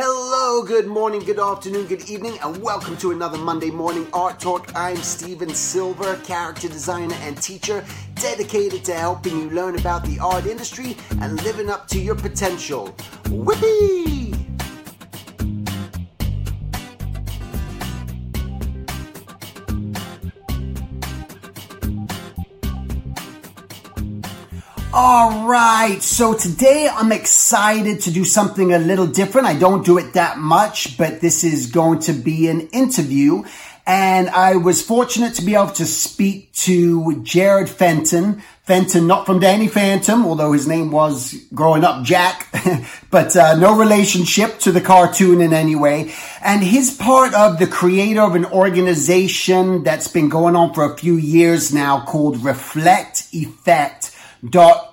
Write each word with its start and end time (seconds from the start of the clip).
Hello, 0.00 0.62
good 0.62 0.86
morning, 0.86 1.24
good 1.24 1.40
afternoon, 1.40 1.86
good 1.86 2.08
evening, 2.08 2.38
and 2.44 2.62
welcome 2.62 2.96
to 2.98 3.10
another 3.10 3.36
Monday 3.36 3.72
Morning 3.72 4.06
Art 4.12 4.38
Talk. 4.38 4.70
I'm 4.76 4.98
Stephen 4.98 5.52
Silver, 5.52 6.14
character 6.18 6.68
designer 6.68 7.16
and 7.22 7.36
teacher, 7.42 7.84
dedicated 8.14 8.84
to 8.84 8.94
helping 8.94 9.36
you 9.36 9.50
learn 9.50 9.76
about 9.76 10.04
the 10.04 10.20
art 10.20 10.46
industry 10.46 10.96
and 11.20 11.42
living 11.42 11.68
up 11.68 11.88
to 11.88 11.98
your 11.98 12.14
potential. 12.14 12.94
Whippy! 13.24 14.27
All 25.00 25.46
right, 25.46 26.02
so 26.02 26.34
today 26.34 26.88
I'm 26.92 27.12
excited 27.12 28.00
to 28.00 28.10
do 28.10 28.24
something 28.24 28.72
a 28.72 28.80
little 28.80 29.06
different. 29.06 29.46
I 29.46 29.54
don't 29.56 29.86
do 29.86 29.96
it 29.96 30.14
that 30.14 30.38
much, 30.38 30.98
but 30.98 31.20
this 31.20 31.44
is 31.44 31.70
going 31.70 32.00
to 32.00 32.12
be 32.12 32.48
an 32.48 32.62
interview. 32.72 33.44
And 33.86 34.28
I 34.28 34.56
was 34.56 34.82
fortunate 34.82 35.36
to 35.36 35.44
be 35.44 35.54
able 35.54 35.70
to 35.74 35.86
speak 35.86 36.52
to 36.64 37.22
Jared 37.22 37.68
Fenton. 37.68 38.42
Fenton, 38.64 39.06
not 39.06 39.24
from 39.24 39.38
Danny 39.38 39.68
Phantom, 39.68 40.26
although 40.26 40.50
his 40.50 40.66
name 40.66 40.90
was 40.90 41.46
growing 41.54 41.84
up 41.84 42.04
Jack, 42.04 42.48
but 43.10 43.36
uh, 43.36 43.54
no 43.54 43.78
relationship 43.78 44.58
to 44.58 44.72
the 44.72 44.80
cartoon 44.80 45.40
in 45.40 45.52
any 45.52 45.76
way. 45.76 46.12
And 46.42 46.60
he's 46.60 46.96
part 46.96 47.34
of 47.34 47.60
the 47.60 47.68
creator 47.68 48.22
of 48.22 48.34
an 48.34 48.46
organization 48.46 49.84
that's 49.84 50.08
been 50.08 50.28
going 50.28 50.56
on 50.56 50.74
for 50.74 50.82
a 50.82 50.98
few 50.98 51.14
years 51.14 51.72
now 51.72 52.04
called 52.04 52.42
Reflect 52.42 53.28
Effect 53.32 54.07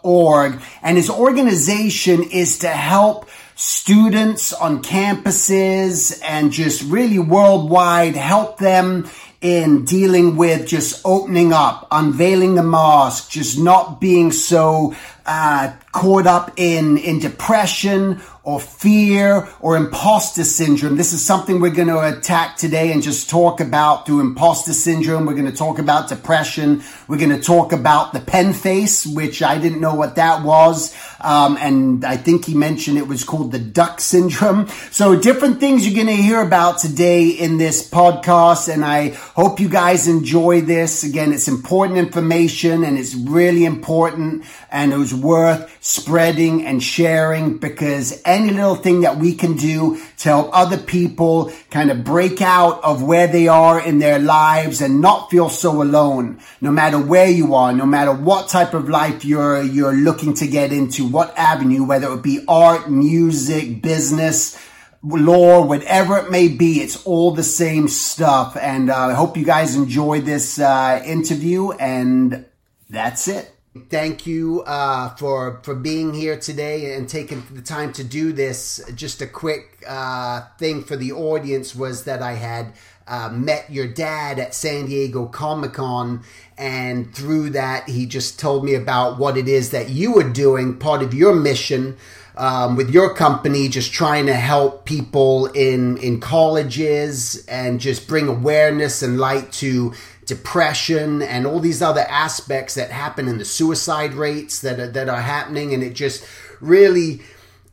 org, 0.04 0.62
and 0.81 0.98
his 0.98 1.09
organization 1.09 2.23
is 2.23 2.59
to 2.59 2.70
help 2.70 3.30
students 3.55 4.52
on 4.52 4.84
campuses 4.84 6.20
and 6.23 6.52
just 6.52 6.84
really 6.84 7.20
worldwide 7.20 8.16
help 8.16 8.58
them 8.58 9.10
in 9.46 9.85
dealing 9.85 10.38
with 10.38 10.65
just 10.65 10.99
opening 11.05 11.54
up, 11.54 11.88
unveiling 11.91 12.55
the 12.55 12.63
mask, 12.63 13.29
just 13.29 13.60
not 13.60 14.02
being 14.02 14.32
so 14.32 14.96
uh, 15.27 15.71
caught 15.91 16.26
up 16.26 16.52
in 16.57 16.98
in 16.98 17.20
depression 17.20 18.20
or 18.46 18.60
fear 18.60 19.49
or 19.60 19.76
imposter 19.76 20.43
syndrome. 20.43 20.96
This 20.96 21.13
is 21.13 21.21
something 21.26 21.60
we're 21.60 21.71
going 21.71 21.87
to 21.87 21.99
attack 21.99 22.57
today 22.57 22.91
and 22.91 23.02
just 23.02 23.27
talk 23.27 23.60
about 23.60 24.05
through 24.05 24.20
imposter 24.20 24.71
syndrome. 24.71 25.26
We're 25.26 25.34
going 25.34 25.49
to 25.49 25.57
talk 25.57 25.80
about 25.80 26.09
depression. 26.09 26.84
We're 27.07 27.18
going 27.18 27.32
to 27.32 27.41
talk 27.41 27.71
about 27.71 28.13
the 28.13 28.20
Penn 28.20 28.54
Face, 28.54 29.04
which 29.04 29.41
I 29.41 29.57
didn't 29.57 29.82
know 29.82 29.96
what 29.96 30.18
that 30.18 30.43
was. 30.43 30.96
Um, 31.20 31.57
and 31.59 32.05
I 32.05 32.18
think 32.18 32.46
he 32.46 32.54
mentioned 32.54 32.99
it 32.99 33.07
was 33.07 33.24
called 33.24 33.52
the 33.52 33.57
duck 33.57 33.99
syndrome. 33.99 34.68
So 34.91 35.20
different 35.20 35.59
things 35.59 35.84
you're 35.87 35.96
going 35.96 36.15
to 36.15 36.21
hear 36.21 36.40
about 36.40 36.77
today 36.77 37.30
in 37.30 37.57
this 37.57 37.90
podcast. 37.90 38.71
And 38.71 38.85
I 38.85 39.18
hope 39.36 39.60
you 39.60 39.68
guys 39.68 40.08
enjoy 40.08 40.62
this. 40.62 41.04
Again, 41.04 41.34
it's 41.34 41.50
important 41.50 42.00
information 42.00 42.86
and 42.86 42.98
it's 42.98 43.14
really 43.14 43.66
important 43.66 44.46
and 44.72 44.94
it 44.94 44.98
was 44.98 45.14
worth 45.14 45.77
spreading 45.82 46.66
and 46.66 46.82
sharing 46.82 47.58
because 47.58 48.22
any 48.24 48.52
little 48.52 48.76
thing 48.76 49.02
that 49.02 49.18
we 49.18 49.36
can 49.36 49.58
do 49.58 49.98
to 50.20 50.30
help 50.30 50.50
other 50.54 50.77
people 50.77 51.52
kind 51.70 51.92
of 51.92 52.05
break 52.05 52.42
out 52.42 52.82
of 52.82 53.04
where 53.04 53.27
they 53.27 53.50
are 53.50 53.77
in 53.77 54.00
their 54.00 54.20
lives 54.20 54.80
and 54.80 55.02
not 55.02 55.30
feel 55.30 55.49
so 55.49 55.82
alone, 55.82 56.40
no 56.62 56.72
matter 56.72 56.98
where 56.98 57.30
you 57.30 57.55
are, 57.55 57.74
no 57.74 57.86
matter 57.86 58.14
what 58.14 58.48
type 58.48 58.74
of 58.74 58.88
life 58.88 59.26
you're, 59.26 59.62
you're 59.62 59.94
looking 59.94 60.34
to 60.34 60.48
get 60.48 60.72
into, 60.72 61.05
what 61.05 61.38
avenue, 61.38 61.84
whether 61.84 62.14
it 62.14 62.24
be 62.24 62.46
art, 62.48 62.90
music, 62.90 63.82
business, 63.82 64.58
law, 65.06 65.66
whatever 65.66 66.18
it 66.18 66.31
may 66.31 66.48
be, 66.48 66.81
it's 66.81 67.06
all 67.06 67.31
the 67.31 67.44
same 67.44 67.88
stuff. 67.88 68.58
And 68.58 68.90
uh, 68.90 69.08
I 69.08 69.14
hope 69.14 69.38
you 69.38 69.46
guys 69.46 69.75
enjoy 69.75 70.22
this 70.22 70.59
uh, 70.59 71.02
interview. 71.06 71.72
And 71.72 72.46
that's 72.90 73.28
it. 73.28 73.55
Thank 73.75 74.25
you 74.25 74.62
uh, 74.62 75.09
for 75.16 75.59
for 75.63 75.75
being 75.75 76.13
here 76.13 76.40
today 76.40 76.96
and 76.96 77.09
taking 77.09 77.44
the 77.52 77.62
time 77.62 77.91
to 77.94 78.06
do 78.06 78.31
this. 78.31 78.80
Just 78.96 79.22
a 79.22 79.28
quick 79.28 79.84
uh, 79.86 80.44
thing 80.58 80.81
for 80.81 80.96
the 80.96 81.12
audience 81.12 81.75
was 81.75 82.06
that 82.06 82.22
I 82.22 82.34
had 82.35 82.74
uh, 83.06 83.28
met 83.34 83.69
your 83.69 83.85
dad 83.85 84.40
at 84.40 84.56
San 84.56 84.85
Diego 84.85 85.25
Comic 85.25 85.74
Con, 85.74 86.24
and 86.58 87.14
through 87.14 87.50
that, 87.50 87.90
he 87.90 88.06
just 88.06 88.40
told 88.40 88.64
me 88.64 88.75
about 88.75 89.19
what 89.19 89.35
it 89.35 89.50
is 89.50 89.72
that 89.72 89.90
you 89.90 90.14
were 90.14 90.30
doing, 90.30 90.80
part 90.80 91.03
of 91.03 91.14
your 91.14 91.35
mission. 91.35 91.97
Um, 92.38 92.75
with 92.75 92.90
your 92.90 93.14
company, 93.14 93.69
just 93.69 93.94
trying 93.94 94.25
to 94.25 94.34
help 94.34 94.84
people 94.84 95.46
in 95.47 95.96
in 95.97 96.19
colleges 96.19 97.46
and 97.46 97.80
just 97.80 98.09
bring 98.09 98.28
awareness 98.28 99.02
and 99.02 99.18
light 99.18 99.53
to 99.53 99.94
depression 100.25 101.22
and 101.22 101.46
all 101.46 101.59
these 101.59 101.81
other 101.81 102.06
aspects 102.09 102.75
that 102.75 102.91
happen 102.91 103.28
in 103.28 103.38
the 103.38 103.46
suicide 103.46 104.13
rates 104.13 104.62
that 104.62 104.80
are, 104.80 104.88
that 104.88 105.09
are 105.09 105.22
happening 105.22 105.74
and 105.74 105.84
it 105.84 105.94
just 105.94 106.25
really 106.62 107.22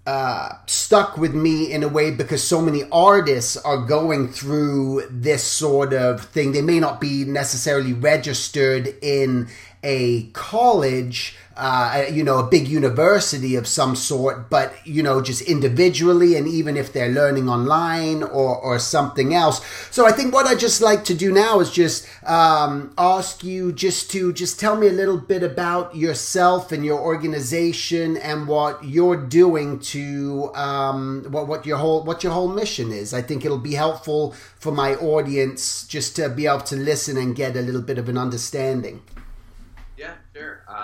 uh, 0.04 0.50
stuck 0.66 1.16
with 1.16 1.32
me 1.32 1.72
in 1.72 1.82
a 1.84 1.88
way 1.88 2.10
because 2.10 2.42
so 2.42 2.60
many 2.60 2.82
artists 2.90 3.56
are 3.58 3.86
going 3.86 4.28
through 4.28 5.06
this 5.08 5.44
sort 5.44 5.92
of 5.94 6.24
thing. 6.24 6.52
They 6.52 6.62
may 6.62 6.80
not 6.80 7.00
be 7.00 7.24
necessarily 7.24 7.92
registered 7.92 8.96
in 9.00 9.48
a 9.82 10.24
college 10.32 11.36
uh, 11.56 12.04
you 12.10 12.24
know, 12.24 12.38
a 12.38 12.46
big 12.46 12.66
university 12.66 13.56
of 13.56 13.66
some 13.66 13.94
sort, 13.94 14.48
but, 14.48 14.74
you 14.86 15.02
know, 15.02 15.20
just 15.20 15.42
individually 15.42 16.36
and 16.36 16.48
even 16.48 16.76
if 16.76 16.92
they're 16.92 17.10
learning 17.10 17.48
online 17.48 18.22
or, 18.22 18.56
or 18.56 18.78
something 18.78 19.34
else. 19.34 19.64
So 19.90 20.06
I 20.06 20.12
think 20.12 20.32
what 20.32 20.46
I'd 20.46 20.58
just 20.58 20.80
like 20.80 21.04
to 21.04 21.14
do 21.14 21.32
now 21.32 21.60
is 21.60 21.70
just 21.70 22.08
um, 22.26 22.94
ask 22.96 23.44
you 23.44 23.72
just 23.72 24.10
to 24.12 24.32
just 24.32 24.58
tell 24.58 24.76
me 24.76 24.88
a 24.88 24.92
little 24.92 25.18
bit 25.18 25.42
about 25.42 25.94
yourself 25.94 26.72
and 26.72 26.84
your 26.84 27.00
organization 27.00 28.16
and 28.16 28.48
what 28.48 28.82
you're 28.84 29.16
doing 29.16 29.78
to 29.80 30.50
um, 30.54 31.26
what, 31.28 31.48
what 31.48 31.66
your 31.66 31.76
whole 31.76 32.02
what 32.04 32.24
your 32.24 32.32
whole 32.32 32.48
mission 32.48 32.92
is. 32.92 33.12
I 33.12 33.22
think 33.22 33.44
it'll 33.44 33.58
be 33.58 33.74
helpful 33.74 34.34
for 34.58 34.72
my 34.72 34.94
audience 34.94 35.86
just 35.86 36.16
to 36.16 36.28
be 36.28 36.46
able 36.46 36.60
to 36.60 36.76
listen 36.76 37.16
and 37.16 37.36
get 37.36 37.56
a 37.56 37.60
little 37.60 37.82
bit 37.82 37.98
of 37.98 38.08
an 38.08 38.16
understanding. 38.16 39.02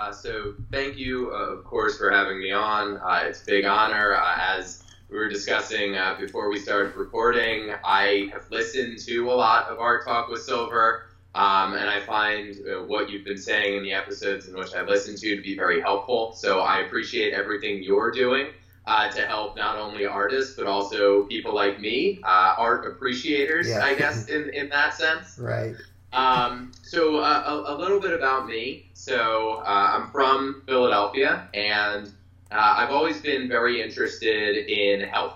Uh, 0.09 0.11
so 0.11 0.53
thank 0.71 0.97
you, 0.97 1.31
uh, 1.31 1.53
of 1.53 1.63
course, 1.63 1.97
for 1.97 2.09
having 2.09 2.39
me 2.39 2.51
on. 2.51 2.97
Uh, 2.97 3.25
it's 3.25 3.43
a 3.43 3.45
big 3.45 3.65
honor. 3.65 4.15
Uh, 4.15 4.37
as 4.39 4.83
we 5.07 5.17
were 5.17 5.29
discussing 5.29 5.95
uh, 5.95 6.15
before 6.19 6.49
we 6.49 6.57
started 6.57 6.95
recording, 6.95 7.73
I 7.85 8.29
have 8.33 8.49
listened 8.49 8.97
to 9.05 9.31
a 9.31 9.35
lot 9.35 9.67
of 9.67 9.77
Art 9.77 10.05
Talk 10.05 10.29
with 10.29 10.41
Silver, 10.41 11.03
um, 11.35 11.75
and 11.75 11.87
I 11.87 11.99
find 12.01 12.55
uh, 12.67 12.83
what 12.85 13.11
you've 13.11 13.23
been 13.23 13.37
saying 13.37 13.77
in 13.77 13.83
the 13.83 13.93
episodes 13.93 14.47
in 14.47 14.55
which 14.55 14.73
I 14.73 14.81
listened 14.81 15.19
to 15.19 15.35
to 15.35 15.41
be 15.43 15.55
very 15.55 15.79
helpful. 15.79 16.33
So 16.33 16.61
I 16.61 16.79
appreciate 16.79 17.33
everything 17.33 17.83
you're 17.83 18.11
doing. 18.11 18.47
to 18.87 19.27
help 19.27 19.55
not 19.55 19.77
only 19.77 20.07
artists 20.07 20.55
but 20.55 20.65
also 20.65 21.25
people 21.25 21.53
like 21.53 21.79
me, 21.79 22.19
art 22.23 22.87
appreciators, 22.87 23.69
yeah. 23.69 23.85
I 23.85 23.93
guess, 23.93 24.27
in, 24.35 24.49
in 24.55 24.69
that 24.69 24.95
sense. 24.95 25.37
Right. 25.37 25.75
Um, 26.11 26.71
so 26.81 27.17
uh, 27.17 27.63
a, 27.67 27.73
a, 27.73 27.75
little 27.75 27.99
bit 27.99 28.13
about 28.13 28.47
me. 28.47 28.89
So 28.93 29.61
uh, 29.65 29.97
I'm 29.97 30.09
from 30.09 30.63
Philadelphia, 30.65 31.47
and 31.53 32.07
uh, 32.51 32.75
I've 32.77 32.89
always 32.89 33.21
been 33.21 33.47
very 33.47 33.81
interested 33.81 34.57
in 34.69 35.07
health. 35.07 35.35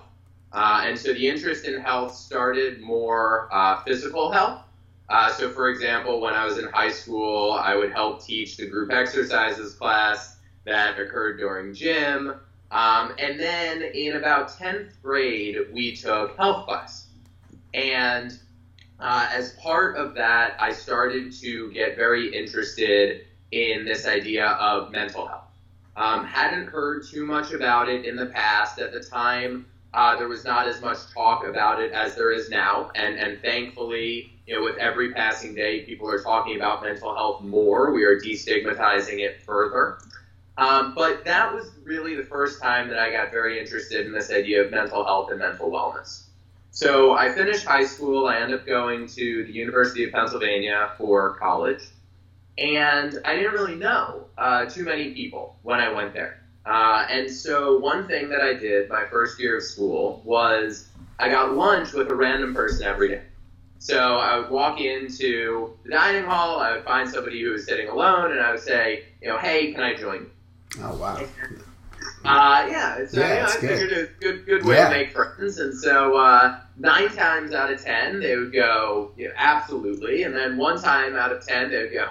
Uh, 0.52 0.82
and 0.84 0.98
so 0.98 1.12
the 1.12 1.28
interest 1.28 1.64
in 1.64 1.80
health 1.80 2.14
started 2.14 2.80
more 2.80 3.48
uh, 3.52 3.82
physical 3.82 4.32
health. 4.32 4.62
Uh, 5.08 5.30
so, 5.30 5.50
for 5.50 5.68
example, 5.68 6.20
when 6.20 6.34
I 6.34 6.44
was 6.44 6.58
in 6.58 6.64
high 6.64 6.90
school, 6.90 7.52
I 7.52 7.76
would 7.76 7.92
help 7.92 8.24
teach 8.24 8.56
the 8.56 8.66
group 8.66 8.92
exercises 8.92 9.74
class 9.74 10.38
that 10.64 10.98
occurred 10.98 11.38
during 11.38 11.74
gym. 11.74 12.34
Um, 12.70 13.14
and 13.18 13.38
then 13.38 13.82
in 13.82 14.16
about 14.16 14.48
10th 14.50 14.92
grade, 15.02 15.56
we 15.72 15.94
took 15.94 16.36
health 16.36 16.66
class. 16.66 17.06
And 17.74 18.38
uh, 19.00 19.28
as 19.32 19.52
part 19.52 19.96
of 19.96 20.14
that, 20.14 20.54
I 20.58 20.72
started 20.72 21.32
to 21.40 21.70
get 21.72 21.96
very 21.96 22.34
interested 22.34 23.26
in 23.50 23.84
this 23.84 24.06
idea 24.06 24.46
of 24.46 24.90
mental 24.90 25.26
health. 25.26 25.44
Um, 25.96 26.24
hadn't 26.24 26.66
heard 26.66 27.04
too 27.06 27.24
much 27.24 27.52
about 27.52 27.88
it 27.88 28.04
in 28.04 28.16
the 28.16 28.26
past. 28.26 28.78
At 28.80 28.92
the 28.92 29.00
time, 29.00 29.66
uh, 29.92 30.16
there 30.16 30.26
was 30.26 30.44
not 30.44 30.66
as 30.66 30.80
much 30.80 30.98
talk 31.12 31.46
about 31.46 31.80
it 31.80 31.92
as 31.92 32.16
there 32.16 32.32
is 32.32 32.50
now, 32.50 32.90
and 32.96 33.16
and 33.16 33.40
thankfully, 33.40 34.32
you 34.46 34.56
know, 34.56 34.64
with 34.64 34.76
every 34.76 35.12
passing 35.12 35.54
day, 35.54 35.84
people 35.84 36.10
are 36.10 36.20
talking 36.20 36.56
about 36.56 36.82
mental 36.82 37.14
health 37.14 37.42
more. 37.42 37.92
We 37.92 38.02
are 38.02 38.18
destigmatizing 38.18 39.20
it 39.20 39.40
further. 39.42 39.98
Um, 40.56 40.94
but 40.94 41.24
that 41.24 41.52
was 41.52 41.70
really 41.84 42.14
the 42.14 42.24
first 42.24 42.60
time 42.60 42.88
that 42.88 42.98
I 42.98 43.10
got 43.10 43.30
very 43.30 43.58
interested 43.60 44.06
in 44.06 44.12
this 44.12 44.30
idea 44.30 44.64
of 44.64 44.70
mental 44.70 45.04
health 45.04 45.30
and 45.30 45.38
mental 45.38 45.70
wellness. 45.70 46.23
So 46.74 47.14
I 47.14 47.30
finished 47.32 47.64
high 47.64 47.84
school. 47.84 48.26
I 48.26 48.38
ended 48.38 48.58
up 48.58 48.66
going 48.66 49.06
to 49.06 49.44
the 49.44 49.52
University 49.52 50.02
of 50.04 50.12
Pennsylvania 50.12 50.90
for 50.98 51.34
college. 51.34 51.82
And 52.58 53.16
I 53.24 53.36
didn't 53.36 53.52
really 53.52 53.76
know 53.76 54.24
uh, 54.36 54.66
too 54.66 54.82
many 54.82 55.14
people 55.14 55.56
when 55.62 55.78
I 55.78 55.92
went 55.92 56.12
there. 56.12 56.42
Uh, 56.66 57.06
and 57.08 57.30
so 57.30 57.78
one 57.78 58.08
thing 58.08 58.28
that 58.30 58.40
I 58.40 58.54
did 58.54 58.88
my 58.88 59.04
first 59.08 59.38
year 59.38 59.58
of 59.58 59.62
school 59.62 60.20
was 60.24 60.88
I 61.20 61.28
got 61.28 61.54
lunch 61.54 61.92
with 61.92 62.10
a 62.10 62.14
random 62.14 62.54
person 62.54 62.84
every 62.84 63.08
day. 63.08 63.22
So 63.78 64.16
I 64.16 64.40
would 64.40 64.50
walk 64.50 64.80
into 64.80 65.74
the 65.84 65.90
dining 65.90 66.24
hall, 66.24 66.58
I 66.58 66.72
would 66.72 66.84
find 66.84 67.08
somebody 67.08 67.40
who 67.42 67.50
was 67.50 67.66
sitting 67.66 67.88
alone, 67.88 68.32
and 68.32 68.40
I 68.40 68.50
would 68.50 68.60
say, 68.60 69.04
you 69.22 69.28
know, 69.28 69.38
hey, 69.38 69.72
can 69.72 69.82
I 69.84 69.94
join 69.94 70.22
you? 70.22 70.30
Oh 70.82 70.96
wow. 70.96 71.20
Uh, 72.24 72.66
yeah, 72.70 73.06
so 73.06 73.20
Yeah, 73.20 73.28
you 73.28 73.34
know, 73.34 73.40
I 73.42 73.44
it's 73.44 73.54
figured 73.56 73.92
it 73.92 73.98
was 73.98 74.08
a 74.08 74.20
good, 74.20 74.46
good 74.46 74.64
way 74.64 74.76
Yeah. 74.76 74.88
to 74.88 74.96
make 74.96 75.12
friends. 75.12 75.58
And 75.58 75.74
so 75.74 76.16
uh, 76.16 76.58
nine 76.76 77.08
times 77.10 77.52
out 77.52 77.72
of 77.72 77.82
ten, 77.82 78.20
they 78.20 78.36
would 78.36 78.52
go, 78.52 79.12
know, 79.16 79.30
absolutely. 79.36 80.24
And 80.24 80.34
then 80.34 80.56
one 80.56 80.80
time 80.80 81.16
out 81.16 81.32
of 81.32 81.46
ten, 81.46 81.70
they 81.70 81.82
would 81.82 81.92
go, 81.92 82.08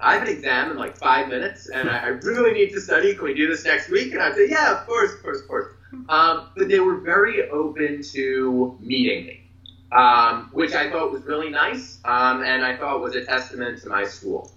I 0.00 0.14
have 0.14 0.22
an 0.22 0.28
exam 0.28 0.70
in 0.70 0.76
like 0.76 0.96
five 0.96 1.28
minutes, 1.28 1.68
and 1.68 1.88
I, 1.88 1.98
I 1.98 2.06
really 2.08 2.52
need 2.52 2.70
to 2.72 2.80
study. 2.80 3.14
Can 3.14 3.24
we 3.24 3.34
do 3.34 3.48
this 3.48 3.64
next 3.64 3.88
week? 3.90 4.12
And 4.12 4.22
I'd 4.22 4.34
say, 4.34 4.48
yeah, 4.48 4.78
of 4.78 4.86
course, 4.86 5.12
of 5.12 5.22
course, 5.22 5.40
of 5.40 5.48
course. 5.48 5.72
Um, 6.08 6.50
but 6.56 6.68
they 6.68 6.80
were 6.80 6.98
very 6.98 7.48
open 7.50 8.02
to 8.12 8.76
meeting 8.80 9.26
me, 9.26 9.50
um, 9.92 10.50
which 10.52 10.72
I 10.72 10.90
thought 10.90 11.12
was 11.12 11.22
really 11.22 11.48
nice, 11.48 11.98
um, 12.04 12.42
and 12.42 12.64
I 12.64 12.76
thought 12.76 13.00
was 13.00 13.14
a 13.14 13.24
testament 13.24 13.80
to 13.82 13.88
my 13.88 14.04
school. 14.04 14.52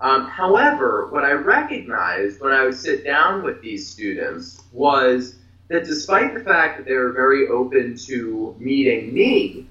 Um, 0.00 0.26
however, 0.26 1.08
what 1.10 1.24
I 1.24 1.32
recognized 1.32 2.40
when 2.40 2.52
I 2.52 2.64
would 2.64 2.76
sit 2.76 3.04
down 3.04 3.42
with 3.42 3.60
these 3.60 3.86
students 3.86 4.62
was 4.72 5.36
that 5.70 5.84
despite 5.84 6.34
the 6.34 6.40
fact 6.40 6.76
that 6.78 6.86
they 6.86 6.94
were 6.96 7.12
very 7.12 7.48
open 7.48 7.96
to 7.96 8.54
meeting 8.58 9.14
me, 9.14 9.66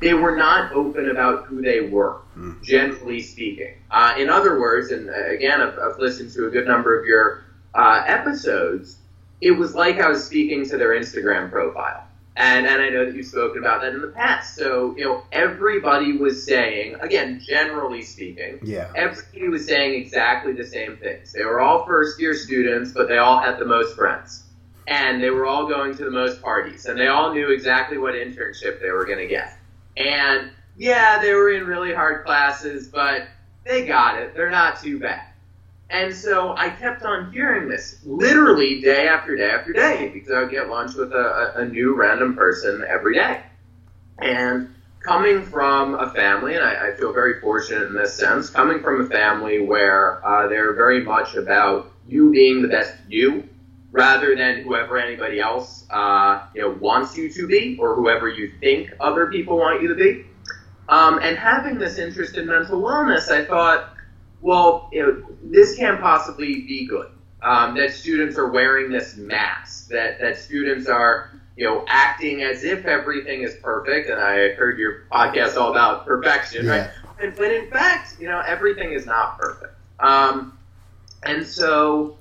they 0.00 0.14
were 0.14 0.34
not 0.34 0.72
open 0.72 1.10
about 1.10 1.44
who 1.44 1.62
they 1.62 1.80
were, 1.82 2.16
Hmm. 2.34 2.52
generally 2.62 3.20
speaking. 3.20 3.74
Uh, 3.90 4.14
in 4.18 4.28
other 4.30 4.58
words, 4.58 4.90
and 4.90 5.08
uh, 5.10 5.12
again, 5.28 5.60
I've, 5.60 5.78
I've 5.78 5.98
listened 5.98 6.32
to 6.32 6.46
a 6.46 6.50
good 6.50 6.66
number 6.66 6.98
of 6.98 7.06
your 7.06 7.44
uh, 7.74 8.02
episodes, 8.06 8.96
it 9.42 9.52
was 9.52 9.74
like 9.74 10.00
I 10.00 10.08
was 10.08 10.24
speaking 10.24 10.66
to 10.70 10.76
their 10.78 10.98
Instagram 10.98 11.50
profile. 11.50 12.04
And, 12.34 12.66
and 12.66 12.80
I 12.80 12.88
know 12.88 13.04
that 13.04 13.14
you've 13.14 13.26
spoken 13.26 13.58
about 13.58 13.82
that 13.82 13.92
in 13.92 14.00
the 14.00 14.08
past. 14.08 14.56
So, 14.56 14.94
you 14.96 15.04
know, 15.04 15.22
everybody 15.32 16.16
was 16.16 16.46
saying, 16.46 16.96
again, 17.00 17.42
generally 17.46 18.00
speaking, 18.00 18.58
Yeah. 18.62 18.90
everybody 18.94 19.48
was 19.50 19.66
saying 19.66 20.00
exactly 20.00 20.54
the 20.54 20.64
same 20.64 20.96
things. 20.96 21.32
They 21.34 21.44
were 21.44 21.60
all 21.60 21.84
first 21.84 22.18
year 22.18 22.32
students, 22.32 22.92
but 22.92 23.06
they 23.08 23.18
all 23.18 23.38
had 23.38 23.58
the 23.58 23.66
most 23.66 23.94
friends. 23.96 24.41
And 24.86 25.22
they 25.22 25.30
were 25.30 25.46
all 25.46 25.68
going 25.68 25.96
to 25.96 26.04
the 26.04 26.10
most 26.10 26.42
parties. 26.42 26.86
And 26.86 26.98
they 26.98 27.08
all 27.08 27.32
knew 27.32 27.50
exactly 27.50 27.98
what 27.98 28.14
internship 28.14 28.80
they 28.80 28.90
were 28.90 29.04
going 29.04 29.18
to 29.18 29.28
get. 29.28 29.56
And 29.96 30.50
yeah, 30.76 31.20
they 31.20 31.32
were 31.34 31.50
in 31.50 31.66
really 31.66 31.94
hard 31.94 32.24
classes, 32.24 32.88
but 32.88 33.28
they 33.64 33.86
got 33.86 34.20
it. 34.20 34.34
They're 34.34 34.50
not 34.50 34.82
too 34.82 34.98
bad. 34.98 35.22
And 35.90 36.14
so 36.14 36.56
I 36.56 36.70
kept 36.70 37.02
on 37.02 37.30
hearing 37.32 37.68
this 37.68 37.98
literally 38.04 38.80
day 38.80 39.08
after 39.08 39.36
day 39.36 39.50
after 39.50 39.74
day 39.74 40.08
because 40.08 40.32
I 40.32 40.40
would 40.40 40.50
get 40.50 40.70
lunch 40.70 40.94
with 40.94 41.12
a, 41.12 41.52
a, 41.56 41.66
new 41.66 41.94
random 41.94 42.34
person 42.34 42.82
every 42.88 43.14
day. 43.14 43.42
And 44.18 44.74
coming 45.00 45.44
from 45.44 45.94
a 45.94 46.10
family, 46.10 46.54
and 46.54 46.64
I, 46.64 46.88
I 46.88 46.96
feel 46.96 47.12
very 47.12 47.40
fortunate 47.40 47.88
in 47.88 47.94
this 47.94 48.14
sense, 48.14 48.48
coming 48.48 48.80
from 48.80 49.02
a 49.02 49.06
family 49.06 49.60
where 49.60 50.26
uh, 50.26 50.48
they're 50.48 50.72
very 50.72 51.04
much 51.04 51.34
about 51.34 51.92
you 52.08 52.30
being 52.30 52.62
the 52.62 52.68
best 52.68 52.94
you 53.08 53.46
rather 53.92 54.34
than 54.34 54.62
whoever 54.62 54.98
anybody 54.98 55.38
else 55.38 55.84
uh, 55.90 56.42
you 56.54 56.62
know 56.62 56.70
wants 56.80 57.16
you 57.16 57.30
to 57.30 57.46
be 57.46 57.76
or 57.78 57.94
whoever 57.94 58.28
you 58.28 58.50
think 58.58 58.90
other 58.98 59.30
people 59.30 59.58
want 59.58 59.80
you 59.80 59.88
to 59.88 59.94
be. 59.94 60.24
Um, 60.88 61.20
and 61.22 61.38
having 61.38 61.78
this 61.78 61.98
interest 61.98 62.36
in 62.36 62.46
mental 62.46 62.82
wellness, 62.82 63.30
I 63.30 63.44
thought, 63.44 63.94
well, 64.40 64.88
you 64.92 65.02
know, 65.02 65.22
this 65.42 65.76
can't 65.76 66.00
possibly 66.00 66.62
be 66.62 66.86
good. 66.86 67.10
Um, 67.42 67.76
that 67.76 67.92
students 67.92 68.36
are 68.36 68.48
wearing 68.48 68.90
this 68.90 69.16
mask, 69.16 69.88
that, 69.88 70.20
that 70.20 70.38
students 70.38 70.88
are, 70.88 71.30
you 71.56 71.66
know, 71.66 71.84
acting 71.88 72.42
as 72.42 72.62
if 72.62 72.84
everything 72.84 73.42
is 73.42 73.54
perfect. 73.62 74.10
And 74.10 74.20
I 74.20 74.52
heard 74.54 74.78
your 74.78 75.04
podcast 75.10 75.56
all 75.56 75.70
about 75.70 76.06
perfection, 76.06 76.66
right? 76.66 76.90
And, 77.20 77.34
but 77.34 77.50
in 77.52 77.68
fact, 77.70 78.20
you 78.20 78.28
know, 78.28 78.40
everything 78.46 78.92
is 78.92 79.06
not 79.06 79.38
perfect. 79.38 79.74
Um, 79.98 80.56
and 81.24 81.46
so 81.46 82.16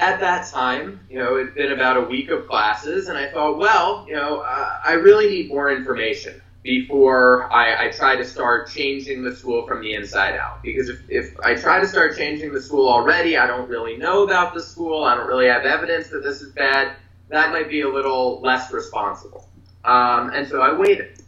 at 0.00 0.18
that 0.20 0.50
time, 0.50 1.00
you 1.10 1.18
know, 1.18 1.36
it'd 1.36 1.54
been 1.54 1.72
about 1.72 1.98
a 1.98 2.00
week 2.00 2.30
of 2.30 2.48
classes, 2.48 3.08
and 3.08 3.18
I 3.18 3.30
thought, 3.30 3.58
well, 3.58 4.06
you 4.08 4.14
know, 4.14 4.40
uh, 4.40 4.78
I 4.84 4.92
really 4.94 5.28
need 5.28 5.48
more 5.48 5.70
information 5.70 6.40
before 6.62 7.50
I, 7.52 7.86
I 7.86 7.90
try 7.90 8.16
to 8.16 8.24
start 8.24 8.70
changing 8.70 9.22
the 9.22 9.34
school 9.34 9.66
from 9.66 9.82
the 9.82 9.94
inside 9.94 10.36
out. 10.36 10.62
Because 10.62 10.88
if, 10.88 11.00
if 11.08 11.38
I 11.40 11.54
try 11.54 11.80
to 11.80 11.86
start 11.86 12.16
changing 12.16 12.52
the 12.52 12.60
school 12.60 12.88
already, 12.88 13.36
I 13.36 13.46
don't 13.46 13.68
really 13.68 13.96
know 13.96 14.24
about 14.24 14.54
the 14.54 14.62
school, 14.62 15.04
I 15.04 15.14
don't 15.14 15.26
really 15.26 15.46
have 15.46 15.64
evidence 15.64 16.08
that 16.08 16.22
this 16.22 16.40
is 16.40 16.52
bad, 16.52 16.96
that 17.28 17.52
might 17.52 17.68
be 17.68 17.82
a 17.82 17.88
little 17.88 18.40
less 18.40 18.72
responsible. 18.72 19.48
Um, 19.84 20.30
and 20.34 20.48
so 20.48 20.60
I 20.60 20.76
waited. 20.76 21.22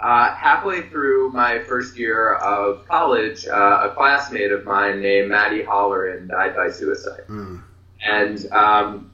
Uh, 0.00 0.32
halfway 0.34 0.88
through 0.88 1.32
my 1.32 1.58
first 1.60 1.98
year 1.98 2.34
of 2.34 2.86
college, 2.86 3.46
uh, 3.46 3.88
a 3.90 3.94
classmate 3.96 4.52
of 4.52 4.64
mine 4.64 5.00
named 5.00 5.28
Maddie 5.28 5.62
Holleran 5.62 6.28
died 6.28 6.54
by 6.54 6.70
suicide. 6.70 7.24
Mm. 7.28 7.62
And 8.04 8.50
um, 8.52 9.10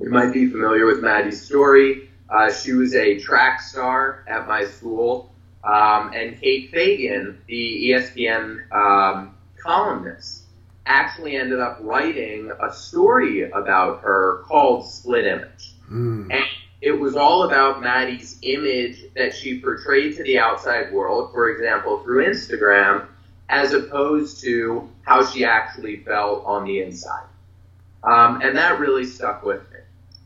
you 0.00 0.10
might 0.10 0.32
be 0.32 0.48
familiar 0.48 0.86
with 0.86 1.00
Maddie's 1.00 1.40
story. 1.40 2.10
Uh, 2.28 2.52
she 2.52 2.72
was 2.72 2.94
a 2.94 3.18
track 3.18 3.60
star 3.60 4.24
at 4.28 4.46
my 4.46 4.64
school. 4.64 5.32
Um, 5.64 6.12
and 6.14 6.40
Kate 6.40 6.70
Fagan, 6.70 7.40
the 7.48 7.90
ESPN 7.90 8.70
um, 8.72 9.34
columnist, 9.58 10.44
actually 10.86 11.36
ended 11.36 11.58
up 11.58 11.78
writing 11.80 12.52
a 12.62 12.72
story 12.72 13.50
about 13.50 14.02
her 14.02 14.44
called 14.46 14.88
Split 14.88 15.26
Image. 15.26 15.74
Mm. 15.90 16.32
And 16.32 16.44
it 16.80 16.92
was 16.92 17.16
all 17.16 17.44
about 17.44 17.82
Maddie's 17.82 18.38
image 18.42 19.02
that 19.16 19.34
she 19.34 19.60
portrayed 19.60 20.16
to 20.16 20.22
the 20.22 20.38
outside 20.38 20.92
world, 20.92 21.32
for 21.32 21.50
example, 21.50 22.02
through 22.04 22.26
Instagram, 22.26 23.06
as 23.48 23.72
opposed 23.72 24.42
to 24.42 24.88
how 25.02 25.24
she 25.24 25.44
actually 25.44 25.96
felt 26.04 26.44
on 26.44 26.64
the 26.64 26.82
inside. 26.82 27.26
Um, 28.06 28.40
and 28.40 28.56
that 28.56 28.78
really 28.78 29.04
stuck 29.04 29.44
with 29.44 29.60
me. 29.72 29.80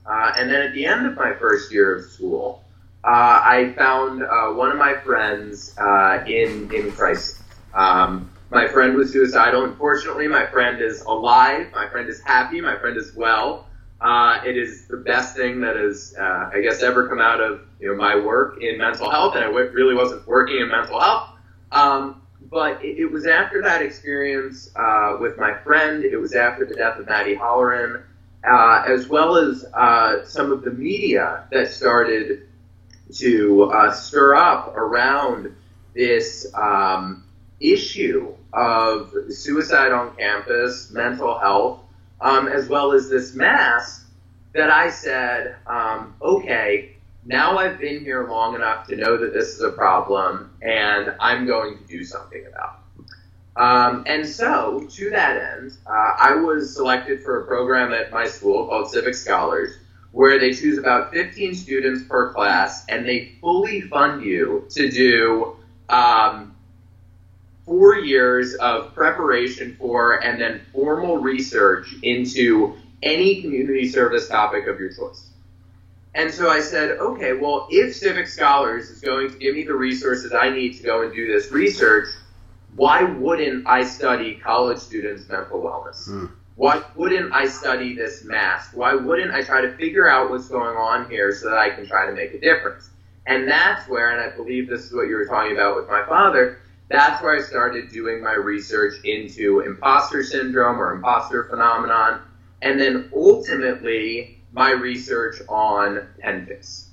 Uh, 0.06 0.32
and 0.36 0.50
then 0.50 0.62
at 0.62 0.74
the 0.74 0.84
end 0.84 1.06
of 1.06 1.16
my 1.16 1.32
first 1.34 1.72
year 1.72 1.96
of 1.96 2.04
school, 2.04 2.62
uh, 3.04 3.40
I 3.42 3.72
found 3.76 4.22
uh, 4.22 4.48
one 4.50 4.70
of 4.70 4.76
my 4.76 4.94
friends 4.94 5.74
uh, 5.78 6.22
in 6.26 6.72
in 6.74 6.92
crisis. 6.92 7.42
Um, 7.74 8.30
my 8.50 8.68
friend 8.68 8.94
was 8.96 9.12
suicidal. 9.12 9.64
Unfortunately, 9.64 10.28
my 10.28 10.46
friend 10.46 10.82
is 10.82 11.00
alive. 11.02 11.68
My 11.72 11.88
friend 11.88 12.08
is 12.08 12.20
happy. 12.20 12.60
My 12.60 12.76
friend 12.76 12.96
is 12.96 13.14
well. 13.14 13.66
Uh, 14.00 14.40
it 14.44 14.56
is 14.56 14.86
the 14.86 14.96
best 14.96 15.36
thing 15.36 15.60
that 15.60 15.76
has, 15.76 16.14
uh, 16.18 16.50
I 16.52 16.60
guess, 16.62 16.82
ever 16.82 17.08
come 17.08 17.20
out 17.20 17.40
of 17.40 17.60
you 17.78 17.88
know 17.88 17.96
my 17.96 18.16
work 18.16 18.62
in 18.62 18.78
mental 18.78 19.10
health, 19.10 19.36
and 19.36 19.44
I 19.44 19.48
really 19.48 19.94
wasn't 19.94 20.26
working 20.26 20.56
in 20.60 20.68
mental 20.68 21.00
health. 21.00 21.30
Um, 21.72 22.20
but 22.50 22.84
it, 22.84 22.98
it 22.98 23.06
was 23.06 23.26
after 23.26 23.62
that 23.62 23.82
experience 23.82 24.70
uh, 24.74 25.16
with 25.20 25.38
my 25.38 25.54
friend. 25.54 26.04
It 26.04 26.16
was 26.16 26.34
after 26.34 26.64
the 26.64 26.74
death 26.74 26.98
of 26.98 27.06
Maddie 27.06 27.36
Holleran, 27.36 28.02
uh, 28.44 28.84
as 28.86 29.08
well 29.08 29.36
as 29.36 29.64
uh, 29.72 30.24
some 30.24 30.52
of 30.52 30.62
the 30.62 30.72
media 30.72 31.46
that 31.52 31.68
started 31.68 32.48
to 33.14 33.70
uh, 33.72 33.92
stir 33.92 34.34
up 34.34 34.76
around 34.76 35.54
this 35.94 36.46
um, 36.54 37.24
issue 37.60 38.34
of 38.52 39.12
suicide 39.28 39.92
on 39.92 40.16
campus, 40.16 40.90
mental 40.90 41.38
health, 41.38 41.80
um, 42.20 42.48
as 42.48 42.68
well 42.68 42.92
as 42.92 43.08
this 43.08 43.34
mask. 43.34 44.06
That 44.52 44.68
I 44.68 44.90
said, 44.90 45.54
um, 45.64 46.16
okay, 46.20 46.96
now 47.24 47.58
I've 47.58 47.78
been 47.78 48.00
here 48.00 48.26
long 48.28 48.54
enough 48.54 48.86
to 48.88 48.96
know 48.96 49.16
that 49.18 49.32
this 49.32 49.54
is 49.54 49.60
a 49.60 49.70
problem, 49.70 50.50
and 50.62 51.14
I'm 51.20 51.46
going 51.46 51.78
to 51.78 51.84
do 51.84 52.04
something 52.04 52.44
about 52.46 52.80
it. 52.98 53.04
Um, 53.56 54.04
and 54.06 54.26
so, 54.26 54.86
to 54.90 55.10
that 55.10 55.36
end, 55.36 55.76
uh, 55.86 56.12
I 56.18 56.34
was 56.36 56.74
selected 56.74 57.22
for 57.22 57.42
a 57.42 57.46
program 57.46 57.92
at 57.92 58.10
my 58.10 58.26
school 58.26 58.68
called 58.68 58.90
Civic 58.90 59.14
Scholars, 59.14 59.76
where 60.12 60.38
they 60.38 60.52
choose 60.52 60.78
about 60.78 61.12
15 61.12 61.54
students 61.54 62.02
per 62.04 62.32
class, 62.32 62.86
and 62.88 63.06
they 63.06 63.32
fully 63.40 63.82
fund 63.82 64.24
you 64.24 64.66
to 64.70 64.90
do 64.90 65.56
um, 65.88 66.56
four 67.66 67.96
years 67.96 68.54
of 68.54 68.94
preparation 68.94 69.76
for 69.78 70.24
and 70.24 70.40
then 70.40 70.60
formal 70.72 71.18
research 71.18 71.94
into 72.02 72.76
any 73.02 73.42
community 73.42 73.88
service 73.88 74.28
topic 74.28 74.66
of 74.66 74.80
your 74.80 74.92
choice. 74.92 75.29
And 76.14 76.32
so 76.32 76.50
I 76.50 76.60
said, 76.60 76.98
okay, 76.98 77.34
well, 77.34 77.68
if 77.70 77.94
Civic 77.94 78.26
Scholars 78.26 78.90
is 78.90 79.00
going 79.00 79.30
to 79.30 79.38
give 79.38 79.54
me 79.54 79.62
the 79.62 79.74
resources 79.74 80.32
I 80.32 80.50
need 80.50 80.76
to 80.78 80.82
go 80.82 81.02
and 81.02 81.14
do 81.14 81.32
this 81.32 81.52
research, 81.52 82.08
why 82.74 83.02
wouldn't 83.02 83.66
I 83.66 83.84
study 83.84 84.34
college 84.34 84.78
students' 84.78 85.28
mental 85.28 85.60
wellness? 85.60 86.08
Mm. 86.08 86.32
Why 86.56 86.82
wouldn't 86.96 87.32
I 87.32 87.46
study 87.46 87.94
this 87.94 88.24
mask? 88.24 88.72
Why 88.74 88.94
wouldn't 88.94 89.32
I 89.32 89.42
try 89.42 89.60
to 89.62 89.76
figure 89.76 90.08
out 90.08 90.30
what's 90.30 90.48
going 90.48 90.76
on 90.76 91.08
here 91.08 91.32
so 91.32 91.48
that 91.48 91.58
I 91.58 91.70
can 91.70 91.86
try 91.86 92.06
to 92.06 92.12
make 92.12 92.34
a 92.34 92.40
difference? 92.40 92.90
And 93.26 93.48
that's 93.48 93.88
where, 93.88 94.10
and 94.10 94.20
I 94.20 94.36
believe 94.36 94.68
this 94.68 94.84
is 94.84 94.92
what 94.92 95.08
you 95.08 95.14
were 95.14 95.26
talking 95.26 95.52
about 95.52 95.76
with 95.76 95.88
my 95.88 96.04
father, 96.06 96.58
that's 96.88 97.22
where 97.22 97.36
I 97.36 97.40
started 97.40 97.90
doing 97.90 98.22
my 98.22 98.32
research 98.32 98.94
into 99.04 99.60
imposter 99.60 100.24
syndrome 100.24 100.80
or 100.80 100.92
imposter 100.92 101.44
phenomenon, 101.44 102.20
and 102.62 102.80
then 102.80 103.10
ultimately 103.14 104.39
my 104.52 104.70
research 104.70 105.36
on 105.48 106.06
Penn 106.18 106.46
Face. 106.46 106.88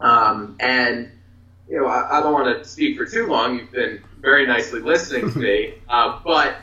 Um, 0.00 0.56
and 0.60 1.10
you 1.68 1.80
know, 1.80 1.86
I, 1.86 2.18
I 2.18 2.22
don't 2.22 2.32
want 2.32 2.62
to 2.62 2.68
speak 2.68 2.96
for 2.96 3.04
too 3.04 3.26
long. 3.26 3.58
You've 3.58 3.70
been 3.70 4.02
very 4.20 4.46
nicely 4.46 4.80
listening 4.80 5.32
to 5.32 5.38
me, 5.38 5.74
uh, 5.88 6.20
but 6.24 6.56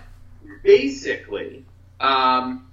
basically, 0.64 1.66
um, 2.00 2.68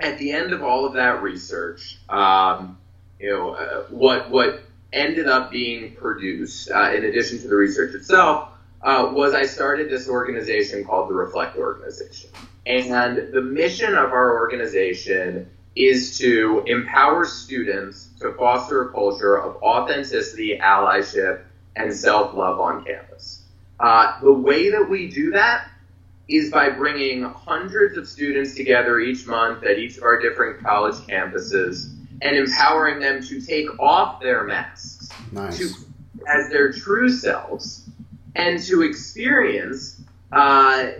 at 0.00 0.18
the 0.18 0.32
end 0.32 0.52
of 0.52 0.62
all 0.62 0.84
of 0.84 0.94
that 0.94 1.22
research, 1.22 1.98
um, 2.08 2.78
you 3.18 3.30
know, 3.30 3.50
uh, 3.54 3.84
what 3.90 4.30
what 4.30 4.62
ended 4.92 5.28
up 5.28 5.50
being 5.50 5.94
produced, 5.96 6.70
uh, 6.70 6.92
in 6.92 7.04
addition 7.04 7.38
to 7.40 7.48
the 7.48 7.56
research 7.56 7.94
itself, 7.94 8.50
uh, 8.82 9.10
was 9.12 9.34
I 9.34 9.46
started 9.46 9.90
this 9.90 10.08
organization 10.08 10.84
called 10.84 11.10
the 11.10 11.14
Reflect 11.14 11.56
Organization, 11.56 12.30
and 12.66 13.32
the 13.32 13.42
mission 13.42 13.94
of 13.94 14.12
our 14.12 14.38
organization 14.38 15.50
is 15.76 16.18
to 16.18 16.62
empower 16.66 17.24
students 17.24 18.08
to 18.20 18.32
foster 18.34 18.88
a 18.88 18.92
culture 18.92 19.40
of 19.40 19.56
authenticity, 19.62 20.58
allyship, 20.58 21.42
and 21.76 21.92
self-love 21.92 22.60
on 22.60 22.84
campus. 22.84 23.42
Uh, 23.80 24.20
the 24.20 24.32
way 24.32 24.70
that 24.70 24.88
we 24.88 25.08
do 25.08 25.32
that 25.32 25.68
is 26.28 26.50
by 26.50 26.70
bringing 26.70 27.22
hundreds 27.22 27.98
of 27.98 28.08
students 28.08 28.54
together 28.54 29.00
each 29.00 29.26
month 29.26 29.64
at 29.64 29.78
each 29.78 29.96
of 29.96 30.04
our 30.04 30.18
different 30.20 30.62
college 30.62 30.94
campuses 31.06 31.92
and 32.22 32.36
empowering 32.36 33.00
them 33.00 33.22
to 33.22 33.40
take 33.40 33.66
off 33.78 34.20
their 34.20 34.44
masks 34.44 35.08
nice. 35.32 35.58
to, 35.58 35.64
as 36.28 36.48
their 36.50 36.72
true 36.72 37.10
selves 37.10 37.88
and 38.36 38.62
to 38.62 38.82
experience 38.82 40.00
uh, 40.32 40.92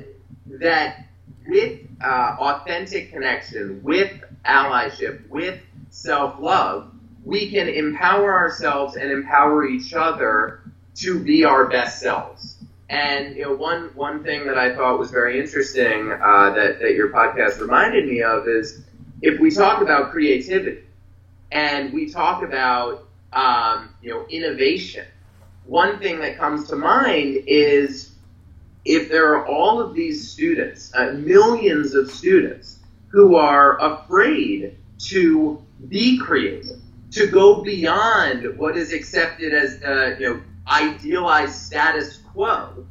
that 0.47 1.07
with 1.47 1.81
uh, 2.03 2.37
authentic 2.39 3.13
connection, 3.13 3.83
with 3.83 4.13
allyship, 4.47 5.29
with 5.29 5.59
self 5.91 6.39
love, 6.39 6.85
we 7.25 7.47
can 7.47 7.69
empower 7.69 8.33
ourselves 8.33 8.97
and 8.97 9.11
empower 9.11 9.65
each 9.65 9.93
other 9.95 10.53
to 10.97 11.19
be 11.19 11.45
our 11.45 11.65
best 11.65 11.99
selves. 11.99 12.57
And 12.89 13.35
you 13.37 13.43
know, 13.43 13.53
one 13.53 13.91
one 13.95 14.23
thing 14.23 14.47
that 14.47 14.59
I 14.59 14.71
thought 14.71 14.99
was 14.99 15.11
very 15.11 15.39
interesting 15.39 16.13
uh, 16.13 16.51
that 16.51 16.79
that 16.79 16.93
your 16.95 17.09
podcast 17.09 17.59
reminded 17.59 18.05
me 18.05 18.23
of 18.23 18.47
is 18.47 18.75
if 19.23 19.39
we 19.39 19.51
talk 19.51 19.81
about 19.81 20.11
creativity 20.11 20.83
and 21.51 21.93
we 21.93 22.07
talk 22.07 22.43
about 22.43 22.99
um, 23.33 23.91
you 24.03 24.11
know 24.11 24.25
innovation, 24.29 25.07
one 25.65 25.99
thing 25.99 26.21
that 26.21 26.37
comes 26.37 26.65
to 26.69 26.77
mind 26.77 27.39
is 27.47 28.09
if 28.85 29.09
there 29.09 29.31
are 29.33 29.41
all 29.47 29.81
of 29.81 29.95
these 29.95 30.21
students, 30.21 30.91
uh, 30.95 31.09
millions 31.13 31.95
of 31.95 32.11
students 32.11 32.79
who 33.15 33.37
are 33.37 33.81
afraid 33.81 34.77
to 34.99 35.63
be 35.89 36.19
creative, 36.19 36.81
to 37.13 37.29
go 37.29 37.63
beyond 37.63 38.59
what 38.59 38.77
is 38.77 38.93
accepted 38.93 39.55
as 39.55 39.81
uh, 39.85 40.17
you 40.19 40.29
know 40.29 40.43
idealized 40.67 41.55
status 41.55 42.17
quo, 42.33 42.85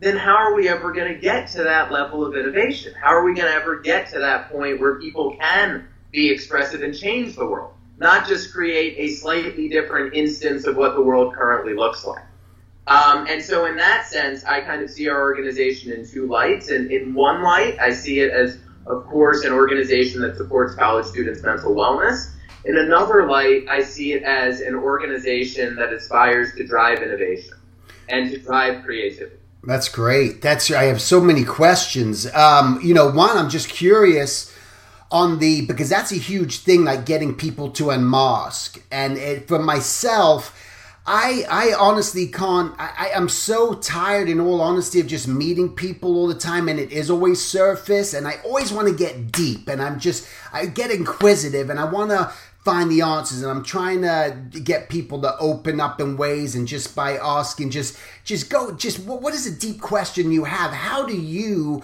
then 0.00 0.16
how 0.16 0.34
are 0.34 0.54
we 0.56 0.68
ever 0.68 0.92
going 0.92 1.14
to 1.14 1.20
get 1.20 1.46
to 1.50 1.62
that 1.62 1.92
level 1.92 2.26
of 2.26 2.34
innovation? 2.34 2.92
How 3.00 3.14
are 3.14 3.22
we 3.22 3.34
going 3.34 3.46
to 3.46 3.54
ever 3.54 3.78
get 3.78 4.08
to 4.08 4.18
that 4.18 4.50
point 4.50 4.80
where 4.80 4.98
people 4.98 5.36
can 5.38 5.86
be 6.10 6.28
expressive 6.28 6.82
and 6.82 6.92
change 6.92 7.36
the 7.36 7.46
world, 7.46 7.72
not 7.98 8.26
just 8.26 8.52
create 8.52 8.96
a 8.98 9.14
slightly 9.14 9.68
different 9.68 10.14
instance 10.14 10.66
of 10.66 10.76
what 10.76 10.96
the 10.96 11.02
world 11.02 11.34
currently 11.34 11.74
looks 11.74 12.04
like? 12.04 12.24
Um, 12.88 13.28
and 13.28 13.40
so, 13.40 13.66
in 13.66 13.76
that 13.76 14.08
sense, 14.08 14.44
I 14.44 14.60
kind 14.62 14.82
of 14.82 14.90
see 14.90 15.08
our 15.08 15.20
organization 15.20 15.92
in 15.92 16.04
two 16.04 16.26
lights. 16.26 16.68
And 16.68 16.90
in 16.90 17.14
one 17.14 17.44
light, 17.44 17.78
I 17.78 17.92
see 17.92 18.18
it 18.18 18.32
as, 18.32 18.58
of 18.86 19.06
course, 19.06 19.44
an 19.44 19.52
organization 19.52 20.20
that 20.22 20.36
supports 20.36 20.74
college 20.74 21.06
students' 21.06 21.42
mental 21.42 21.74
wellness. 21.74 22.30
In 22.64 22.76
another 22.76 23.26
light, 23.26 23.66
I 23.68 23.82
see 23.82 24.12
it 24.12 24.22
as 24.22 24.60
an 24.60 24.74
organization 24.74 25.76
that 25.76 25.92
aspires 25.92 26.54
to 26.56 26.66
drive 26.66 27.02
innovation 27.02 27.54
and 28.08 28.30
to 28.30 28.38
drive 28.38 28.84
creativity. 28.84 29.36
That's 29.64 29.88
great. 29.88 30.42
That's 30.42 30.70
I 30.70 30.84
have 30.84 31.00
so 31.00 31.20
many 31.20 31.44
questions. 31.44 32.32
Um, 32.34 32.80
you 32.82 32.94
know, 32.94 33.10
one, 33.10 33.36
I'm 33.36 33.48
just 33.48 33.68
curious 33.68 34.52
on 35.10 35.38
the 35.38 35.66
because 35.66 35.88
that's 35.88 36.10
a 36.10 36.16
huge 36.16 36.58
thing, 36.58 36.84
like 36.84 37.06
getting 37.06 37.34
people 37.34 37.70
to 37.72 37.90
unmask. 37.90 38.82
And 38.90 39.18
it, 39.18 39.46
for 39.46 39.60
myself, 39.60 40.58
I 41.06 41.44
I 41.50 41.74
honestly 41.78 42.28
can't. 42.28 42.74
I, 42.78 43.08
I 43.10 43.16
am 43.16 43.28
so 43.28 43.74
tired, 43.74 44.28
in 44.28 44.40
all 44.40 44.60
honesty, 44.60 45.00
of 45.00 45.08
just 45.08 45.26
meeting 45.26 45.74
people 45.74 46.16
all 46.16 46.28
the 46.28 46.34
time, 46.34 46.68
and 46.68 46.78
it 46.78 46.92
is 46.92 47.10
always 47.10 47.44
surface. 47.44 48.14
And 48.14 48.28
I 48.28 48.38
always 48.44 48.72
want 48.72 48.88
to 48.88 48.94
get 48.94 49.32
deep, 49.32 49.68
and 49.68 49.82
I'm 49.82 49.98
just 49.98 50.28
I 50.52 50.66
get 50.66 50.90
inquisitive, 50.90 51.70
and 51.70 51.80
I 51.80 51.84
want 51.84 52.10
to 52.10 52.32
find 52.64 52.92
the 52.92 53.00
answers 53.00 53.42
and 53.42 53.50
i'm 53.50 53.64
trying 53.64 54.02
to 54.02 54.36
get 54.62 54.88
people 54.88 55.20
to 55.20 55.36
open 55.38 55.80
up 55.80 56.00
in 56.00 56.16
ways 56.16 56.54
and 56.54 56.68
just 56.68 56.94
by 56.94 57.16
asking 57.16 57.70
just 57.70 57.98
just 58.22 58.48
go 58.48 58.70
just 58.72 59.00
what, 59.00 59.20
what 59.20 59.34
is 59.34 59.48
a 59.48 59.58
deep 59.58 59.80
question 59.80 60.30
you 60.30 60.44
have 60.44 60.70
how 60.70 61.04
do 61.04 61.16
you 61.16 61.82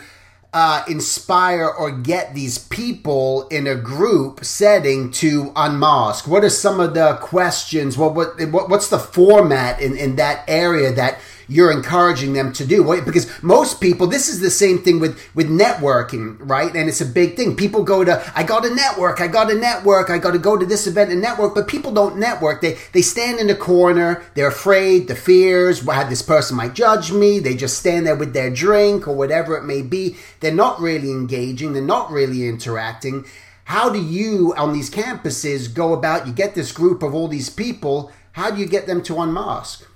uh, 0.53 0.83
inspire 0.89 1.69
or 1.69 1.91
get 1.91 2.35
these 2.35 2.59
people 2.59 3.47
in 3.49 3.67
a 3.67 3.75
group 3.75 4.45
setting 4.45 5.11
to 5.13 5.53
unmask? 5.55 6.27
What 6.27 6.45
are 6.45 6.51
some 6.51 6.81
of 6.81 6.95
the 6.95 7.17
questions? 7.21 7.99
What 7.99 8.15
what, 8.15 8.41
what 8.51 8.69
what's 8.69 8.89
the 8.89 8.99
format 8.99 9.81
in, 9.81 9.97
in 9.97 10.17
that 10.17 10.45
area 10.49 10.93
that 10.93 11.19
you're 11.49 11.73
encouraging 11.73 12.35
them 12.35 12.53
to 12.53 12.67
do. 12.67 12.85
Because 13.03 13.43
most 13.43 13.81
people, 13.81 14.07
this 14.07 14.29
is 14.29 14.41
the 14.41 14.51
same 14.51 14.79
thing 14.79 15.01
with, 15.01 15.19
with 15.35 15.49
networking, 15.49 16.37
right? 16.41 16.75
And 16.75 16.89
it's 16.89 17.01
a 17.01 17.07
big 17.07 17.37
thing. 17.37 17.57
People 17.57 17.83
go 17.83 18.05
to, 18.05 18.23
I 18.37 18.43
got 18.43 18.67
a 18.67 18.75
network, 18.75 19.21
I 19.21 19.27
got 19.27 19.51
a 19.51 19.55
network, 19.55 20.11
I 20.11 20.19
got 20.19 20.33
to 20.33 20.39
go 20.39 20.57
to 20.57 20.67
this 20.67 20.87
event 20.87 21.11
and 21.11 21.21
network, 21.21 21.55
but 21.55 21.67
people 21.67 21.93
don't 21.93 22.19
network. 22.19 22.61
They, 22.61 22.77
they 22.93 23.03
stand 23.03 23.41
in 23.41 23.47
the 23.47 23.57
corner, 23.57 24.23
they're 24.35 24.49
afraid, 24.49 25.09
the 25.09 25.17
fears, 25.17 25.81
how 25.87 26.05
this 26.05 26.23
person 26.23 26.57
might 26.57 26.75
judge 26.75 27.11
me. 27.11 27.39
They 27.39 27.55
just 27.55 27.79
stand 27.79 28.07
there 28.07 28.17
with 28.17 28.35
their 28.35 28.51
drink 28.51 29.09
or 29.09 29.17
whatever 29.17 29.57
it 29.57 29.65
may 29.65 29.83
be. 29.83 30.17
They're 30.41 30.53
not 30.53 30.81
really 30.81 31.11
engaging, 31.11 31.73
they're 31.73 31.83
not 31.83 32.11
really 32.11 32.47
interacting. 32.47 33.25
How 33.65 33.91
do 33.91 34.03
you, 34.03 34.55
on 34.57 34.73
these 34.73 34.91
campuses, 34.91 35.73
go 35.73 35.93
about, 35.93 36.27
you 36.27 36.33
get 36.33 36.55
this 36.55 36.73
group 36.73 37.03
of 37.03 37.15
all 37.15 37.29
these 37.29 37.51
people, 37.51 38.11
how 38.33 38.51
do 38.51 38.59
you 38.61 38.67
get 38.67 38.87
them 38.87 39.03
to 39.03 39.21
unmask? 39.21 39.87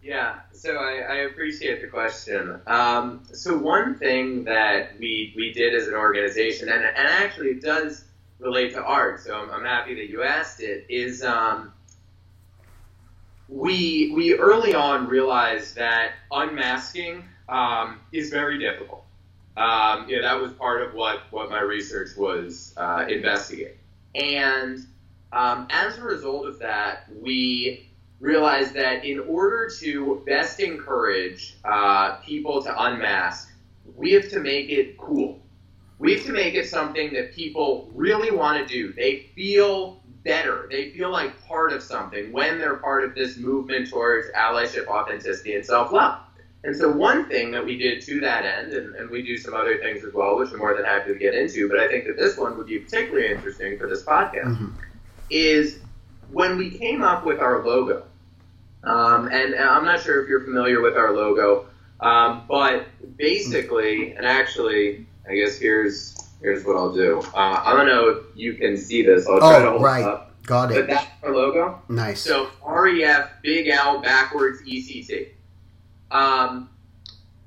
Yeah, 0.00 0.36
so 0.56 0.76
I, 0.76 0.92
I 0.92 1.14
appreciate 1.30 1.82
the 1.82 1.88
question. 1.88 2.60
Um, 2.66 3.22
so 3.32 3.56
one 3.56 3.98
thing 3.98 4.44
that 4.44 4.98
we, 4.98 5.32
we 5.36 5.52
did 5.52 5.74
as 5.74 5.86
an 5.88 5.94
organization, 5.94 6.68
and, 6.68 6.82
and 6.82 7.08
actually 7.08 7.48
it 7.48 7.62
does 7.62 8.04
relate 8.38 8.72
to 8.72 8.82
art, 8.82 9.20
so 9.20 9.34
I'm, 9.34 9.50
I'm 9.50 9.64
happy 9.64 9.94
that 9.94 10.08
you 10.08 10.22
asked 10.22 10.60
it, 10.60 10.86
is 10.88 11.22
um, 11.22 11.72
we, 13.48 14.12
we 14.14 14.34
early 14.34 14.74
on 14.74 15.06
realized 15.06 15.76
that 15.76 16.12
unmasking 16.30 17.24
um, 17.48 18.00
is 18.12 18.30
very 18.30 18.58
difficult. 18.58 19.04
Um, 19.56 20.06
know, 20.16 20.22
that 20.22 20.40
was 20.40 20.52
part 20.52 20.82
of 20.82 20.94
what, 20.94 21.20
what 21.30 21.50
my 21.50 21.60
research 21.60 22.10
was 22.16 22.74
uh, 22.76 23.06
investigating. 23.08 23.78
And 24.14 24.86
um, 25.32 25.66
as 25.70 25.98
a 25.98 26.02
result 26.02 26.46
of 26.46 26.58
that, 26.58 27.04
we 27.20 27.85
realized 28.20 28.74
that 28.74 29.04
in 29.04 29.20
order 29.20 29.70
to 29.80 30.22
best 30.26 30.60
encourage 30.60 31.56
uh, 31.64 32.16
people 32.16 32.62
to 32.62 32.82
unmask, 32.84 33.52
we 33.94 34.12
have 34.12 34.28
to 34.30 34.40
make 34.40 34.70
it 34.70 34.96
cool. 34.98 35.40
We 35.98 36.14
have 36.14 36.26
to 36.26 36.32
make 36.32 36.54
it 36.54 36.68
something 36.68 37.12
that 37.14 37.32
people 37.32 37.90
really 37.94 38.30
want 38.30 38.58
to 38.58 38.66
do. 38.66 38.92
They 38.92 39.30
feel 39.34 40.02
better. 40.24 40.66
They 40.70 40.90
feel 40.90 41.10
like 41.10 41.42
part 41.46 41.72
of 41.72 41.82
something 41.82 42.32
when 42.32 42.58
they're 42.58 42.76
part 42.76 43.04
of 43.04 43.14
this 43.14 43.38
movement 43.38 43.88
towards 43.88 44.28
allyship, 44.32 44.86
authenticity, 44.88 45.54
and 45.54 45.64
self 45.64 45.92
love. 45.92 46.20
And 46.64 46.76
so, 46.76 46.90
one 46.90 47.28
thing 47.28 47.52
that 47.52 47.64
we 47.64 47.78
did 47.78 48.02
to 48.02 48.20
that 48.20 48.44
end, 48.44 48.72
and, 48.72 48.94
and, 48.96 49.08
we 49.08 49.22
do 49.22 49.38
some 49.38 49.54
other 49.54 49.78
things 49.78 50.04
as 50.04 50.12
well, 50.12 50.36
which 50.36 50.50
I'm 50.52 50.58
more 50.58 50.74
than 50.74 50.84
happy 50.84 51.12
to 51.12 51.18
get 51.18 51.34
into, 51.34 51.68
but 51.68 51.78
I 51.78 51.86
think 51.86 52.06
that 52.06 52.16
this 52.16 52.36
one 52.36 52.58
would 52.58 52.66
be 52.66 52.80
particularly 52.80 53.28
interesting 53.28 53.78
for 53.78 53.86
this 53.86 54.02
podcast, 54.02 54.56
mm-hmm. 54.56 54.70
is 55.30 55.78
when 56.30 56.56
we 56.56 56.70
came 56.70 57.02
up 57.02 57.24
with 57.24 57.40
our 57.40 57.64
logo, 57.64 58.04
um, 58.84 59.26
and, 59.26 59.54
and, 59.54 59.64
I'm 59.64 59.84
not 59.84 60.00
sure 60.00 60.22
if 60.22 60.28
you're 60.28 60.44
familiar 60.44 60.80
with 60.80 60.96
our 60.96 61.12
logo, 61.12 61.66
um, 62.00 62.44
but 62.48 62.86
basically, 63.16 64.12
and 64.12 64.24
actually, 64.24 65.06
I 65.28 65.34
guess 65.34 65.58
here's 65.58 66.16
here's 66.40 66.64
what 66.64 66.76
I'll 66.76 66.92
do. 66.92 67.20
Uh, 67.34 67.62
I 67.64 67.72
don't 67.72 67.86
know 67.86 68.08
if 68.08 68.24
you 68.36 68.54
can 68.54 68.76
see 68.76 69.02
this. 69.02 69.26
I'll 69.26 69.38
try 69.38 69.56
oh, 69.56 69.64
to 69.64 69.70
hold 69.70 69.82
right. 69.82 70.04
up. 70.04 70.26
Got 70.44 70.70
it. 70.70 70.74
But 70.74 70.86
that's 70.86 71.06
our 71.24 71.34
logo. 71.34 71.82
Nice. 71.88 72.20
So 72.20 72.48
REF, 72.64 73.30
big 73.42 73.66
L, 73.66 74.00
backwards 74.00 74.62
ECT. 74.62 75.30
Um, 76.12 76.70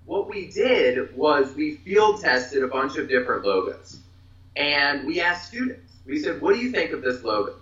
what 0.05 0.27
we 0.27 0.47
did 0.47 1.15
was 1.15 1.55
we 1.55 1.75
field 1.75 2.19
tested 2.21 2.63
a 2.63 2.67
bunch 2.67 2.97
of 2.97 3.07
different 3.07 3.45
logos. 3.45 3.99
And 4.55 5.07
we 5.07 5.21
asked 5.21 5.47
students, 5.47 5.93
we 6.05 6.19
said, 6.19 6.41
what 6.41 6.55
do 6.55 6.59
you 6.59 6.71
think 6.71 6.91
of 6.91 7.01
this 7.01 7.23
logo? 7.23 7.55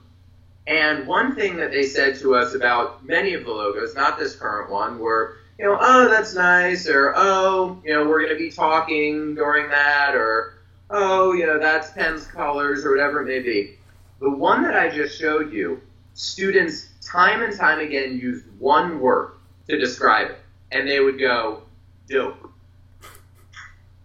And 0.68 1.08
one 1.08 1.34
thing 1.34 1.56
that 1.58 1.72
they 1.72 1.84
said 1.84 2.20
to 2.20 2.36
us 2.36 2.54
about 2.54 3.06
many 3.06 3.34
of 3.34 3.46
the 3.46 3.52
logos, 3.52 3.96
not 3.96 4.20
this 4.20 4.36
current 4.36 4.70
one, 4.70 5.00
were, 5.00 5.38
you 5.58 5.64
know, 5.64 5.78
oh, 5.80 6.10
that's 6.10 6.36
nice, 6.36 6.90
or 6.90 7.14
oh, 7.16 7.82
you 7.86 7.94
know, 7.94 8.06
we're 8.06 8.20
going 8.20 8.34
to 8.34 8.38
be 8.38 8.52
talking 8.52 9.34
during 9.34 9.70
that, 9.70 10.14
or 10.14 10.60
oh, 10.90 11.32
you 11.32 11.46
know, 11.46 11.58
that's 11.58 11.92
Penn's 11.92 12.28
colors, 12.28 12.84
or 12.84 12.92
whatever 12.92 13.22
it 13.22 13.28
may 13.28 13.40
be. 13.40 13.78
The 14.20 14.30
one 14.30 14.62
that 14.64 14.76
I 14.76 14.90
just 14.90 15.18
showed 15.18 15.54
you, 15.54 15.82
students 16.16 16.90
time 17.02 17.44
and 17.44 17.58
time 17.58 17.80
again 17.80 18.20
used 18.20 18.46
one 18.60 19.00
word 19.00 19.32
to 19.70 19.78
describe 19.80 20.32
it, 20.32 20.40
and 20.74 20.88
they 20.88 21.00
would 21.00 21.18
go, 21.18 21.62
dope. 22.10 22.52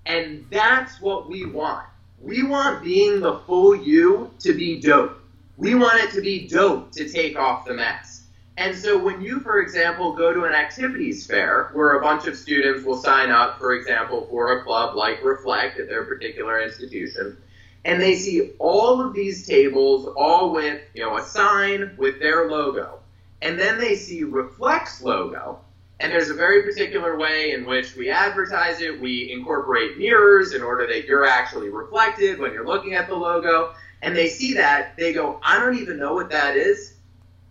And 0.07 0.47
that's 0.50 1.00
what 1.00 1.28
we 1.28 1.45
want. 1.45 1.87
We 2.21 2.45
want 2.45 2.85
being 2.85 3.21
the 3.21 3.38
full 3.40 3.75
you 3.75 4.31
to 4.40 4.54
be 4.54 4.81
dope. 4.81 5.22
We 5.62 5.76
want 5.76 6.02
it 6.02 6.11
to 6.14 6.21
be 6.21 6.49
dope 6.49 6.90
to 6.90 7.09
take 7.09 7.38
off 7.38 7.66
the 7.66 7.75
mask. 7.75 8.25
And 8.57 8.76
so 8.76 8.99
when 8.99 9.21
you, 9.23 9.38
for 9.38 9.61
example, 9.61 10.12
go 10.12 10.33
to 10.33 10.42
an 10.42 10.52
activities 10.52 11.25
fair 11.25 11.71
where 11.73 11.92
a 11.92 12.02
bunch 12.02 12.26
of 12.26 12.37
students 12.37 12.85
will 12.85 12.97
sign 12.97 13.31
up, 13.31 13.61
for 13.61 13.73
example, 13.73 14.26
for 14.28 14.59
a 14.59 14.64
club 14.64 14.97
like 14.97 15.23
Reflect 15.23 15.78
at 15.78 15.88
their 15.88 16.02
particular 16.02 16.61
institution, 16.61 17.37
and 17.85 18.02
they 18.02 18.16
see 18.16 18.54
all 18.59 19.00
of 19.00 19.14
these 19.14 19.47
tables 19.47 20.12
all 20.16 20.52
with, 20.52 20.81
you 20.95 21.04
know, 21.04 21.16
a 21.16 21.23
sign 21.23 21.95
with 21.97 22.19
their 22.19 22.50
logo. 22.50 22.99
And 23.40 23.57
then 23.57 23.78
they 23.78 23.95
see 23.95 24.25
Reflect's 24.25 25.00
logo, 25.00 25.61
and 26.00 26.11
there's 26.11 26.31
a 26.31 26.35
very 26.35 26.64
particular 26.64 27.16
way 27.16 27.52
in 27.52 27.66
which 27.66 27.95
we 27.95 28.11
advertise 28.11 28.81
it. 28.81 29.00
We 29.00 29.31
incorporate 29.31 29.97
mirrors 29.97 30.54
in 30.54 30.62
order 30.62 30.88
that 30.88 31.04
you're 31.04 31.25
actually 31.25 31.69
reflected 31.69 32.40
when 32.40 32.52
you're 32.52 32.66
looking 32.66 32.95
at 32.95 33.07
the 33.07 33.14
logo. 33.14 33.75
And 34.02 34.16
they 34.16 34.28
see 34.28 34.54
that, 34.54 34.97
they 34.97 35.12
go, 35.12 35.40
I 35.42 35.59
don't 35.59 35.78
even 35.78 35.99
know 35.99 36.14
what 36.14 36.30
that 36.30 36.56
is, 36.56 36.94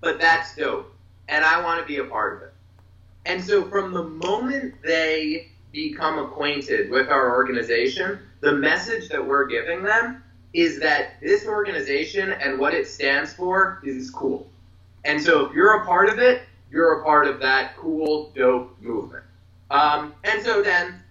but 0.02 0.20
that's 0.20 0.56
dope. 0.56 0.94
And 1.30 1.46
I 1.46 1.64
want 1.64 1.80
to 1.80 1.86
be 1.86 1.98
a 1.98 2.04
part 2.04 2.36
of 2.36 2.42
it. 2.44 2.54
And 3.26 3.44
so 3.44 3.64
from 3.70 3.94
the 3.94 4.04
moment 4.04 4.76
they 4.84 5.48
become 5.72 6.20
acquainted 6.20 6.90
with 6.90 7.10
our 7.10 7.34
organization, 7.34 8.20
the 8.42 8.52
message 8.52 9.08
that 9.10 9.26
we're 9.26 9.48
giving 9.48 9.84
them 9.84 10.24
is 10.54 10.80
that 10.82 11.14
this 11.22 11.46
organization 11.46 12.32
and 12.32 12.60
what 12.60 12.74
it 12.74 12.88
stands 12.88 13.34
for 13.34 13.82
is 13.86 14.10
cool. 14.10 14.50
And 15.06 15.22
so 15.22 15.46
if 15.46 15.54
you're 15.54 15.82
a 15.82 15.86
part 15.86 16.10
of 16.10 16.20
it, 16.20 16.44
you're 16.70 17.00
a 17.00 17.04
part 17.04 17.28
of 17.28 17.40
that 17.40 17.78
cool, 17.78 18.32
dope 18.36 18.76
movement. 18.82 19.24
Um, 19.70 20.14
and 20.24 20.44
so 20.44 20.62
then, 20.62 21.02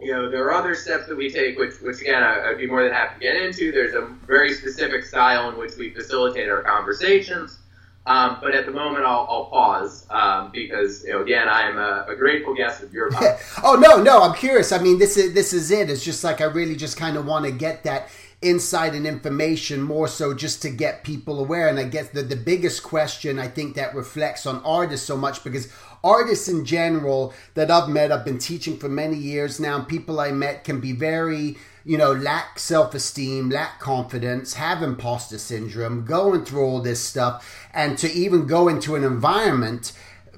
you 0.00 0.12
know, 0.12 0.30
there 0.30 0.44
are 0.44 0.52
other 0.52 0.74
steps 0.74 1.06
that 1.06 1.16
we 1.16 1.30
take, 1.30 1.58
which, 1.58 1.80
which 1.80 2.00
again, 2.00 2.22
I, 2.22 2.48
would 2.48 2.58
be 2.58 2.66
more 2.66 2.82
than 2.82 2.92
happy 2.92 3.14
to 3.14 3.20
get 3.20 3.36
into. 3.36 3.72
There's 3.72 3.94
a 3.94 4.06
very 4.26 4.52
specific 4.52 5.04
style 5.04 5.50
in 5.50 5.58
which 5.58 5.76
we 5.76 5.90
facilitate 5.90 6.48
our 6.48 6.62
conversations. 6.62 7.58
Um, 8.06 8.36
but 8.42 8.54
at 8.54 8.66
the 8.66 8.72
moment, 8.72 9.06
I'll, 9.06 9.26
I'll 9.30 9.46
pause 9.46 10.06
um, 10.10 10.50
because, 10.52 11.04
you 11.04 11.12
know, 11.12 11.22
again, 11.22 11.48
I 11.48 11.62
am 11.62 11.78
a, 11.78 12.04
a 12.08 12.14
grateful 12.14 12.54
guest 12.54 12.82
of 12.82 12.92
your 12.92 13.10
podcast. 13.12 13.60
oh 13.64 13.76
no, 13.76 14.02
no, 14.02 14.22
I'm 14.22 14.34
curious. 14.34 14.72
I 14.72 14.78
mean, 14.78 14.98
this 14.98 15.16
is 15.16 15.32
this 15.32 15.54
is 15.54 15.70
it. 15.70 15.88
It's 15.88 16.04
just 16.04 16.22
like 16.22 16.42
I 16.42 16.44
really 16.44 16.76
just 16.76 16.98
kind 16.98 17.16
of 17.16 17.24
want 17.24 17.46
to 17.46 17.50
get 17.50 17.82
that 17.84 18.10
insight 18.44 18.94
and 18.94 19.06
information 19.06 19.82
more 19.82 20.06
so 20.06 20.34
just 20.34 20.60
to 20.62 20.70
get 20.70 21.02
people 21.02 21.40
aware. 21.40 21.68
And 21.68 21.78
I 21.78 21.84
guess 21.84 22.10
the, 22.10 22.22
the 22.22 22.36
biggest 22.36 22.82
question 22.82 23.38
I 23.38 23.48
think 23.48 23.74
that 23.74 23.94
reflects 23.94 24.46
on 24.46 24.62
artists 24.64 25.06
so 25.06 25.16
much 25.16 25.42
because 25.42 25.72
artists 26.04 26.48
in 26.48 26.64
general 26.64 27.32
that 27.54 27.70
I've 27.70 27.88
met, 27.88 28.12
I've 28.12 28.24
been 28.24 28.38
teaching 28.38 28.76
for 28.76 28.88
many 28.88 29.16
years 29.16 29.58
now, 29.58 29.80
people 29.82 30.20
I 30.20 30.30
met 30.30 30.62
can 30.62 30.78
be 30.78 30.92
very, 30.92 31.56
you 31.84 31.96
know, 31.96 32.12
lack 32.12 32.58
self 32.58 32.94
esteem, 32.94 33.48
lack 33.48 33.80
confidence, 33.80 34.54
have 34.54 34.82
imposter 34.82 35.38
syndrome, 35.38 36.04
going 36.04 36.44
through 36.44 36.64
all 36.64 36.80
this 36.80 37.00
stuff, 37.00 37.68
and 37.72 37.96
to 37.98 38.12
even 38.12 38.46
go 38.46 38.68
into 38.68 38.94
an 38.94 39.04
environment 39.04 39.92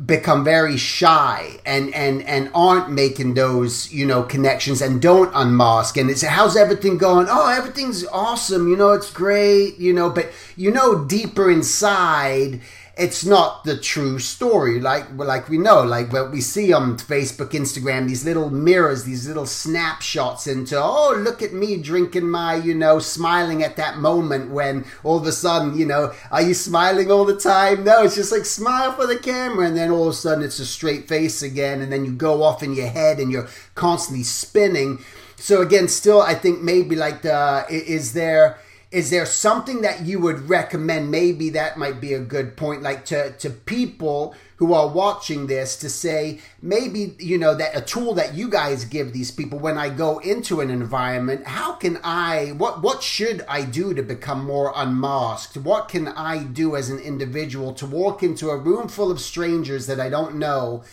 become 0.05 0.45
very 0.45 0.77
shy 0.77 1.59
and 1.65 1.93
and 1.95 2.23
and 2.23 2.51
aren't 2.55 2.91
making 2.91 3.35
those 3.35 3.91
you 3.93 4.05
know 4.05 4.23
connections 4.23 4.83
and 4.83 5.01
don't 5.01 5.31
unmask. 5.35 5.97
And 5.97 6.11
it's 6.11 6.23
how's 6.23 6.57
everything 6.57 6.99
going? 6.99 7.27
Oh 7.31 7.49
everything's 7.49 8.07
awesome. 8.07 8.69
You 8.69 8.77
know 8.77 8.93
it's 8.93 9.11
great 9.11 9.79
you 9.79 9.93
know 9.93 10.11
but 10.11 10.31
you 10.57 10.71
know 10.71 11.05
deeper 11.05 11.51
inside 11.51 12.61
it's 12.97 13.27
not 13.27 13.65
the 13.65 13.77
true 13.77 14.19
story. 14.19 14.81
Like 14.81 15.07
like 15.13 15.51
we 15.51 15.59
know, 15.59 15.83
like 15.83 16.13
what 16.13 16.33
we 16.33 16.41
see 16.41 16.73
on 16.73 16.97
Facebook, 16.97 17.51
Instagram, 17.51 18.09
these 18.09 18.25
little 18.25 18.49
mirrors, 18.49 19.05
these 19.05 19.29
little 19.29 19.45
snapshots 19.45 20.47
into 20.47 20.81
oh 20.81 21.15
look 21.19 21.43
at 21.43 21.53
me 21.53 21.77
drinking 21.77 22.29
my 22.29 22.55
you 22.55 22.75
know 22.75 22.99
smiling 22.99 23.63
at 23.63 23.77
that 23.77 23.99
moment 23.99 24.51
when 24.51 24.87
all 25.05 25.19
of 25.19 25.27
a 25.27 25.33
sudden 25.33 25.77
you 25.77 25.85
know 25.85 26.15
are 26.31 26.41
you 26.41 26.55
smiling 26.55 27.11
all 27.11 27.27
the 27.27 27.37
time? 27.37 27.85
No, 27.85 28.03
it's 28.03 28.15
just 28.15 28.33
like 28.33 28.47
smile 28.47 28.93
for 28.93 29.07
the 29.07 29.19
camera, 29.19 29.67
and 29.67 29.77
then 29.77 29.91
all 29.91 30.05
of 30.05 30.15
a 30.15 30.17
sudden 30.17 30.43
it's 30.43 30.59
a 30.59 30.67
straight 30.67 31.07
face 31.07 31.43
again, 31.43 31.83
and 31.83 31.93
then 31.93 32.07
you 32.07 32.13
go 32.13 32.43
off 32.43 32.63
in 32.63 32.75
your 32.75 32.89
head 32.89 33.21
and 33.21 33.31
you're 33.31 33.49
constantly 33.75 34.25
spinning. 34.25 35.01
So 35.37 35.61
again, 35.61 35.89
still 35.89 36.23
I 36.23 36.35
think 36.35 36.63
maybe 36.63 36.97
like 36.97 37.27
uh, 37.27 37.65
the 37.69 37.75
is 37.75 38.15
there 38.15 38.59
is 38.97 39.11
there 39.11 39.27
something 39.27 39.83
that 39.83 40.07
you 40.07 40.19
would 40.19 40.49
recommend? 40.49 41.11
Maybe 41.11 41.51
that 41.51 41.77
might 41.77 42.01
be 42.01 42.15
a 42.15 42.19
good 42.19 42.57
point 42.57 42.81
like 42.81 43.05
to 43.07 43.33
to 43.33 43.51
people 43.51 44.35
who 44.57 44.73
are 44.73 44.89
watching 44.89 45.49
this 45.49 45.77
to 45.77 45.91
say 45.91 46.41
maybe 46.63 47.15
you 47.19 47.37
know 47.37 47.55
that 47.55 47.77
a 47.77 47.83
tool 47.83 48.15
that 48.15 48.33
you 48.33 48.49
guys 48.49 48.87
give 48.87 49.13
these 49.13 49.31
people 49.31 49.59
when 49.59 49.77
I 49.77 49.91
go 49.91 50.19
into 50.21 50.63
an 50.63 50.71
environment 50.71 51.47
how 51.47 51.73
can 51.73 52.01
I 52.03 52.55
what 52.57 52.81
what 52.81 53.03
should 53.03 53.45
I 53.47 53.67
do 53.67 53.93
to 53.93 54.03
become 54.03 54.47
more 54.47 54.73
unmasked? 54.75 55.59
What 55.59 55.89
can 55.89 56.09
I 56.09 56.45
do 56.45 56.75
as 56.75 56.89
an 56.89 56.99
individual 56.99 57.75
to 57.75 57.85
walk 57.85 58.23
into 58.23 58.49
a 58.49 58.57
room 58.57 58.89
full 58.89 59.11
of 59.11 59.21
strangers 59.21 59.89
that 59.89 60.01
I 60.01 60.09
don't 60.09 60.37
know 60.37 60.85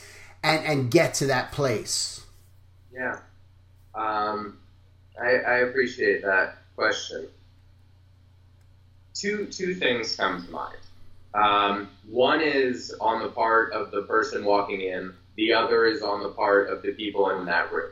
and 0.44 0.62
and 0.66 0.92
get 0.92 1.14
to 1.16 1.28
that 1.28 1.54
place? 1.54 2.26
Yeah. 2.94 3.20
Um, 3.96 4.58
I, 5.18 5.36
I 5.38 5.58
appreciate 5.60 6.22
that 6.24 6.58
question 6.76 7.30
two 9.14 9.48
two 9.48 9.76
things 9.76 10.16
come 10.16 10.44
to 10.46 10.52
mind. 10.52 10.78
Um, 11.34 11.90
one 12.10 12.42
is 12.42 12.94
on 13.00 13.22
the 13.22 13.30
part 13.30 13.74
of 13.74 13.92
the 13.92 14.04
person 14.04 14.46
walking 14.46 14.82
in. 14.82 15.14
The 15.36 15.54
other 15.54 15.86
is 15.86 16.02
on 16.02 16.22
the 16.22 16.30
part 16.30 16.70
of 16.70 16.82
the 16.82 16.94
people 16.94 17.30
in 17.32 17.46
that 17.46 17.72
room. 17.72 17.92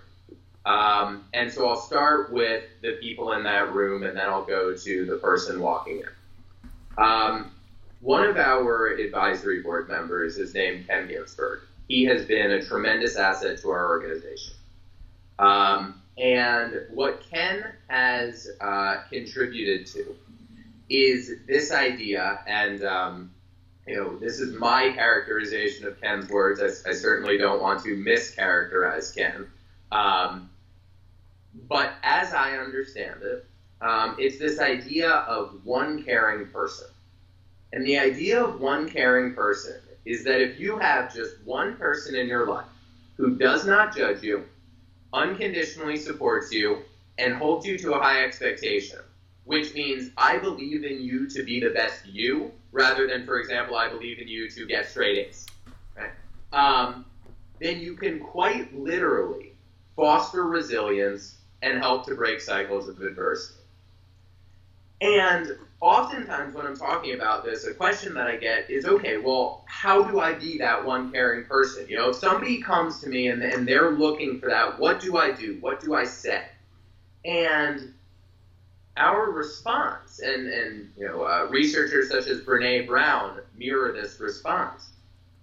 Um, 0.65 1.25
and 1.33 1.51
so 1.51 1.67
I'll 1.67 1.75
start 1.75 2.31
with 2.31 2.63
the 2.81 2.93
people 2.93 3.33
in 3.33 3.43
that 3.43 3.71
room, 3.73 4.03
and 4.03 4.15
then 4.15 4.27
I'll 4.27 4.45
go 4.45 4.75
to 4.75 5.05
the 5.05 5.17
person 5.17 5.59
walking 5.59 6.01
in. 6.01 7.03
Um, 7.03 7.51
one 7.99 8.23
of 8.23 8.37
our 8.37 8.87
advisory 8.87 9.61
board 9.61 9.87
members 9.87 10.37
is 10.37 10.53
named 10.53 10.87
Ken 10.87 11.07
Ginsburg. 11.07 11.61
He 11.87 12.03
has 12.05 12.25
been 12.25 12.51
a 12.51 12.61
tremendous 12.61 13.15
asset 13.15 13.57
to 13.61 13.69
our 13.69 13.87
organization. 13.89 14.53
Um, 15.39 15.95
and 16.17 16.81
what 16.89 17.23
Ken 17.31 17.73
has 17.87 18.47
uh, 18.59 18.97
contributed 19.09 19.87
to 19.87 20.15
is 20.91 21.31
this 21.47 21.71
idea, 21.71 22.39
and 22.47 22.83
um, 22.83 23.31
you 23.87 23.95
know, 23.95 24.17
this 24.17 24.39
is 24.39 24.53
my 24.53 24.91
characterization 24.91 25.87
of 25.87 25.99
Ken's 26.01 26.29
words. 26.29 26.61
I, 26.61 26.89
I 26.89 26.93
certainly 26.93 27.37
don't 27.37 27.61
want 27.61 27.83
to 27.83 27.95
mischaracterize 27.95 29.15
Ken. 29.15 29.47
Um, 29.91 30.49
but 31.67 31.93
as 32.03 32.33
I 32.33 32.57
understand 32.57 33.21
it, 33.23 33.45
um, 33.81 34.15
it's 34.19 34.37
this 34.37 34.59
idea 34.59 35.09
of 35.09 35.65
one 35.65 36.03
caring 36.03 36.47
person. 36.47 36.87
And 37.73 37.85
the 37.85 37.97
idea 37.97 38.43
of 38.43 38.59
one 38.59 38.89
caring 38.89 39.33
person 39.33 39.79
is 40.05 40.23
that 40.25 40.41
if 40.41 40.59
you 40.59 40.77
have 40.77 41.13
just 41.13 41.35
one 41.43 41.75
person 41.77 42.15
in 42.15 42.27
your 42.27 42.47
life 42.47 42.65
who 43.17 43.37
does 43.37 43.65
not 43.65 43.95
judge 43.95 44.23
you, 44.23 44.45
unconditionally 45.13 45.97
supports 45.97 46.51
you, 46.51 46.79
and 47.17 47.33
holds 47.35 47.65
you 47.65 47.77
to 47.77 47.93
a 47.93 47.99
high 47.99 48.23
expectation, 48.23 48.99
which 49.45 49.73
means 49.73 50.11
I 50.17 50.37
believe 50.37 50.83
in 50.83 51.01
you 51.01 51.29
to 51.29 51.43
be 51.43 51.59
the 51.59 51.69
best 51.69 52.05
you, 52.05 52.51
rather 52.71 53.07
than, 53.07 53.25
for 53.25 53.39
example, 53.39 53.75
I 53.75 53.89
believe 53.89 54.19
in 54.19 54.27
you 54.27 54.49
to 54.49 54.65
get 54.65 54.87
straight 54.87 55.27
A's. 55.27 55.45
Right? 55.97 56.11
Um, 56.53 57.05
then 57.59 57.79
you 57.79 57.95
can 57.95 58.19
quite 58.19 58.73
literally 58.77 59.53
foster 59.95 60.45
resilience 60.45 61.37
and 61.61 61.77
help 61.77 62.05
to 62.07 62.15
break 62.15 62.41
cycles 62.41 62.87
of 62.87 63.01
adversity. 63.01 63.59
And 65.01 65.57
oftentimes, 65.79 66.53
when 66.53 66.65
I'm 66.65 66.77
talking 66.77 67.15
about 67.15 67.43
this, 67.43 67.65
a 67.65 67.73
question 67.73 68.13
that 68.13 68.27
I 68.27 68.37
get 68.37 68.69
is 68.69 68.85
okay, 68.85 69.17
well, 69.17 69.63
how 69.67 70.03
do 70.03 70.19
I 70.19 70.33
be 70.33 70.59
that 70.59 70.85
one 70.85 71.11
caring 71.11 71.45
person? 71.45 71.87
You 71.89 71.97
know, 71.97 72.09
if 72.09 72.17
somebody 72.17 72.61
comes 72.61 73.01
to 73.01 73.09
me 73.09 73.27
and, 73.27 73.41
and 73.41 73.67
they're 73.67 73.91
looking 73.91 74.39
for 74.39 74.47
that, 74.49 74.77
what 74.79 74.99
do 74.99 75.17
I 75.17 75.31
do? 75.31 75.57
What 75.59 75.79
do 75.79 75.95
I 75.95 76.03
say? 76.03 76.43
And 77.25 77.93
our 78.97 79.31
response, 79.31 80.19
and, 80.19 80.47
and 80.47 80.91
you 80.97 81.07
know, 81.07 81.23
uh, 81.23 81.47
researchers 81.49 82.09
such 82.09 82.27
as 82.27 82.41
Brene 82.41 82.87
Brown 82.87 83.39
mirror 83.55 83.91
this 83.93 84.19
response, 84.19 84.89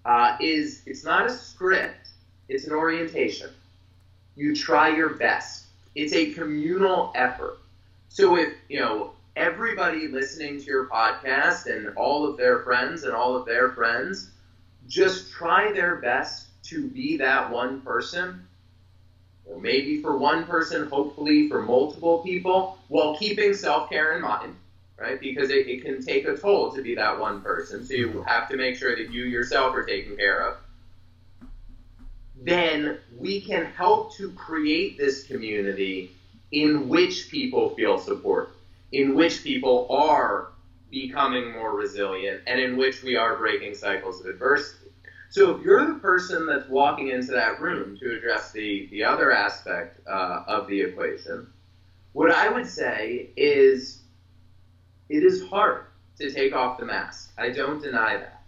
uh, 0.04 0.36
is 0.40 0.82
it's 0.86 1.04
not 1.04 1.26
a 1.26 1.30
script, 1.30 2.10
it's 2.48 2.64
an 2.64 2.72
orientation. 2.72 3.50
You 4.36 4.54
try 4.54 4.94
your 4.94 5.10
best. 5.10 5.64
It's 5.94 6.12
a 6.12 6.32
communal 6.32 7.12
effort. 7.14 7.58
So 8.08 8.36
if, 8.36 8.54
you 8.68 8.80
know, 8.80 9.12
everybody 9.36 10.08
listening 10.08 10.58
to 10.60 10.64
your 10.64 10.86
podcast 10.86 11.66
and 11.66 11.94
all 11.96 12.26
of 12.26 12.36
their 12.36 12.60
friends 12.60 13.04
and 13.04 13.12
all 13.14 13.36
of 13.36 13.46
their 13.46 13.70
friends 13.70 14.30
just 14.88 15.30
try 15.30 15.72
their 15.72 15.96
best 15.96 16.46
to 16.64 16.88
be 16.88 17.16
that 17.18 17.50
one 17.50 17.80
person 17.82 18.47
or 19.48 19.58
maybe 19.58 19.96
for 19.96 20.16
one 20.16 20.44
person, 20.44 20.82
hopefully 20.84 21.48
for 21.48 21.60
multiple 21.60 22.18
people, 22.18 22.70
while 22.88 23.14
keeping 23.14 23.54
self 23.54 23.88
care 23.88 24.12
in 24.12 24.20
mind. 24.20 24.56
right? 24.98 25.18
Because 25.20 25.50
it, 25.50 25.66
it 25.66 25.82
can 25.82 26.00
take 26.00 26.24
a 26.26 26.34
toll 26.34 26.70
to 26.70 26.82
be 26.82 26.94
that 26.94 27.16
one 27.18 27.40
person. 27.40 27.82
So 27.82 27.94
you 27.94 28.22
have 28.26 28.46
to 28.48 28.56
make 28.56 28.76
sure 28.76 28.94
that 28.94 29.08
you 29.10 29.24
yourself 29.24 29.74
are 29.74 29.82
taken 29.82 30.16
care 30.16 30.40
of. 30.42 30.54
Then 32.34 32.92
we 33.08 33.40
can 33.40 33.64
help 33.64 34.08
to 34.12 34.30
create 34.30 34.96
this 34.96 35.20
community 35.20 36.08
in 36.52 36.86
which 36.88 37.28
people 37.28 37.68
feel 37.68 37.98
support, 37.98 38.48
in 38.92 39.14
which 39.14 39.42
people 39.42 39.84
are 39.90 40.46
becoming 40.90 41.50
more 41.50 41.72
resilient, 41.72 42.40
and 42.46 42.60
in 42.60 42.76
which 42.76 43.02
we 43.02 43.16
are 43.16 43.34
breaking 43.34 43.74
cycles 43.74 44.20
of 44.20 44.26
adversity. 44.26 44.90
So 45.28 45.50
if 45.50 45.60
you're 45.60 45.84
the 45.86 45.94
person 45.94 46.46
that's 46.46 46.68
walking 46.68 47.08
into 47.08 47.32
that 47.32 47.58
room 47.58 47.94
to 48.00 48.12
address 48.12 48.50
the, 48.50 48.86
the 48.90 49.04
other 49.04 49.30
aspect 49.30 49.98
uh, 50.06 50.38
of 50.46 50.66
the 50.66 50.80
equation, 50.80 51.46
what 52.12 52.30
I 52.30 52.48
would 52.48 52.66
say 52.66 53.26
is 53.36 53.98
it 55.08 55.22
is 55.24 55.40
hard 55.40 55.82
to 56.18 56.28
take 56.28 56.52
off 56.52 56.76
the 56.76 56.84
mask. 56.84 57.30
I 57.38 57.48
don't 57.50 57.80
deny 57.80 58.16
that. 58.16 58.40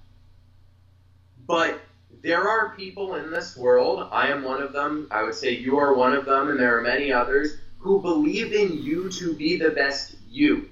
But 1.47 1.77
there 2.23 2.47
are 2.47 2.67
people 2.67 3.15
in 3.15 3.31
this 3.31 3.57
world, 3.57 4.05
I 4.11 4.29
am 4.29 4.43
one 4.43 4.61
of 4.61 4.73
them, 4.73 5.07
I 5.11 5.23
would 5.23 5.35
say 5.35 5.51
you 5.51 5.77
are 5.79 5.93
one 5.93 6.13
of 6.13 6.25
them, 6.25 6.49
and 6.49 6.59
there 6.59 6.77
are 6.77 6.81
many 6.81 7.13
others, 7.13 7.55
who 7.79 7.99
believe 7.99 8.53
in 8.53 8.73
you 8.73 9.09
to 9.11 9.35
be 9.35 9.57
the 9.57 9.71
best 9.71 10.15
you, 10.29 10.65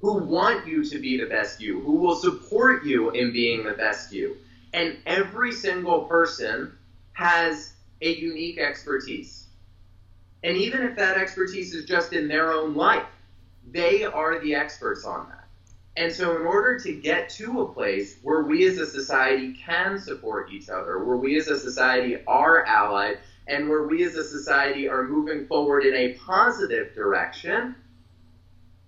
who 0.00 0.14
want 0.14 0.64
you 0.64 0.82
to 0.84 0.98
be 0.98 1.16
the 1.16 1.26
best 1.26 1.60
you, 1.60 1.80
who 1.80 1.92
will 1.94 2.14
support 2.14 2.82
you 2.82 3.10
in 3.10 3.30
being 3.30 3.64
the 3.64 3.72
best 3.72 4.12
you. 4.12 4.36
And 4.74 4.98
every 5.06 5.52
single 5.52 6.00
person 6.00 6.76
has 7.12 7.74
a 8.02 8.12
unique 8.12 8.58
expertise. 8.58 9.46
And 10.42 10.56
even 10.56 10.82
if 10.82 10.96
that 10.96 11.16
expertise 11.16 11.72
is 11.72 11.84
just 11.84 12.12
in 12.12 12.26
their 12.26 12.52
own 12.52 12.74
life, 12.74 13.06
they 13.70 14.02
are 14.02 14.40
the 14.40 14.56
experts 14.56 15.04
on 15.04 15.28
that. 15.28 15.44
And 15.96 16.12
so, 16.12 16.36
in 16.36 16.42
order 16.42 16.76
to 16.80 16.92
get 16.92 17.28
to 17.30 17.60
a 17.60 17.72
place 17.72 18.18
where 18.22 18.42
we 18.42 18.66
as 18.66 18.78
a 18.78 18.86
society 18.86 19.54
can 19.64 19.96
support 19.96 20.50
each 20.50 20.68
other, 20.68 21.04
where 21.04 21.16
we 21.16 21.36
as 21.36 21.46
a 21.46 21.56
society 21.56 22.16
are 22.26 22.64
allied, 22.64 23.18
and 23.46 23.68
where 23.68 23.84
we 23.84 24.02
as 24.02 24.16
a 24.16 24.24
society 24.24 24.88
are 24.88 25.06
moving 25.06 25.46
forward 25.46 25.84
in 25.84 25.94
a 25.94 26.14
positive 26.14 26.92
direction, 26.94 27.76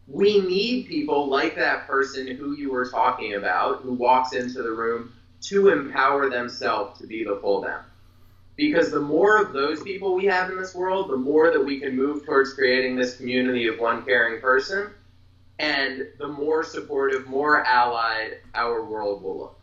we 0.09 0.41
need 0.41 0.89
people 0.89 1.29
like 1.29 1.55
that 1.55 1.87
person 1.87 2.27
who 2.27 2.57
you 2.57 2.73
were 2.73 2.89
talking 2.89 3.35
about, 3.35 3.83
who 3.83 3.93
walks 3.93 4.33
into 4.33 4.63
the 4.65 4.73
room 4.73 5.13
to 5.43 5.69
empower 5.69 6.29
themselves 6.31 6.99
to 7.01 7.07
be 7.07 7.25
the 7.25 7.39
full 7.41 7.61
them. 7.61 7.81
Because 8.57 8.91
the 8.91 9.01
more 9.01 9.37
of 9.41 9.53
those 9.53 9.83
people 9.83 10.15
we 10.15 10.25
have 10.25 10.51
in 10.51 10.57
this 10.57 10.75
world, 10.75 11.11
the 11.11 11.17
more 11.17 11.51
that 11.51 11.63
we 11.63 11.79
can 11.79 11.95
move 11.95 12.25
towards 12.25 12.55
creating 12.55 12.97
this 12.97 13.17
community 13.17 13.67
of 13.67 13.79
one 13.79 14.05
caring 14.05 14.41
person, 14.41 14.91
and 15.59 16.07
the 16.19 16.29
more 16.29 16.65
supportive, 16.65 17.27
more 17.27 17.65
allied 17.65 18.39
our 18.55 18.85
world 18.85 19.23
will 19.23 19.39
look. 19.39 19.61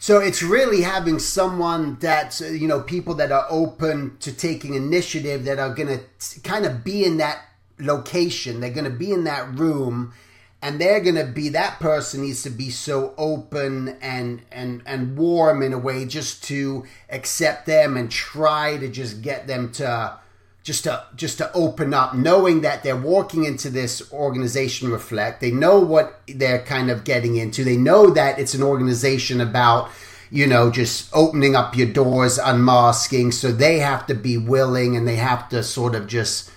So 0.00 0.20
it's 0.20 0.42
really 0.42 0.82
having 0.82 1.18
someone 1.18 1.98
that's, 1.98 2.40
you 2.40 2.68
know, 2.68 2.80
people 2.80 3.14
that 3.14 3.32
are 3.32 3.46
open 3.50 4.16
to 4.20 4.32
taking 4.32 4.74
initiative 4.74 5.44
that 5.46 5.58
are 5.58 5.74
going 5.74 5.88
to 5.98 6.40
kind 6.42 6.64
of 6.64 6.84
be 6.84 7.04
in 7.04 7.16
that 7.16 7.42
location. 7.80 8.60
They're 8.60 8.70
going 8.70 8.84
to 8.84 8.90
be 8.90 9.10
in 9.10 9.24
that 9.24 9.54
room 9.54 10.12
and 10.60 10.80
they're 10.80 11.00
going 11.00 11.14
to 11.14 11.24
be 11.24 11.50
that 11.50 11.78
person 11.78 12.22
needs 12.22 12.42
to 12.42 12.50
be 12.50 12.70
so 12.70 13.14
open 13.16 13.96
and 14.00 14.42
and 14.50 14.82
and 14.86 15.16
warm 15.16 15.62
in 15.62 15.72
a 15.72 15.78
way 15.78 16.04
just 16.04 16.42
to 16.44 16.84
accept 17.10 17.66
them 17.66 17.96
and 17.96 18.10
try 18.10 18.76
to 18.76 18.88
just 18.88 19.22
get 19.22 19.46
them 19.46 19.70
to 19.72 20.18
just 20.64 20.84
to 20.84 21.04
just 21.14 21.38
to 21.38 21.52
open 21.52 21.94
up 21.94 22.14
knowing 22.14 22.62
that 22.62 22.82
they're 22.82 22.96
walking 22.96 23.44
into 23.44 23.70
this 23.70 24.12
organization 24.12 24.90
reflect. 24.90 25.40
They 25.40 25.52
know 25.52 25.78
what 25.78 26.20
they're 26.26 26.62
kind 26.62 26.90
of 26.90 27.04
getting 27.04 27.36
into. 27.36 27.64
They 27.64 27.76
know 27.76 28.10
that 28.10 28.38
it's 28.38 28.54
an 28.54 28.62
organization 28.62 29.40
about 29.40 29.90
you 30.30 30.46
know 30.46 30.70
just 30.72 31.08
opening 31.14 31.54
up 31.54 31.76
your 31.76 31.86
doors 31.86 32.36
unmasking. 32.36 33.30
So 33.30 33.52
they 33.52 33.78
have 33.78 34.06
to 34.08 34.14
be 34.14 34.36
willing 34.36 34.96
and 34.96 35.06
they 35.06 35.16
have 35.16 35.48
to 35.50 35.62
sort 35.62 35.94
of 35.94 36.08
just 36.08 36.50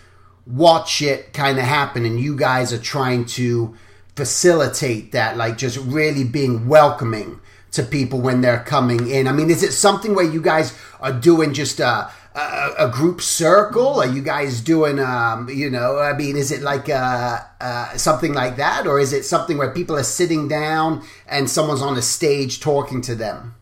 watch 0.48 1.04
it 1.04 1.34
kind 1.34 1.60
of 1.60 1.66
happen. 1.66 2.04
And 2.04 2.20
you 2.20 2.36
guys 2.36 2.74
are 2.74 2.80
trying 2.80 3.26
to 3.26 3.76
facilitate 4.22 5.14
that, 5.14 5.36
like 5.36 5.58
just 5.58 5.78
really 5.78 6.24
being 6.24 6.68
welcoming 6.68 7.40
to 7.72 7.82
people 7.82 8.22
when 8.22 8.42
they're 8.42 8.64
coming 8.64 9.10
in? 9.10 9.28
I 9.28 9.32
mean, 9.32 9.50
is 9.50 9.64
it 9.64 9.72
something 9.72 10.14
where 10.14 10.24
you 10.24 10.44
guys 10.44 10.78
are 11.00 11.12
doing 11.12 11.56
just 11.56 11.80
a, 11.80 12.12
a, 12.36 12.74
a 12.78 12.90
group 12.92 13.20
circle? 13.20 14.00
Are 14.00 14.06
you 14.06 14.22
guys 14.22 14.62
doing, 14.62 15.00
um, 15.00 15.50
you 15.50 15.72
know, 15.72 15.98
I 15.98 16.14
mean, 16.16 16.38
is 16.38 16.52
it 16.52 16.62
like 16.62 16.88
uh, 16.88 17.40
uh, 17.60 17.98
something 17.98 18.32
like 18.32 18.58
that? 18.58 18.86
Or 18.86 19.00
is 19.00 19.12
it 19.12 19.26
something 19.26 19.58
where 19.58 19.72
people 19.72 19.96
are 19.98 20.04
sitting 20.04 20.48
down 20.48 21.04
and 21.28 21.50
someone's 21.50 21.82
on 21.82 21.98
a 21.98 22.04
stage 22.04 22.60
talking 22.60 23.02
to 23.02 23.16
them? 23.16 23.56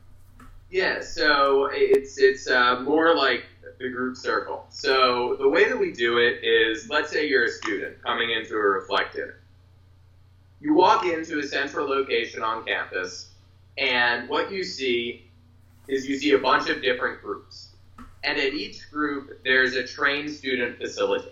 Yeah, 0.70 1.02
so 1.02 1.70
it's 1.72 2.20
it's 2.20 2.50
uh, 2.50 2.82
more 2.82 3.16
like 3.16 3.46
the 3.80 3.90
group 3.90 4.18
circle. 4.18 4.68
So 4.70 5.38
the 5.40 5.48
way 5.48 5.70
that 5.70 5.80
we 5.80 5.94
do 5.94 6.18
it 6.18 6.44
is, 6.44 6.90
let's 6.90 7.10
say 7.10 7.30
you're 7.30 7.46
a 7.46 7.50
student 7.50 8.04
coming 8.04 8.30
into 8.30 8.56
a 8.56 8.60
reflective 8.60 9.39
you 10.62 10.74
walk 10.74 11.06
into 11.06 11.40
a 11.40 11.44
central 11.44 11.88
location 11.88 12.44
on 12.44 12.66
campus, 12.66 13.32
and 13.78 14.28
what 14.28 14.52
you 14.52 14.64
see 14.64 15.30
is 15.88 16.08
you 16.08 16.18
see 16.18 16.32
a 16.32 16.38
bunch 16.38 16.70
of 16.70 16.82
different 16.82 17.22
groups. 17.22 17.70
And 18.24 18.38
at 18.38 18.54
each 18.54 18.92
group, 18.92 19.44
there's 19.44 19.76
a 19.76 19.88
trained 19.88 20.30
student 20.30 20.80
facilitator. 20.80 21.32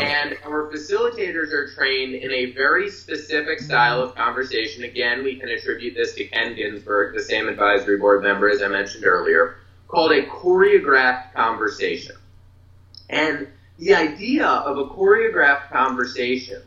And 0.00 0.38
our 0.44 0.70
facilitators 0.72 1.52
are 1.52 1.68
trained 1.74 2.14
in 2.14 2.30
a 2.30 2.52
very 2.52 2.88
specific 2.88 3.60
style 3.60 4.00
of 4.00 4.14
conversation. 4.14 4.84
Again, 4.84 5.22
we 5.22 5.36
can 5.36 5.50
attribute 5.50 5.94
this 5.94 6.14
to 6.14 6.24
Ken 6.24 6.54
Ginsburg, 6.54 7.14
the 7.14 7.22
same 7.22 7.48
advisory 7.48 7.98
board 7.98 8.22
member 8.22 8.48
as 8.48 8.62
I 8.62 8.68
mentioned 8.68 9.04
earlier, 9.04 9.58
called 9.88 10.12
a 10.12 10.24
choreographed 10.24 11.34
conversation. 11.34 12.16
And 13.10 13.48
the 13.78 13.94
idea 13.94 14.46
of 14.46 14.78
a 14.78 14.86
choreographed 14.86 15.70
conversation 15.70 16.62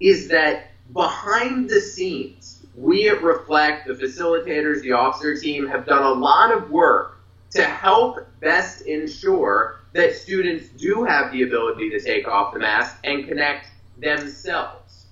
is 0.00 0.28
that 0.28 0.69
behind 0.92 1.68
the 1.68 1.80
scenes, 1.80 2.66
we 2.76 3.08
at 3.08 3.22
Reflect, 3.22 3.86
the 3.86 3.94
facilitators, 3.94 4.82
the 4.82 4.92
officer 4.92 5.36
team, 5.36 5.66
have 5.68 5.86
done 5.86 6.02
a 6.02 6.12
lot 6.12 6.52
of 6.52 6.70
work 6.70 7.18
to 7.50 7.64
help 7.64 8.26
best 8.40 8.82
ensure 8.82 9.80
that 9.92 10.14
students 10.14 10.68
do 10.70 11.04
have 11.04 11.32
the 11.32 11.42
ability 11.42 11.90
to 11.90 12.00
take 12.00 12.28
off 12.28 12.52
the 12.52 12.60
mask 12.60 12.96
and 13.04 13.26
connect 13.26 13.68
themselves. 13.98 15.06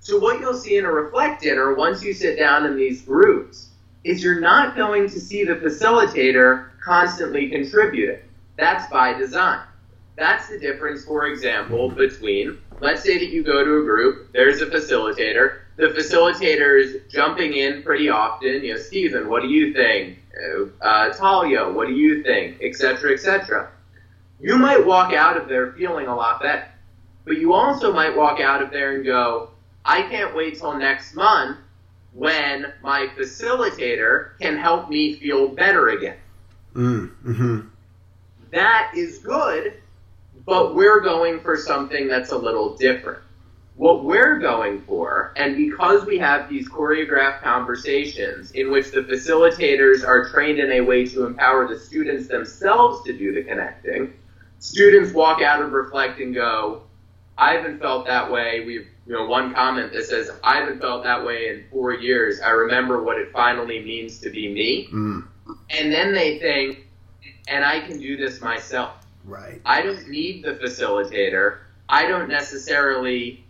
So 0.00 0.18
what 0.18 0.40
you'll 0.40 0.54
see 0.54 0.76
in 0.76 0.84
a 0.84 0.90
Reflect 0.90 1.42
dinner, 1.42 1.74
once 1.74 2.02
you 2.02 2.14
sit 2.14 2.38
down 2.38 2.64
in 2.64 2.76
these 2.76 3.02
groups, 3.02 3.70
is 4.04 4.22
you're 4.22 4.40
not 4.40 4.76
going 4.76 5.08
to 5.10 5.20
see 5.20 5.44
the 5.44 5.56
facilitator 5.56 6.70
constantly 6.82 7.50
contributing. 7.50 8.20
That's 8.56 8.90
by 8.90 9.12
design. 9.12 9.60
That's 10.16 10.48
the 10.48 10.58
difference, 10.58 11.04
for 11.04 11.26
example, 11.26 11.90
between 11.90 12.58
let's 12.80 13.02
say 13.02 13.18
that 13.18 13.28
you 13.28 13.42
go 13.42 13.64
to 13.64 13.78
a 13.78 13.82
group, 13.82 14.32
there's 14.32 14.60
a 14.60 14.66
facilitator. 14.66 15.60
The 15.76 15.88
facilitator 15.88 16.80
is 16.80 17.02
jumping 17.10 17.54
in 17.54 17.82
pretty 17.82 18.08
often. 18.08 18.64
You 18.64 18.74
know, 18.74 18.80
Stephen, 18.80 19.28
what 19.28 19.42
do 19.42 19.48
you 19.48 19.72
think? 19.72 20.18
Uh, 20.80 21.10
Talia, 21.10 21.68
what 21.70 21.88
do 21.88 21.94
you 21.94 22.22
think? 22.22 22.62
Etc. 22.62 23.12
Etc. 23.12 23.70
You 24.40 24.58
might 24.58 24.84
walk 24.84 25.12
out 25.12 25.36
of 25.36 25.48
there 25.48 25.72
feeling 25.72 26.06
a 26.06 26.14
lot 26.14 26.42
better, 26.42 26.68
but 27.24 27.38
you 27.38 27.54
also 27.54 27.92
might 27.92 28.14
walk 28.14 28.40
out 28.40 28.62
of 28.62 28.70
there 28.70 28.96
and 28.96 29.04
go, 29.04 29.50
I 29.84 30.02
can't 30.02 30.34
wait 30.34 30.58
till 30.58 30.76
next 30.76 31.14
month 31.14 31.58
when 32.12 32.72
my 32.82 33.08
facilitator 33.16 34.38
can 34.40 34.58
help 34.58 34.88
me 34.90 35.14
feel 35.16 35.48
better 35.48 35.88
again. 35.90 36.16
Mm, 36.74 37.10
mm-hmm. 37.24 37.60
That 38.50 38.92
is 38.94 39.18
good 39.18 39.74
but 40.46 40.74
we're 40.74 41.00
going 41.00 41.40
for 41.40 41.56
something 41.56 42.08
that's 42.08 42.30
a 42.30 42.38
little 42.38 42.76
different. 42.76 43.22
What 43.74 44.04
we're 44.04 44.38
going 44.38 44.80
for, 44.82 45.34
and 45.36 45.54
because 45.56 46.06
we 46.06 46.16
have 46.18 46.48
these 46.48 46.66
choreographed 46.66 47.42
conversations 47.42 48.52
in 48.52 48.70
which 48.70 48.90
the 48.90 49.02
facilitators 49.02 50.06
are 50.06 50.30
trained 50.30 50.60
in 50.60 50.72
a 50.72 50.80
way 50.80 51.04
to 51.08 51.26
empower 51.26 51.68
the 51.68 51.78
students 51.78 52.28
themselves 52.28 53.04
to 53.04 53.12
do 53.12 53.34
the 53.34 53.42
connecting, 53.42 54.14
students 54.60 55.12
walk 55.12 55.42
out 55.42 55.60
and 55.60 55.72
reflect 55.72 56.20
and 56.20 56.34
go, 56.34 56.84
I 57.36 57.52
haven't 57.52 57.80
felt 57.80 58.06
that 58.06 58.30
way. 58.30 58.64
We've, 58.64 58.86
you 59.06 59.12
know, 59.12 59.26
one 59.26 59.52
comment 59.52 59.92
that 59.92 60.04
says, 60.04 60.30
I 60.42 60.56
haven't 60.56 60.80
felt 60.80 61.04
that 61.04 61.26
way 61.26 61.48
in 61.48 61.64
four 61.70 61.92
years. 61.92 62.40
I 62.40 62.50
remember 62.50 63.02
what 63.02 63.18
it 63.18 63.30
finally 63.30 63.84
means 63.84 64.20
to 64.20 64.30
be 64.30 64.50
me. 64.50 64.88
Mm. 64.90 65.26
And 65.68 65.92
then 65.92 66.14
they 66.14 66.38
think, 66.38 66.86
and 67.46 67.62
I 67.62 67.80
can 67.80 68.00
do 68.00 68.16
this 68.16 68.40
myself. 68.40 69.05
Right. 69.26 69.60
I 69.64 69.82
don't 69.82 70.08
need 70.08 70.44
the 70.44 70.54
facilitator. 70.54 71.58
I 71.88 72.06
don't 72.06 72.28
necessarily 72.28 73.44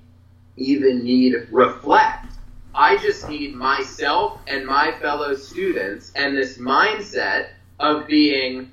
even 0.56 1.04
need 1.04 1.34
reflect. 1.50 2.26
I 2.74 2.96
just 2.98 3.28
need 3.28 3.54
myself 3.54 4.40
and 4.46 4.66
my 4.66 4.92
fellow 5.00 5.34
students 5.34 6.12
and 6.14 6.36
this 6.36 6.58
mindset 6.58 7.50
of 7.78 8.06
being 8.06 8.70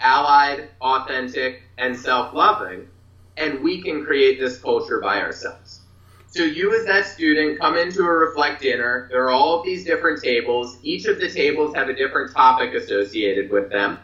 allied, 0.00 0.68
authentic, 0.80 1.62
and 1.78 1.96
self 1.96 2.34
loving. 2.34 2.88
And 3.36 3.62
we 3.62 3.82
can 3.82 4.04
create 4.04 4.40
this 4.40 4.58
culture 4.58 5.00
by 5.00 5.20
ourselves. 5.20 5.80
So 6.28 6.42
you 6.44 6.78
as 6.78 6.86
that 6.86 7.06
student 7.06 7.58
come 7.58 7.76
into 7.76 8.02
a 8.02 8.10
reflect 8.10 8.62
dinner. 8.62 9.08
There 9.10 9.24
are 9.24 9.30
all 9.30 9.58
of 9.58 9.64
these 9.64 9.84
different 9.84 10.22
tables. 10.22 10.78
Each 10.82 11.06
of 11.06 11.18
the 11.20 11.28
tables 11.28 11.74
have 11.74 11.88
a 11.88 11.94
different 11.94 12.32
topic 12.32 12.74
associated 12.74 13.50
with 13.50 13.70
them. 13.70 13.98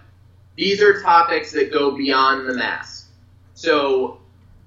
These 0.56 0.80
are 0.82 1.02
topics 1.02 1.52
that 1.52 1.72
go 1.72 1.96
beyond 1.96 2.48
the 2.48 2.54
mass. 2.54 3.08
So 3.54 4.20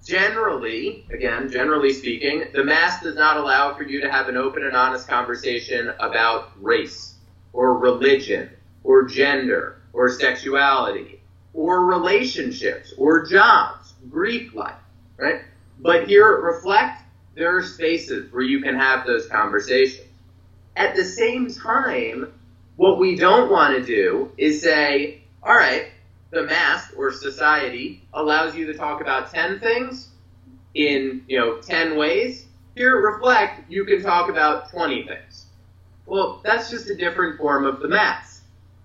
generally, 0.05 1.05
again, 1.11 1.51
generally 1.51 1.93
speaking, 1.93 2.45
the 2.53 2.63
mass 2.63 3.01
does 3.01 3.15
not 3.15 3.37
allow 3.37 3.73
for 3.73 3.83
you 3.83 4.01
to 4.01 4.11
have 4.11 4.29
an 4.29 4.37
open 4.37 4.63
and 4.63 4.75
honest 4.75 5.07
conversation 5.07 5.91
about 5.99 6.51
race 6.61 7.15
or 7.53 7.77
religion 7.77 8.49
or 8.83 9.05
gender 9.05 9.81
or 9.93 10.09
sexuality 10.09 11.19
or 11.53 11.85
relationships 11.85 12.93
or 12.97 13.25
jobs, 13.25 13.93
Greek 14.09 14.53
life, 14.53 14.75
right? 15.17 15.41
But 15.79 16.07
here 16.07 16.33
at 16.33 16.41
Reflect, 16.41 17.01
there 17.35 17.57
are 17.57 17.63
spaces 17.63 18.31
where 18.31 18.43
you 18.43 18.61
can 18.61 18.75
have 18.75 19.05
those 19.05 19.27
conversations. 19.27 20.07
At 20.75 20.95
the 20.95 21.03
same 21.03 21.51
time, 21.51 22.31
what 22.75 22.99
we 22.99 23.15
don't 23.15 23.51
want 23.51 23.75
to 23.75 23.83
do 23.83 24.31
is 24.37 24.61
say, 24.61 25.21
all 25.43 25.55
right, 25.55 25.91
the 26.31 26.43
mass 26.43 26.91
or 26.95 27.11
society 27.11 28.03
allows 28.13 28.55
you 28.55 28.65
to 28.67 28.73
talk 28.73 29.01
about 29.01 29.31
10 29.31 29.59
things 29.59 30.09
in, 30.73 31.23
you 31.27 31.39
know, 31.39 31.59
10 31.59 31.97
ways. 31.97 32.45
Here 32.75 32.97
at 32.97 33.01
Reflect, 33.01 33.69
you 33.69 33.85
can 33.85 34.01
talk 34.01 34.29
about 34.29 34.69
20 34.69 35.05
things. 35.07 35.45
Well, 36.05 36.41
that's 36.43 36.69
just 36.69 36.89
a 36.89 36.95
different 36.95 37.37
form 37.37 37.65
of 37.65 37.79
the 37.79 37.87
mass, 37.87 38.41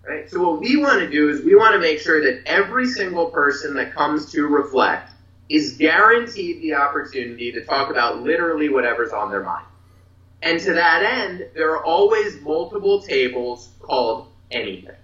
right? 0.06 0.28
So 0.30 0.42
what 0.42 0.60
we 0.60 0.76
want 0.76 1.00
to 1.00 1.10
do 1.10 1.28
is 1.28 1.42
we 1.42 1.54
want 1.54 1.74
to 1.74 1.80
make 1.80 2.00
sure 2.00 2.22
that 2.22 2.42
every 2.46 2.86
single 2.86 3.30
person 3.30 3.74
that 3.74 3.92
comes 3.92 4.30
to 4.32 4.46
Reflect 4.46 5.10
is 5.48 5.76
guaranteed 5.76 6.62
the 6.62 6.74
opportunity 6.74 7.52
to 7.52 7.64
talk 7.64 7.90
about 7.90 8.22
literally 8.22 8.68
whatever's 8.68 9.12
on 9.12 9.30
their 9.30 9.42
mind. 9.42 9.66
And 10.42 10.60
to 10.60 10.72
that 10.74 11.02
end, 11.02 11.46
there 11.54 11.70
are 11.72 11.84
always 11.84 12.40
multiple 12.40 13.02
tables 13.02 13.70
called 13.80 14.28
anything. 14.50 14.96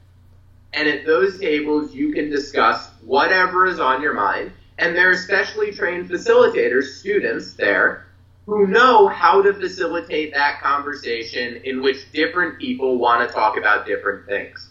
And 0.72 0.88
at 0.88 1.04
those 1.04 1.38
tables, 1.38 1.94
you 1.94 2.12
can 2.12 2.30
discuss 2.30 2.88
whatever 3.04 3.66
is 3.66 3.80
on 3.80 4.02
your 4.02 4.14
mind. 4.14 4.52
And 4.78 4.96
there 4.96 5.10
are 5.10 5.16
specially 5.16 5.72
trained 5.72 6.08
facilitators, 6.08 6.98
students 6.98 7.54
there, 7.54 8.06
who 8.46 8.66
know 8.66 9.08
how 9.08 9.42
to 9.42 9.52
facilitate 9.52 10.32
that 10.34 10.60
conversation 10.62 11.60
in 11.64 11.82
which 11.82 12.10
different 12.12 12.58
people 12.58 12.98
want 12.98 13.26
to 13.26 13.34
talk 13.34 13.56
about 13.56 13.86
different 13.86 14.26
things. 14.26 14.70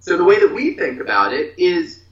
So 0.00 0.16
the 0.16 0.24
way 0.24 0.40
that 0.40 0.52
we 0.52 0.74
think 0.74 1.00
about 1.00 1.32
it 1.32 1.54
is 1.58 2.02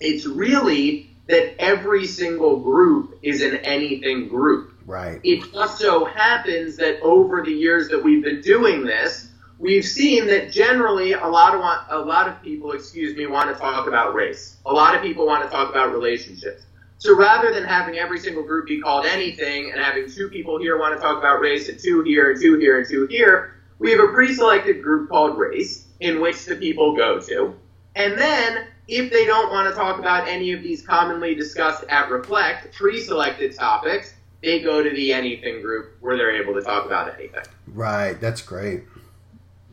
it's 0.00 0.26
really 0.26 1.10
that 1.28 1.60
every 1.60 2.06
single 2.06 2.60
group 2.60 3.18
is 3.22 3.42
an 3.42 3.56
anything 3.56 4.28
group. 4.28 4.72
Right. 4.86 5.20
It 5.24 5.52
just 5.52 5.78
so 5.78 6.04
happens 6.04 6.76
that 6.76 7.00
over 7.02 7.42
the 7.42 7.52
years 7.52 7.88
that 7.88 8.02
we've 8.02 8.22
been 8.22 8.40
doing 8.40 8.84
this, 8.84 9.28
we've 9.58 9.84
seen 9.84 10.26
that 10.26 10.52
generally 10.52 11.12
a 11.12 11.26
lot 11.26 11.54
of 11.54 11.60
want, 11.60 11.86
a 11.90 11.98
lot 11.98 12.28
of 12.28 12.42
people, 12.42 12.72
excuse 12.72 13.16
me, 13.16 13.26
want 13.26 13.52
to 13.52 13.60
talk 13.60 13.86
about 13.86 14.14
race. 14.14 14.56
A 14.66 14.72
lot 14.72 14.94
of 14.94 15.02
people 15.02 15.26
want 15.26 15.44
to 15.44 15.50
talk 15.50 15.70
about 15.70 15.92
relationships. 15.92 16.62
So 16.98 17.14
rather 17.14 17.52
than 17.52 17.64
having 17.64 17.98
every 17.98 18.18
single 18.18 18.42
group 18.42 18.66
be 18.66 18.80
called 18.80 19.04
anything 19.06 19.70
and 19.70 19.80
having 19.80 20.10
two 20.10 20.28
people 20.28 20.58
here 20.58 20.78
want 20.78 20.94
to 20.94 21.00
talk 21.00 21.18
about 21.18 21.40
race 21.40 21.68
and 21.68 21.78
two 21.78 22.02
here 22.02 22.30
and 22.30 22.40
two 22.40 22.58
here 22.58 22.78
and 22.78 22.88
two 22.88 23.06
here, 23.06 23.56
we 23.78 23.90
have 23.90 24.00
a 24.00 24.08
pre-selected 24.08 24.82
group 24.82 25.10
called 25.10 25.36
race 25.36 25.86
in 26.00 26.20
which 26.20 26.46
the 26.46 26.56
people 26.56 26.96
go 26.96 27.20
to. 27.20 27.54
And 27.94 28.18
then 28.18 28.66
if 28.88 29.12
they 29.12 29.26
don't 29.26 29.50
want 29.50 29.68
to 29.68 29.74
talk 29.74 29.98
about 29.98 30.28
any 30.28 30.52
of 30.52 30.62
these 30.62 30.86
commonly 30.86 31.34
discussed 31.34 31.84
at 31.88 32.10
Reflect 32.10 32.74
pre-selected 32.74 33.54
topics, 33.54 34.14
they 34.42 34.62
go 34.62 34.82
to 34.82 34.90
the 34.90 35.12
anything 35.12 35.60
group 35.60 35.96
where 36.00 36.16
they're 36.16 36.40
able 36.40 36.54
to 36.54 36.62
talk 36.62 36.86
about 36.86 37.14
anything. 37.14 37.44
Right, 37.66 38.18
that's 38.20 38.40
great. 38.40 38.84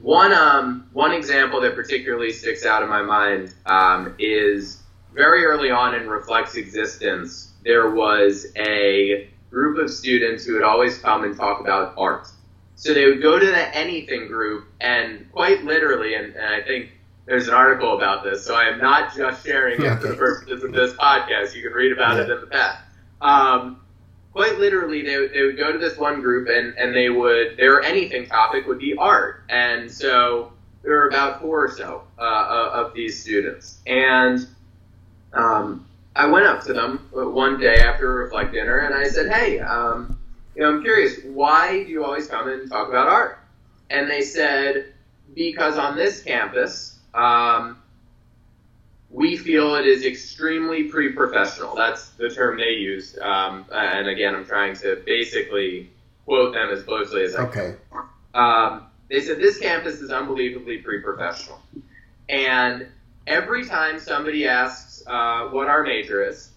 One 0.03 0.33
um, 0.33 0.89
one 0.91 1.13
example 1.13 1.61
that 1.61 1.75
particularly 1.75 2.33
sticks 2.33 2.65
out 2.65 2.83
in 2.83 2.89
my 2.89 3.01
mind 3.01 3.55
um, 3.65 4.15
is 4.19 4.83
very 5.13 5.45
early 5.45 5.71
on 5.71 5.95
in 5.95 6.09
Reflect's 6.09 6.55
existence, 6.55 7.53
there 7.63 7.89
was 7.89 8.47
a 8.57 9.29
group 9.49 9.77
of 9.77 9.89
students 9.89 10.43
who 10.43 10.55
would 10.55 10.63
always 10.63 10.97
come 10.97 11.23
and 11.23 11.37
talk 11.37 11.61
about 11.61 11.93
art. 11.97 12.27
So 12.75 12.93
they 12.93 13.05
would 13.05 13.21
go 13.21 13.39
to 13.39 13.45
the 13.45 13.75
anything 13.77 14.27
group 14.27 14.65
and 14.81 15.31
quite 15.31 15.63
literally, 15.63 16.15
and, 16.15 16.35
and 16.35 16.53
I 16.53 16.61
think 16.67 16.89
there's 17.25 17.47
an 17.47 17.53
article 17.53 17.95
about 17.95 18.25
this, 18.25 18.45
so 18.45 18.55
I 18.55 18.63
am 18.63 18.79
not 18.79 19.15
just 19.15 19.45
sharing 19.45 19.81
it 19.81 20.01
for 20.01 20.09
the 20.09 20.15
purposes 20.15 20.65
of 20.65 20.73
this 20.73 20.93
podcast. 20.95 21.55
You 21.55 21.63
can 21.63 21.71
read 21.71 21.93
about 21.93 22.17
yeah. 22.17 22.23
it 22.23 22.29
in 22.29 22.41
the 22.41 22.47
past. 22.47 22.83
Um, 23.21 23.79
quite 24.33 24.57
literally, 24.59 25.03
they, 25.03 25.27
they 25.27 25.43
would 25.43 25.57
go 25.57 25.71
to 25.71 25.77
this 25.77 25.97
one 25.97 26.21
group 26.21 26.49
and, 26.49 26.75
and 26.77 26.93
they 26.93 27.09
would, 27.09 27.55
their 27.55 27.81
anything 27.81 28.27
topic 28.27 28.67
would 28.67 28.79
be 28.79 28.95
art. 28.97 29.43
And 29.49 29.89
so 29.89 30.51
there 30.81 30.91
were 30.91 31.07
about 31.07 31.39
four 31.39 31.65
or 31.65 31.71
so 31.71 32.03
uh, 32.17 32.69
of 32.73 32.93
these 32.93 33.21
students. 33.21 33.79
And 33.85 34.45
um, 35.33 35.87
I 36.15 36.25
went 36.25 36.45
up 36.45 36.63
to 36.63 36.73
them 36.73 37.07
one 37.11 37.59
day 37.59 37.75
after 37.75 38.11
Reflect 38.15 38.51
Dinner 38.53 38.79
and 38.79 38.95
I 38.95 39.07
said, 39.07 39.31
hey, 39.31 39.59
um, 39.59 40.19
you 40.55 40.63
know, 40.63 40.69
I'm 40.69 40.81
curious, 40.81 41.23
why 41.23 41.83
do 41.83 41.89
you 41.89 42.03
always 42.03 42.27
come 42.27 42.49
and 42.49 42.69
talk 42.69 42.89
about 42.89 43.07
art? 43.07 43.39
And 43.89 44.09
they 44.09 44.21
said, 44.21 44.93
because 45.35 45.77
on 45.77 45.95
this 45.95 46.23
campus, 46.23 46.99
um, 47.13 47.82
we 49.13 49.37
feel 49.37 49.75
it 49.75 49.85
is 49.85 50.05
extremely 50.05 50.85
pre-professional. 50.85 51.75
That's 51.75 52.09
the 52.09 52.29
term 52.31 52.57
they 52.57 52.71
used. 52.71 53.19
Um, 53.19 53.65
and 53.71 54.07
again, 54.07 54.33
I'm 54.33 54.45
trying 54.45 54.75
to 54.77 55.01
basically 55.05 55.91
quote 56.25 56.53
them 56.53 56.69
as 56.69 56.83
closely 56.83 57.23
as 57.23 57.35
I 57.35 57.43
okay. 57.43 57.75
can. 57.91 58.01
Um, 58.33 58.87
they 59.09 59.21
said 59.21 59.37
this 59.37 59.59
campus 59.59 60.01
is 60.01 60.09
unbelievably 60.09 60.79
pre-professional. 60.79 61.61
And 62.27 62.87
every 63.27 63.65
time 63.65 63.99
somebody 63.99 64.47
asks 64.47 65.03
uh, 65.05 65.49
what 65.49 65.67
our 65.67 65.83
major 65.83 66.27
is, 66.27 66.49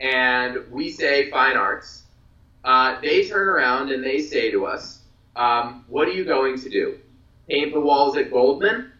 and 0.00 0.58
we 0.70 0.92
say 0.92 1.30
fine 1.30 1.56
arts, 1.56 2.04
uh, 2.62 3.00
they 3.00 3.26
turn 3.26 3.48
around 3.48 3.90
and 3.90 4.04
they 4.04 4.20
say 4.20 4.52
to 4.52 4.66
us, 4.66 5.00
um, 5.34 5.84
"What 5.88 6.06
are 6.06 6.12
you 6.12 6.24
going 6.24 6.60
to 6.60 6.68
do? 6.68 6.98
Paint 7.48 7.72
the 7.72 7.80
walls 7.80 8.16
at 8.16 8.30
Goldman?" 8.30 8.92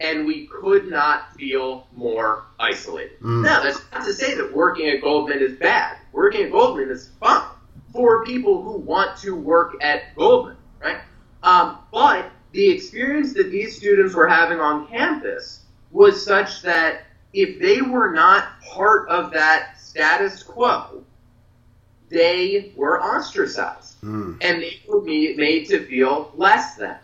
And 0.00 0.26
we 0.26 0.46
could 0.46 0.88
not 0.88 1.34
feel 1.34 1.86
more 1.94 2.46
isolated. 2.58 3.20
Mm. 3.20 3.44
Now, 3.44 3.62
that's 3.62 3.80
not 3.92 4.04
to 4.06 4.14
say 4.14 4.34
that 4.34 4.52
working 4.52 4.88
at 4.88 5.02
Goldman 5.02 5.40
is 5.40 5.58
bad. 5.58 5.98
Working 6.12 6.44
at 6.44 6.52
Goldman 6.52 6.90
is 6.90 7.10
fun 7.20 7.44
for 7.92 8.24
people 8.24 8.62
who 8.62 8.78
want 8.78 9.18
to 9.18 9.34
work 9.34 9.76
at 9.82 10.14
Goldman, 10.16 10.56
right? 10.80 10.98
Um, 11.42 11.78
but 11.92 12.30
the 12.52 12.70
experience 12.70 13.34
that 13.34 13.50
these 13.50 13.76
students 13.76 14.14
were 14.14 14.28
having 14.28 14.60
on 14.60 14.86
campus 14.88 15.60
was 15.90 16.24
such 16.24 16.62
that 16.62 17.02
if 17.32 17.60
they 17.60 17.80
were 17.80 18.12
not 18.12 18.60
part 18.62 19.08
of 19.08 19.32
that 19.32 19.78
status 19.78 20.42
quo, 20.42 21.04
they 22.08 22.72
were 22.76 23.02
ostracized 23.02 24.00
mm. 24.02 24.36
and 24.40 24.62
they 24.62 24.80
were 24.88 25.00
made 25.00 25.66
to 25.68 25.86
feel 25.86 26.32
less 26.36 26.76
than. 26.76 26.96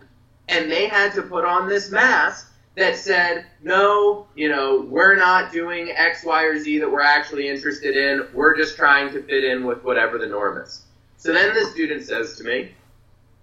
And 0.49 0.71
they 0.71 0.87
had 0.87 1.13
to 1.15 1.23
put 1.23 1.45
on 1.45 1.69
this 1.69 1.91
mask 1.91 2.53
that 2.77 2.97
said, 2.97 3.47
no, 3.63 4.27
you 4.35 4.49
know, 4.49 4.83
we're 4.83 5.17
not 5.17 5.51
doing 5.51 5.91
X, 5.91 6.25
Y, 6.25 6.43
or 6.43 6.59
Z 6.59 6.79
that 6.79 6.91
we're 6.91 7.01
actually 7.01 7.49
interested 7.49 7.97
in. 7.97 8.29
We're 8.35 8.57
just 8.57 8.77
trying 8.77 9.13
to 9.15 9.23
fit 9.23 9.45
in 9.45 9.65
with 9.65 9.83
whatever 9.83 10.19
the 10.19 10.27
norm 10.27 10.59
is. 10.59 10.85
So 11.17 11.33
then 11.33 11.55
the 11.55 11.65
student 11.71 12.05
says 12.05 12.37
to 12.37 12.45
me, 12.45 12.73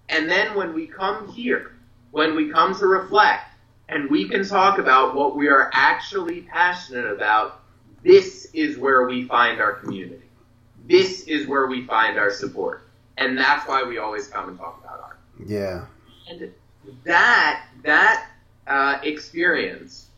and 0.08 0.30
then 0.30 0.54
when 0.54 0.72
we 0.72 0.86
come 0.86 1.28
here, 1.32 1.72
when 2.12 2.36
we 2.36 2.50
come 2.50 2.78
to 2.78 2.86
reflect, 2.86 3.50
and 3.88 4.08
we 4.08 4.28
can 4.28 4.46
talk 4.46 4.78
about 4.78 5.14
what 5.14 5.36
we 5.36 5.48
are 5.48 5.70
actually 5.72 6.42
passionate 6.42 7.10
about, 7.10 7.60
this 8.02 8.46
is 8.54 8.78
where 8.78 9.06
we 9.06 9.26
find 9.26 9.60
our 9.60 9.72
community. 9.72 10.22
This 10.88 11.22
is 11.24 11.46
where 11.46 11.66
we 11.66 11.86
find 11.86 12.18
our 12.18 12.30
support. 12.30 12.86
And 13.18 13.36
that's 13.36 13.66
why 13.66 13.82
we 13.82 13.98
always 13.98 14.28
come 14.28 14.48
and 14.48 14.58
talk 14.58 14.80
about 14.82 15.00
art. 15.00 15.18
Yeah. 15.44 15.86
And 16.28 16.52
that 17.04 17.66
that 17.82 18.26
uh, 18.66 18.98
experience 19.02 20.08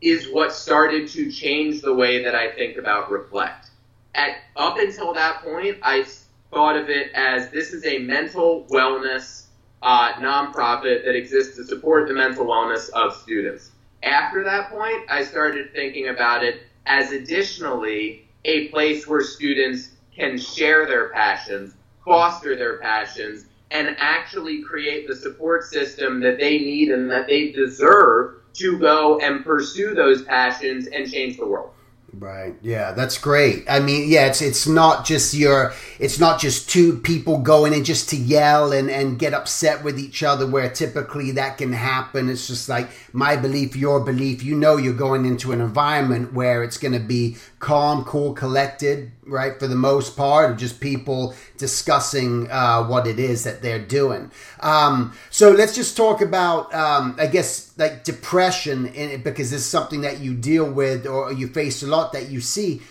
is 0.00 0.28
what 0.30 0.52
started 0.52 1.08
to 1.08 1.30
change 1.30 1.80
the 1.80 1.94
way 1.94 2.22
that 2.22 2.34
I 2.34 2.52
think 2.52 2.76
about 2.76 3.10
reflect. 3.10 3.66
At 4.14 4.36
up 4.56 4.78
until 4.78 5.14
that 5.14 5.42
point, 5.42 5.78
I 5.82 6.04
thought 6.50 6.76
of 6.76 6.88
it 6.88 7.12
as 7.14 7.50
this 7.50 7.72
is 7.72 7.84
a 7.84 7.98
mental 7.98 8.66
wellness 8.70 9.46
uh, 9.82 10.14
nonprofit 10.14 11.04
that 11.04 11.14
exists 11.14 11.56
to 11.56 11.64
support 11.64 12.08
the 12.08 12.14
mental 12.14 12.46
wellness 12.46 12.90
of 12.90 13.14
students. 13.14 13.70
After 14.02 14.44
that 14.44 14.70
point, 14.70 15.10
I 15.10 15.24
started 15.24 15.72
thinking 15.72 16.08
about 16.08 16.44
it 16.44 16.62
as 16.86 17.12
additionally 17.12 18.28
a 18.44 18.68
place 18.68 19.06
where 19.06 19.20
students 19.20 19.90
can 20.14 20.38
share 20.38 20.86
their 20.86 21.10
passions, 21.10 21.74
foster 22.04 22.56
their 22.56 22.78
passions, 22.78 23.46
and 23.70 23.96
actually 23.98 24.62
create 24.62 25.06
the 25.06 25.14
support 25.14 25.64
system 25.64 26.20
that 26.20 26.38
they 26.38 26.58
need 26.58 26.90
and 26.90 27.10
that 27.10 27.26
they 27.26 27.52
deserve 27.52 28.36
to 28.54 28.78
go 28.78 29.18
and 29.20 29.44
pursue 29.44 29.94
those 29.94 30.22
passions 30.22 30.86
and 30.86 31.10
change 31.10 31.36
the 31.36 31.46
world. 31.46 31.70
Right. 32.12 32.54
Yeah, 32.62 32.92
that's 32.92 33.18
great. 33.18 33.64
I 33.68 33.80
mean, 33.80 34.08
yeah, 34.08 34.26
it's 34.26 34.40
it's 34.40 34.66
not 34.66 35.04
just 35.04 35.34
your 35.34 35.74
it's 35.98 36.18
not 36.18 36.40
just 36.40 36.68
two 36.68 36.98
people 36.98 37.38
going 37.38 37.74
in 37.74 37.84
just 37.84 38.08
to 38.10 38.16
yell 38.16 38.72
and 38.72 38.90
and 38.90 39.18
get 39.18 39.34
upset 39.34 39.84
with 39.84 39.98
each 39.98 40.22
other 40.22 40.46
where 40.46 40.70
typically 40.70 41.32
that 41.32 41.58
can 41.58 41.72
happen. 41.72 42.30
It's 42.30 42.46
just 42.46 42.68
like 42.68 42.88
my 43.12 43.36
belief, 43.36 43.76
your 43.76 44.00
belief. 44.00 44.42
You 44.42 44.56
know 44.56 44.78
you're 44.78 44.94
going 44.94 45.26
into 45.26 45.52
an 45.52 45.60
environment 45.60 46.32
where 46.32 46.64
it's 46.64 46.78
going 46.78 46.94
to 46.94 46.98
be 46.98 47.36
calm, 47.58 48.04
cool, 48.04 48.32
collected, 48.32 49.10
right? 49.26 49.58
For 49.58 49.66
the 49.66 49.74
most 49.76 50.16
part, 50.16 50.58
just 50.58 50.80
people 50.80 51.34
discussing 51.56 52.50
uh, 52.50 52.86
what 52.86 53.06
it 53.06 53.18
is 53.18 53.44
that 53.44 53.62
they're 53.62 53.84
doing. 53.84 54.30
Um, 54.60 55.12
so 55.30 55.50
let's 55.50 55.74
just 55.74 55.96
talk 55.96 56.20
about, 56.20 56.72
um, 56.74 57.16
I 57.18 57.26
guess, 57.26 57.72
like 57.76 58.04
depression, 58.04 58.86
in, 58.86 59.22
because 59.22 59.50
this 59.50 59.60
is 59.60 59.66
something 59.66 60.02
that 60.02 60.20
you 60.20 60.34
deal 60.34 60.70
with 60.70 61.06
or 61.06 61.32
you 61.32 61.48
face 61.48 61.82
a 61.82 61.86
lot 61.86 62.12
that 62.12 62.30
you 62.30 62.40
see. 62.40 62.82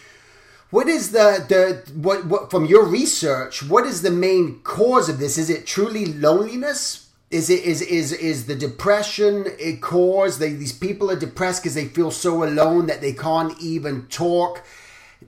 What 0.70 0.90
is 0.90 1.12
the 1.12 1.46
the 1.48 1.90
what 1.94 2.26
what 2.26 2.52
from 2.52 2.66
your 2.66 2.86
research? 2.86 3.64
What 3.64 3.86
is 3.86 4.02
the 4.02 4.12
main 4.12 4.60
cause 4.64 5.08
of 5.08 5.18
this? 5.18 5.38
Is 5.38 5.50
it 5.50 5.66
truly 5.66 6.06
loneliness? 6.06 7.07
Is 7.30 7.50
it 7.50 7.64
is 7.66 7.82
is 7.82 8.14
is 8.14 8.46
the 8.46 8.56
depression 8.56 9.48
a 9.60 9.76
cause? 9.78 10.40
They, 10.40 10.54
these 10.54 10.72
people 10.72 11.12
are 11.12 11.20
depressed 11.20 11.62
because 11.62 11.76
they 11.76 11.86
feel 11.86 12.10
so 12.10 12.44
alone 12.44 12.88
that 12.88 13.02
they 13.02 13.12
can't 13.12 13.60
even 13.60 14.08
talk 14.08 14.64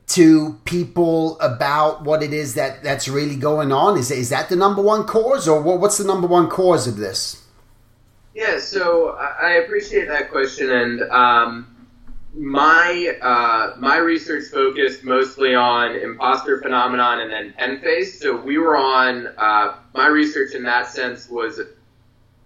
to 0.08 0.60
people 0.66 1.40
about 1.40 2.04
what 2.04 2.24
it 2.24 2.34
is 2.34 2.56
that 2.56 2.84
that's 2.84 3.08
really 3.08 3.36
going 3.36 3.74
on? 3.74 3.98
Is 3.98 4.12
is 4.12 4.30
that 4.30 4.48
the 4.48 4.56
number 4.56 4.82
one 4.82 5.04
cause, 5.06 5.48
or 5.48 5.62
what, 5.62 5.82
what's 5.82 5.98
the 5.98 6.06
number 6.06 6.28
one 6.28 6.48
cause 6.48 6.88
of 6.88 6.98
this? 6.98 7.44
Yeah, 8.34 8.60
so 8.60 9.10
I 9.10 9.56
appreciate 9.66 10.08
that 10.08 10.32
question, 10.32 10.72
and 10.72 11.02
um, 11.12 11.76
my 12.34 13.18
uh, 13.22 13.76
my 13.78 13.98
research 13.98 14.46
focused 14.54 15.04
mostly 15.04 15.54
on 15.54 15.96
imposter 15.96 16.62
phenomenon 16.62 17.20
and 17.20 17.32
then 17.32 17.54
Penn 17.58 17.82
Face. 17.82 18.22
So 18.22 18.40
we 18.40 18.58
were 18.58 18.78
on 18.78 19.28
uh, 19.38 19.76
my 19.94 20.08
research 20.08 20.56
in 20.56 20.64
that 20.64 20.88
sense 20.88 21.28
was 21.28 21.60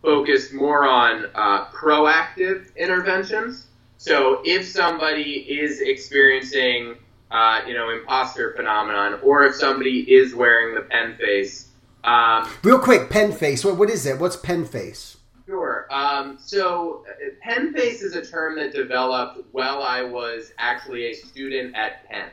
focused 0.03 0.53
more 0.53 0.85
on 0.85 1.25
uh, 1.33 1.65
proactive 1.67 2.75
interventions. 2.75 3.67
So 3.97 4.41
if 4.43 4.67
somebody 4.67 5.45
is 5.47 5.79
experiencing 5.79 6.97
uh, 7.33 7.61
you 7.67 7.73
know, 7.73 7.89
imposter 7.89 8.53
phenomenon, 8.55 9.19
or 9.23 9.43
if 9.43 9.55
somebody 9.55 10.01
is 10.01 10.35
wearing 10.35 10.75
the 10.75 10.81
Penn 10.81 11.17
Face. 11.17 11.69
Um, 12.03 12.47
Real 12.63 12.77
quick, 12.77 13.09
Penn 13.09 13.31
Face. 13.31 13.65
What, 13.65 13.77
what 13.77 13.89
is 13.89 14.05
it? 14.05 14.19
What's 14.19 14.35
Penn 14.35 14.65
Face? 14.65 15.17
Sure. 15.47 15.87
Um, 15.89 16.37
so, 16.39 17.03
uh, 17.09 17.29
Penn 17.41 17.73
Face 17.73 18.03
is 18.03 18.15
a 18.15 18.23
term 18.23 18.55
that 18.57 18.71
developed 18.71 19.41
while 19.51 19.81
I 19.81 20.03
was 20.03 20.53
actually 20.59 21.07
a 21.07 21.13
student 21.13 21.75
at 21.75 22.07
Penn. 22.07 22.29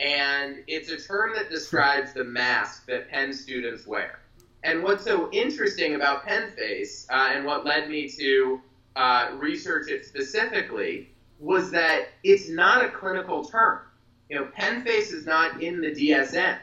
And 0.00 0.64
it's 0.66 0.90
a 0.90 0.96
term 0.96 1.32
that 1.36 1.48
describes 1.48 2.12
the 2.12 2.24
mask 2.24 2.86
that 2.86 3.08
Penn 3.08 3.32
students 3.32 3.86
wear. 3.86 4.18
And 4.64 4.82
what's 4.82 5.04
so 5.04 5.30
interesting 5.30 5.94
about 5.94 6.24
Penn 6.24 6.50
Face, 6.56 7.06
uh, 7.10 7.30
and 7.32 7.44
what 7.44 7.64
led 7.64 7.88
me 7.88 8.08
to 8.08 8.60
uh, 8.96 9.30
research 9.36 9.88
it 9.88 10.04
specifically, 10.04 11.10
was 11.38 11.70
that 11.70 12.08
it's 12.22 12.48
not 12.48 12.84
a 12.84 12.88
clinical 12.88 13.44
term 13.44 13.80
you 14.28 14.36
know, 14.36 14.46
face 14.82 15.12
is 15.12 15.26
not 15.26 15.62
in 15.62 15.80
the 15.80 15.90
DSM. 15.90 16.58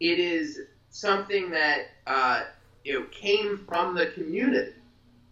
It 0.00 0.18
is 0.18 0.60
something 0.90 1.50
that 1.50 1.82
uh, 2.06 2.44
you 2.84 2.98
know 2.98 3.06
came 3.10 3.64
from 3.68 3.94
the 3.94 4.06
community. 4.08 4.72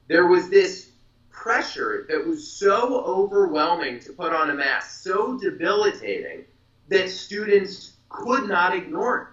There 0.09 0.27
was 0.27 0.51
this 0.51 0.91
pressure 1.31 2.07
that 2.09 2.27
was 2.27 2.47
so 2.47 3.03
overwhelming 3.05 3.99
to 4.01 4.13
put 4.13 4.33
on 4.33 4.51
a 4.51 4.55
mask, 4.55 5.03
so 5.03 5.39
debilitating 5.39 6.45
that 6.89 7.09
students 7.09 7.95
could 8.09 8.49
not 8.49 8.75
ignore 8.77 9.23
it. 9.23 9.29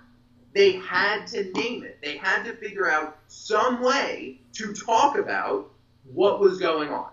They 0.54 0.74
had 0.74 1.28
to 1.28 1.52
name 1.54 1.84
it. 1.84 2.00
They 2.02 2.18
had 2.18 2.44
to 2.44 2.54
figure 2.56 2.90
out 2.90 3.18
some 3.28 3.82
way 3.82 4.40
to 4.54 4.74
talk 4.74 5.18
about 5.18 5.72
what 6.12 6.40
was 6.40 6.60
going 6.60 6.90
on. 6.90 7.12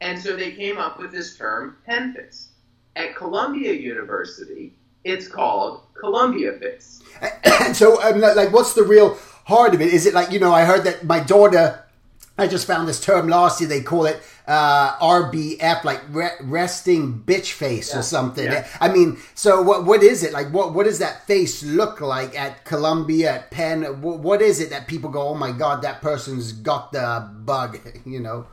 And 0.00 0.18
so 0.20 0.36
they 0.36 0.52
came 0.52 0.78
up 0.78 0.98
with 0.98 1.10
this 1.10 1.36
term, 1.36 1.76
face. 1.86 2.48
At 2.94 3.16
Columbia 3.16 3.72
University, 3.72 4.74
it's 5.04 5.26
called 5.26 5.82
Columbia 5.94 6.52
Face. 6.54 7.02
And 7.64 7.76
so, 7.76 8.02
um, 8.02 8.20
like, 8.20 8.52
what's 8.52 8.74
the 8.74 8.82
real 8.82 9.16
heart 9.44 9.74
of 9.74 9.80
it? 9.80 9.92
Is 9.92 10.06
it 10.06 10.14
like 10.14 10.30
you 10.30 10.38
know? 10.38 10.52
I 10.52 10.64
heard 10.64 10.84
that 10.84 11.04
my 11.04 11.20
daughter. 11.20 11.84
I 12.38 12.46
just 12.46 12.66
found 12.66 12.86
this 12.86 13.00
term 13.00 13.28
last 13.28 13.60
year. 13.60 13.68
They 13.68 13.82
call 13.82 14.06
it 14.06 14.20
uh, 14.46 14.96
RBF, 14.98 15.82
like 15.82 16.00
re- 16.10 16.36
resting 16.40 17.22
bitch 17.26 17.52
face 17.52 17.92
yeah. 17.92 17.98
or 17.98 18.02
something. 18.02 18.44
Yeah. 18.44 18.66
I 18.80 18.88
mean, 18.88 19.18
so 19.34 19.60
what? 19.60 19.84
What 19.84 20.02
is 20.02 20.22
it 20.22 20.32
like? 20.32 20.52
What 20.52 20.72
What 20.72 20.84
does 20.84 21.00
that 21.00 21.26
face 21.26 21.64
look 21.64 22.00
like 22.00 22.38
at 22.38 22.64
Columbia, 22.64 23.34
at 23.34 23.50
Penn? 23.50 24.00
What, 24.00 24.20
what 24.20 24.40
is 24.40 24.60
it 24.60 24.70
that 24.70 24.86
people 24.86 25.10
go, 25.10 25.28
"Oh 25.28 25.34
my 25.34 25.50
God, 25.50 25.82
that 25.82 26.00
person's 26.00 26.52
got 26.52 26.92
the 26.92 27.28
bug"? 27.44 27.78
You 28.04 28.20
know. 28.20 28.46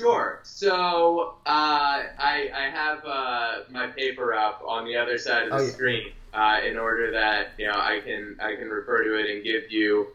Sure. 0.00 0.40
So 0.44 1.34
uh, 1.44 2.02
I, 2.18 2.48
I 2.54 2.70
have 2.72 3.04
uh, 3.04 3.70
my 3.70 3.88
paper 3.88 4.32
up 4.32 4.62
on 4.66 4.86
the 4.86 4.96
other 4.96 5.18
side 5.18 5.44
of 5.44 5.50
the 5.50 5.56
oh, 5.56 5.62
yeah. 5.62 5.70
screen 5.70 6.12
uh, 6.32 6.60
in 6.66 6.78
order 6.78 7.10
that 7.10 7.48
you 7.58 7.66
know 7.66 7.74
I 7.74 8.00
can 8.04 8.36
I 8.40 8.54
can 8.56 8.68
refer 8.68 9.04
to 9.04 9.18
it 9.18 9.28
and 9.28 9.44
give 9.44 9.70
you 9.70 10.08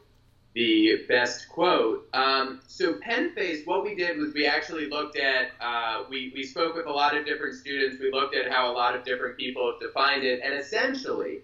the 0.56 1.06
best 1.10 1.50
quote. 1.50 2.08
Um, 2.14 2.62
so 2.66 2.94
Penn 3.02 3.36
Face, 3.36 3.66
what 3.66 3.84
we 3.84 3.94
did 3.94 4.18
was 4.18 4.34
we 4.34 4.48
actually 4.48 4.90
looked 4.90 5.18
at 5.18 5.50
uh, 5.62 6.06
we 6.10 6.32
we 6.34 6.44
spoke 6.44 6.76
with 6.76 6.88
a 6.88 6.92
lot 6.92 7.16
of 7.16 7.26
different 7.26 7.56
students. 7.56 7.98
We 8.00 8.10
looked 8.12 8.36
at 8.36 8.52
how 8.52 8.72
a 8.72 8.74
lot 8.74 8.96
of 8.96 9.04
different 9.04 9.38
people 9.38 9.70
have 9.72 9.82
defined 9.82 10.24
it, 10.24 10.42
and 10.44 10.54
essentially, 10.54 11.42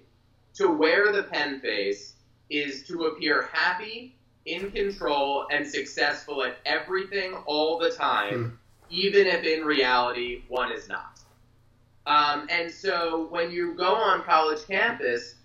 to 0.55 0.69
wear 0.69 1.11
the 1.11 1.23
Penn 1.23 1.59
Face 1.59 2.13
is 2.49 2.87
to 2.87 3.03
appear 3.03 3.49
happy 3.51 4.15
in 4.45 4.71
control 4.71 5.45
and 5.51 5.67
successful 5.67 6.43
at 6.43 6.57
everything 6.65 7.33
all 7.45 7.77
the 7.77 7.91
time, 7.91 8.33
hmm. 8.33 8.49
even 8.89 9.27
if 9.27 9.43
in 9.43 9.65
reality 9.65 10.43
one 10.47 10.71
is 10.71 10.87
not. 10.87 11.19
Um, 12.05 12.47
and 12.49 12.71
so 12.71 13.27
when 13.29 13.51
you 13.51 13.75
go 13.75 13.93
on 13.93 14.23
college 14.23 14.65
campus, 14.65 15.35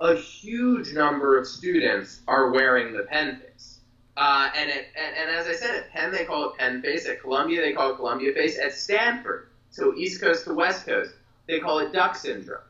a 0.00 0.16
huge 0.16 0.92
number 0.92 1.38
of 1.38 1.46
students 1.46 2.20
are 2.26 2.50
wearing 2.50 2.92
the 2.92 3.04
Penn 3.04 3.40
Face. 3.40 3.78
Uh, 4.16 4.50
and, 4.56 4.68
it, 4.68 4.88
and, 4.96 5.16
and, 5.16 5.30
as 5.30 5.46
I 5.46 5.52
said, 5.54 5.74
at 5.74 5.90
Penn 5.92 6.12
they 6.12 6.24
call 6.24 6.50
it 6.50 6.58
Penn 6.58 6.82
Face. 6.82 7.06
At 7.06 7.20
Columbia 7.20 7.60
they 7.60 7.72
call 7.72 7.92
it 7.92 7.96
Columbia 7.96 8.32
face. 8.32 8.58
At 8.58 8.72
Stanford, 8.72 9.48
so 9.70 9.94
East 9.94 10.20
Coast 10.20 10.44
to 10.44 10.54
West 10.54 10.86
Coast, 10.86 11.12
they 11.46 11.60
call 11.60 11.78
it 11.78 11.92
duck 11.92 12.16
syndrome 12.16 12.60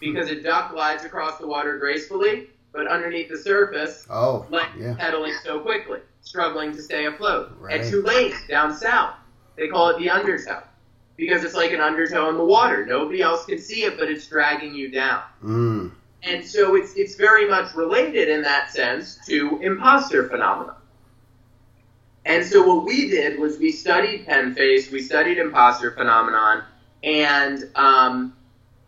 because 0.00 0.30
a 0.30 0.40
duck 0.40 0.72
glides 0.72 1.04
across 1.04 1.38
the 1.38 1.46
water 1.46 1.78
gracefully 1.78 2.48
but 2.74 2.88
underneath 2.88 3.30
the 3.30 3.38
surface, 3.38 4.04
oh, 4.10 4.44
like 4.50 4.68
yeah. 4.76 4.94
pedaling 4.98 5.32
so 5.44 5.60
quickly, 5.60 6.00
struggling 6.22 6.72
to 6.72 6.82
stay 6.82 7.06
afloat. 7.06 7.52
Right. 7.58 7.80
At 7.80 7.90
Tulane, 7.90 8.34
down 8.48 8.76
south, 8.76 9.14
they 9.56 9.68
call 9.68 9.90
it 9.90 9.98
the 9.98 10.10
undertow 10.10 10.62
because 11.16 11.44
it's 11.44 11.54
like 11.54 11.70
an 11.70 11.80
undertow 11.80 12.28
in 12.30 12.36
the 12.36 12.44
water. 12.44 12.84
Nobody 12.84 13.22
else 13.22 13.46
can 13.46 13.60
see 13.60 13.84
it, 13.84 13.96
but 13.96 14.10
it's 14.10 14.26
dragging 14.26 14.74
you 14.74 14.90
down. 14.90 15.22
Mm. 15.42 15.92
And 16.24 16.44
so 16.44 16.74
it's 16.74 16.94
it's 16.96 17.16
very 17.16 17.48
much 17.48 17.74
related 17.74 18.28
in 18.28 18.42
that 18.42 18.70
sense 18.70 19.18
to 19.26 19.60
imposter 19.60 20.28
phenomena. 20.28 20.76
And 22.24 22.44
so 22.44 22.66
what 22.66 22.86
we 22.86 23.10
did 23.10 23.38
was 23.38 23.58
we 23.58 23.70
studied 23.70 24.26
Penn 24.26 24.54
Face, 24.54 24.90
we 24.90 25.02
studied 25.02 25.36
imposter 25.36 25.90
phenomenon, 25.90 26.64
and 27.02 27.68
um, 27.74 28.34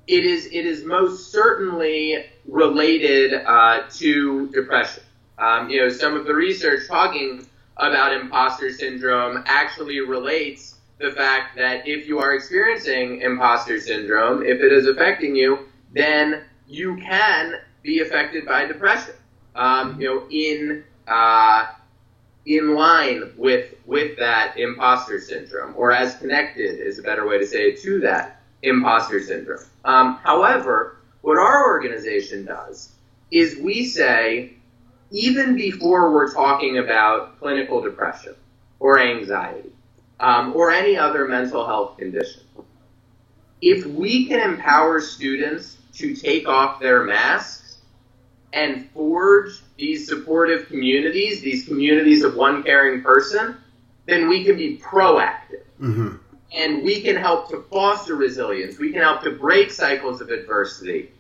it 0.07 0.25
is 0.25 0.47
it 0.47 0.65
is 0.65 0.85
most 0.85 1.31
certainly 1.31 2.25
related 2.47 3.35
uh, 3.35 3.83
to 3.95 4.49
depression. 4.51 5.03
Um, 5.39 5.69
you 5.69 5.83
know, 5.83 5.91
some 5.91 6.17
of 6.17 6.25
the 6.25 6.35
research 6.35 6.89
talking 6.89 7.47
about 7.77 8.15
imposter 8.15 8.73
syndrome 8.73 9.43
actually 9.47 10.01
relates 10.01 10.77
the 10.99 11.11
fact 11.11 11.57
that 11.57 11.87
if 11.87 12.09
you 12.09 12.19
are 12.19 12.35
experiencing 12.35 13.21
imposter 13.21 13.79
syndrome, 13.79 14.43
if 14.43 14.61
it 14.61 14.73
is 14.73 14.87
affecting 14.87 15.37
you, 15.37 15.67
then 15.93 16.43
you 16.69 16.97
can 16.97 17.55
be 17.83 18.01
affected 18.01 18.47
by 18.47 18.67
depression. 18.67 19.15
Um, 19.55 20.01
you 20.01 20.09
know, 20.09 20.27
in 20.31 20.85
uh, 21.09 21.67
in 22.45 22.75
line 22.75 23.33
with 23.37 23.75
with 23.87 24.19
that 24.19 24.59
imposter 24.59 25.21
syndrome, 25.21 25.75
or 25.77 25.93
as 25.93 26.17
connected 26.17 26.79
is 26.81 26.99
a 26.99 27.03
better 27.03 27.27
way 27.27 27.39
to 27.39 27.47
say 27.47 27.71
it 27.71 27.81
to 27.83 28.01
that 28.01 28.41
imposter 28.63 29.21
syndrome. 29.21 29.65
Um, 29.85 30.17
however, 30.23 30.99
what 31.23 31.39
our 31.39 31.65
organization 31.65 32.45
does 32.45 32.93
is 33.31 33.59
we 33.59 33.85
say, 33.87 34.53
even 35.11 35.57
before 35.57 36.13
we're 36.13 36.33
talking 36.33 36.79
about 36.79 37.39
clinical 37.41 37.81
depression 37.81 38.35
or 38.79 39.01
anxiety 39.01 39.71
um, 40.21 40.55
or 40.55 40.71
any 40.71 40.97
other 40.97 41.27
mental 41.27 41.67
health 41.67 41.99
condition, 41.99 42.43
if 43.61 43.87
we 43.87 44.27
can 44.27 44.41
empower 44.41 45.01
students 45.01 45.76
to 45.99 46.15
take 46.15 46.49
off 46.49 46.81
their 46.81 47.05
masks 47.05 47.79
and 48.53 48.89
forge 48.91 49.63
these 49.77 50.09
supportive 50.09 50.67
communities, 50.69 51.41
these 51.41 51.67
communities 51.67 52.25
of 52.25 52.35
one 52.37 52.63
caring 52.63 53.03
person, 53.03 53.57
then 54.07 54.29
we 54.29 54.45
can 54.45 54.57
be 54.57 54.79
proactive. 54.79 55.63
Mm-hmm. 55.81 56.17
and 56.55 56.83
we 56.85 57.03
can 57.03 57.17
help 57.17 57.51
to 57.51 57.63
foster 57.71 58.17
resilience. 58.17 58.79
We 58.79 58.91
can 58.91 59.03
help 59.03 59.23
to 59.25 59.31
break 59.33 59.71
cycles 59.71 60.23
of 60.23 60.31
adversity. 60.31 61.11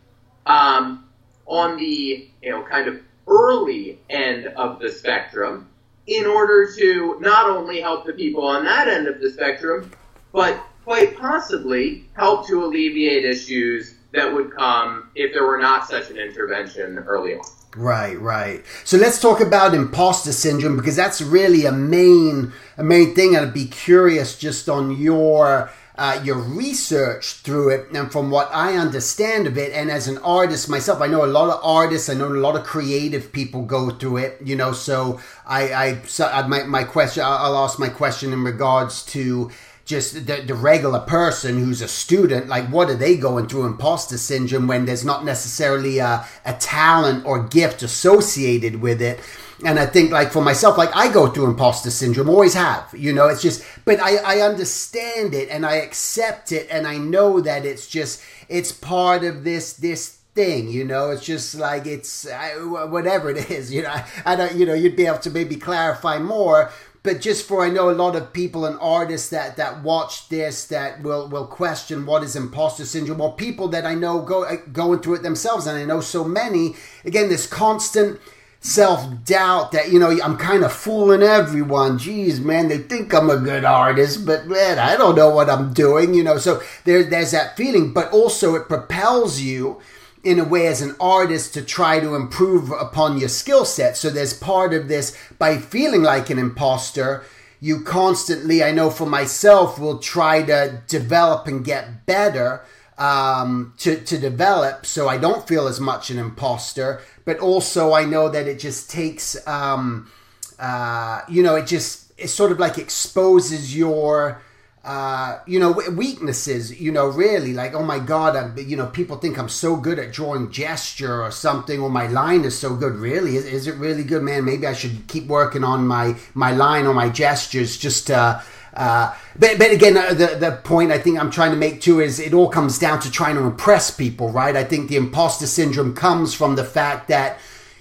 Um, 0.47 1.07
on 1.47 1.77
the 1.77 2.29
you 2.43 2.51
know 2.51 2.63
kind 2.63 2.89
of 2.89 3.01
early 3.27 4.01
end 4.11 4.47
of 4.47 4.79
the 4.79 4.89
spectrum, 4.91 5.69
in 6.07 6.27
order 6.27 6.73
to 6.77 7.17
not 7.21 7.51
only 7.51 7.81
help 7.81 8.05
the 8.05 8.13
people 8.13 8.47
on 8.47 8.65
that 8.65 8.89
end 8.89 9.09
of 9.09 9.21
the 9.21 9.31
spectrum, 9.31 9.91
but 10.33 10.61
quite 10.85 11.17
possibly 11.19 12.05
help 12.15 12.47
to 12.47 12.65
alleviate 12.65 13.25
issues 13.25 13.96
that 14.13 14.33
would 14.33 14.51
come 14.53 15.11
if 15.15 15.33
there 15.33 15.47
were 15.47 15.59
not 15.59 15.87
such 15.87 16.11
an 16.11 16.17
intervention 16.17 16.99
early 16.99 17.35
on. 17.35 17.45
Right, 17.77 18.19
right. 18.19 18.65
So 18.85 18.97
let's 18.97 19.21
talk 19.21 19.41
about 19.41 19.75
imposter 19.75 20.33
syndrome 20.33 20.77
because 20.77 20.97
that's 20.97 21.21
really 21.21 21.67
a 21.67 21.73
main 21.73 22.53
a 22.79 22.83
main 22.83 23.15
thing. 23.15 23.37
I'd 23.37 23.53
be 23.53 23.67
curious 23.67 24.39
just 24.39 24.69
on 24.69 24.97
your 24.97 25.71
uh, 25.99 26.21
your 26.25 26.39
research 26.39 27.35
through 27.37 27.71
it 27.71 27.91
and 27.93 28.11
from 28.13 28.31
what 28.31 28.51
I 28.53 28.77
understand 28.77 29.47
of 29.47 29.57
it. 29.57 29.73
And 29.73 29.91
as 29.91 30.09
an 30.09 30.19
artist 30.19 30.69
myself, 30.69 31.01
I 31.01 31.07
know 31.07 31.25
a 31.25 31.27
lot 31.27 31.49
of 31.49 31.61
artists. 31.63 32.09
I 32.09 32.15
know 32.15 32.29
a 32.29 32.37
lot 32.37 32.57
of 32.57 32.65
creative 32.65 33.33
people 33.33 33.63
go 33.63 33.91
through 33.91 34.19
it. 34.19 34.39
You 34.43 34.57
know, 34.57 34.73
so 34.73 35.21
I 35.47 35.73
I 35.75 36.03
so 36.07 36.31
my 36.49 36.63
my 36.63 36.85
question. 36.85 37.25
I'll 37.27 37.57
ask 37.57 37.79
my 37.79 37.91
question 37.91 38.33
in 38.33 38.43
regards 38.43 39.05
to 39.07 39.51
just 39.87 40.27
the, 40.27 40.43
the 40.43 40.55
regular 40.55 40.99
person 40.99 41.65
who's 41.65 41.81
a 41.81 41.89
student, 41.89 42.49
like 42.49 42.69
what 42.69 42.91
are 42.91 42.95
they 42.95 43.17
going 43.17 43.47
through? 43.47 43.67
Imposter 43.67 44.19
syndrome 44.19 44.67
when 44.67 44.85
there's 44.85 45.05
not 45.05 45.25
necessarily 45.25 45.99
a, 45.99 46.27
a 46.45 46.53
talent 46.55 47.25
or 47.25 47.45
gift 47.45 47.83
associated 47.85 48.81
with 48.81 49.01
it? 49.01 49.21
And 49.65 49.79
I 49.79 49.87
think 49.87 50.11
like 50.11 50.33
for 50.33 50.43
myself, 50.43 50.77
like 50.77 50.95
I 50.95 51.11
go 51.11 51.29
through 51.29 51.47
imposter 51.47 51.91
syndrome, 51.91 52.29
always 52.29 52.55
have, 52.55 52.93
you 52.93 53.13
know, 53.13 53.29
it's 53.29 53.41
just, 53.41 53.65
but 53.85 54.01
I, 54.01 54.17
I 54.17 54.41
understand 54.41 55.33
it 55.33 55.49
and 55.51 55.65
I 55.65 55.77
accept 55.77 56.51
it 56.51 56.67
and 56.69 56.87
I 56.87 56.99
know 56.99 57.41
that 57.41 57.65
it's 57.65 57.87
just, 57.87 58.21
it's 58.49 58.73
part 58.73 59.23
of 59.25 59.45
this, 59.45 59.73
this 59.73 60.17
thing 60.37 60.69
you 60.69 60.85
know? 60.85 61.11
It's 61.11 61.25
just 61.25 61.57
like 61.57 61.87
it's 61.87 62.29
whatever 62.61 63.31
it 63.31 63.51
is 63.51 63.73
you 63.75 63.83
know? 63.83 63.89
I, 63.89 64.05
I, 64.25 64.37
don't 64.37 64.55
you 64.55 64.67
know 64.67 64.75
you'd 64.75 64.95
be 64.95 65.07
able 65.07 65.19
to 65.21 65.31
maybe 65.31 65.57
clarify 65.57 66.19
more 66.19 66.71
but 67.07 67.21
just 67.21 67.47
for 67.47 67.65
I 67.65 67.71
know 67.71 67.89
a 67.89 67.93
lot 67.93 68.17
of 68.17 68.33
people 68.33 68.67
and 68.67 68.77
artists 68.81 69.31
that 69.31 69.57
that 69.57 69.83
watch 69.83 70.29
this 70.29 70.67
that 70.67 71.03
will 71.03 71.29
will 71.29 71.47
question 71.47 72.05
what 72.05 72.25
is 72.25 72.35
imposter 72.35 72.85
syndrome 72.85 73.21
or 73.21 73.35
people 73.35 73.69
that 73.69 73.87
I 73.87 73.95
know 73.95 74.21
go 74.21 74.45
uh, 74.45 74.57
going 74.73 74.99
through 74.99 75.15
it 75.15 75.23
themselves 75.23 75.67
and 75.67 75.79
I 75.79 75.85
know 75.85 76.01
so 76.01 76.25
many 76.25 76.75
again 77.05 77.29
this 77.29 77.47
constant 77.47 78.21
self 78.61 79.07
doubt 79.25 79.71
that 79.71 79.93
you 79.93 80.01
know 80.01 80.19
I'm 80.23 80.37
kind 80.37 80.65
of 80.65 80.73
fooling 80.73 81.23
everyone. 81.23 81.99
Geez, 81.99 82.41
man, 82.41 82.69
they 82.69 82.79
think 82.79 83.15
I'm 83.15 83.31
a 83.31 83.37
good 83.37 83.65
artist, 83.65 84.27
but 84.27 84.47
man, 84.49 84.81
I 84.81 84.97
don't 84.97 85.15
know 85.15 85.31
what 85.31 85.49
I'm 85.49 85.73
doing. 85.73 86.13
You 86.13 86.25
know, 86.25 86.39
so 86.39 86.61
there 86.85 87.05
there's 87.05 87.31
that 87.31 87.57
feeling, 87.57 87.93
but 87.93 88.11
also 88.13 88.57
it 88.57 88.69
propels 88.69 89.41
you 89.41 89.81
in 90.27 90.41
a 90.41 90.45
way 90.45 90.67
as 90.67 90.83
an 90.83 90.97
artist 90.99 91.55
to 91.55 91.63
try 91.63 92.01
to 92.01 92.17
improve 92.17 92.73
upon 92.73 93.17
your 93.17 93.29
skill 93.29 93.65
set. 93.65 93.97
So 93.97 94.11
there's 94.11 94.35
part 94.35 94.75
of 94.75 94.89
this 94.89 95.17
by 95.39 95.57
feeling 95.57 96.03
like 96.03 96.31
an 96.31 96.39
imposter, 96.39 97.25
you 97.61 97.83
constantly, 97.83 98.65
I 98.65 98.73
know 98.73 98.91
for 98.91 99.07
myself, 99.07 99.79
will 99.79 99.99
try 99.99 100.43
to 100.43 100.83
develop 100.89 101.47
and 101.47 101.65
get 101.65 102.07
better 102.07 102.65
um, 102.99 103.75
to, 103.79 104.03
to 104.03 104.19
develop 104.19 104.85
so 104.85 105.09
I 105.09 105.17
don't 105.17 105.47
feel 105.47 105.69
as 105.69 105.79
much 105.79 106.11
an 106.11 106.19
imposter. 106.19 107.01
But 107.25 107.39
also, 107.39 107.93
I 107.93 108.05
know 108.05 108.29
that 108.29 108.49
it 108.49 108.59
just 108.59 108.91
takes, 108.91 109.37
um, 109.47 110.11
uh, 110.59 111.21
you 111.29 111.45
know, 111.45 111.55
it 111.55 111.69
just, 111.69 112.13
it 112.19 112.29
sort 112.29 112.51
of 112.51 112.59
like 112.59 112.79
exposes 112.79 113.77
your 113.77 114.43
uh, 114.87 115.41
you 115.47 115.59
know, 115.59 115.73
weaknesses, 115.73 116.81
you 116.81 116.93
know, 116.93 117.09
really 117.09 117.53
like, 117.53 117.75
oh 117.75 117.83
my 117.83 117.99
God, 117.99 118.37
I'm, 118.37 118.57
you 118.57 118.77
know, 118.77 118.87
people 118.87 119.17
think 119.17 119.37
I'm 119.37 119.49
so 119.49 119.75
good 119.75 119.99
at 119.99 120.13
drawing 120.13 120.53
gesture 120.53 121.23
or 121.25 121.33
something, 121.33 121.81
or 121.81 121.91
my 121.91 122.07
line 122.07 122.45
is 122.45 122.57
so 122.57 122.77
good. 122.77 122.95
Really, 122.95 123.35
is, 123.35 123.47
is 123.47 123.67
it 123.67 123.75
really 123.75 124.05
good, 124.05 124.23
man? 124.23 124.45
Maybe 124.45 124.65
I 124.65 124.75
should 124.75 125.09
keep 125.09 125.27
working 125.27 125.65
on 125.65 125.89
my, 125.89 126.15
my 126.35 126.53
line 126.53 126.87
or 126.87 126.95
my 126.95 127.09
gestures 127.09 127.77
just 127.77 128.07
to, 128.07 128.41
uh, 128.75 129.15
but, 129.37 129.59
but 129.59 129.73
again, 129.73 129.97
uh, 129.97 130.15
the, 130.15 130.37
the 130.39 130.61
point 130.63 130.93
I 130.93 130.99
think 130.99 131.19
I'm 131.19 131.33
trying 131.33 131.51
to 131.51 131.57
make 131.57 131.81
too 131.81 131.99
is 131.99 132.21
it 132.21 132.33
all 132.33 132.49
comes 132.49 132.79
down 132.79 133.01
to 133.01 133.11
trying 133.11 133.35
to 133.35 133.43
impress 133.43 133.91
people, 133.91 134.31
right? 134.31 134.55
I 134.55 134.63
think 134.63 134.89
the 134.89 134.97
imposter 134.97 135.49
syndrome 135.49 135.97
comes 135.97 136.33
from 136.33 136.55
the 136.55 136.65
fact 136.65 137.09
that 137.09 137.41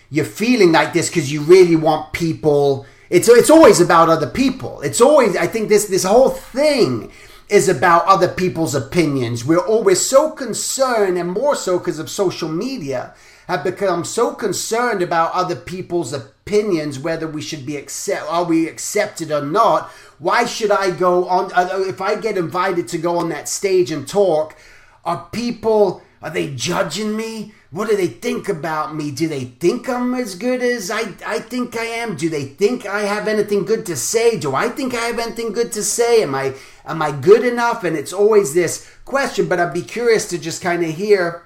you're 0.09 0.25
feeling 0.25 0.71
like 0.71 0.93
this 0.93 1.09
because 1.09 1.31
you 1.31 1.41
really 1.41 1.75
want 1.75 2.13
people 2.13 2.87
it's 3.09 3.27
it's 3.29 3.49
always 3.49 3.79
about 3.79 4.09
other 4.09 4.29
people. 4.29 4.81
It's 4.81 5.01
always 5.01 5.35
I 5.35 5.47
think 5.47 5.69
this 5.69 5.85
this 5.85 6.03
whole 6.03 6.29
thing 6.29 7.11
is 7.49 7.69
about 7.69 8.05
other 8.05 8.27
people's 8.27 8.73
opinions. 8.73 9.45
We're 9.45 9.59
always 9.59 10.01
so 10.01 10.31
concerned, 10.31 11.17
and 11.17 11.31
more 11.31 11.55
so 11.55 11.77
because 11.77 11.99
of 11.99 12.09
social 12.09 12.49
media, 12.49 13.13
have 13.47 13.63
become 13.63 14.03
so 14.03 14.33
concerned 14.33 15.01
about 15.01 15.33
other 15.33 15.55
people's 15.55 16.13
opinions, 16.13 16.97
whether 16.97 17.27
we 17.27 17.41
should 17.41 17.65
be 17.65 17.77
accept 17.77 18.25
are 18.27 18.43
we 18.43 18.67
accepted 18.67 19.31
or 19.31 19.45
not. 19.45 19.91
Why 20.17 20.45
should 20.45 20.71
I 20.71 20.91
go 20.91 21.27
on 21.27 21.51
uh, 21.53 21.83
if 21.87 22.01
I 22.01 22.15
get 22.15 22.37
invited 22.37 22.87
to 22.89 22.97
go 22.97 23.17
on 23.17 23.29
that 23.29 23.47
stage 23.47 23.91
and 23.91 24.07
talk? 24.07 24.55
Are 25.03 25.29
people 25.31 26.01
are 26.26 26.32
they 26.32 26.55
judging 26.55 27.15
me? 27.15 27.53
What 27.69 27.88
do 27.88 27.95
they 27.95 28.07
think 28.07 28.49
about 28.49 28.95
me? 28.95 29.11
Do 29.11 29.28
they 29.28 29.43
think 29.43 29.88
I'm 29.88 30.15
as 30.15 30.34
good 30.34 30.63
as 30.63 30.89
I, 30.89 31.13
I 31.23 31.38
think 31.38 31.78
I 31.78 31.84
am? 31.84 32.15
Do 32.15 32.30
they 32.30 32.45
think 32.45 32.88
I 32.88 33.01
have 33.01 33.28
anything 33.28 33.63
good 33.63 33.86
to 33.86 33.95
say? 33.95 34.39
Do 34.39 34.55
I 34.55 34.69
think 34.69 34.95
I 34.95 35.01
have 35.01 35.19
anything 35.19 35.53
good 35.53 35.71
to 35.73 35.84
say? 35.84 36.23
Am 36.23 36.34
I 36.34 36.55
am 36.84 37.03
I 37.03 37.11
good 37.11 37.45
enough? 37.45 37.84
And 37.84 37.95
it's 37.95 38.11
always 38.11 38.55
this 38.55 38.91
question, 39.05 39.47
but 39.47 39.59
I'd 39.59 39.71
be 39.71 39.84
curious 39.84 40.28
to 40.30 40.39
just 40.39 40.63
kind 40.63 40.84
of 40.84 40.95
hear 40.95 41.45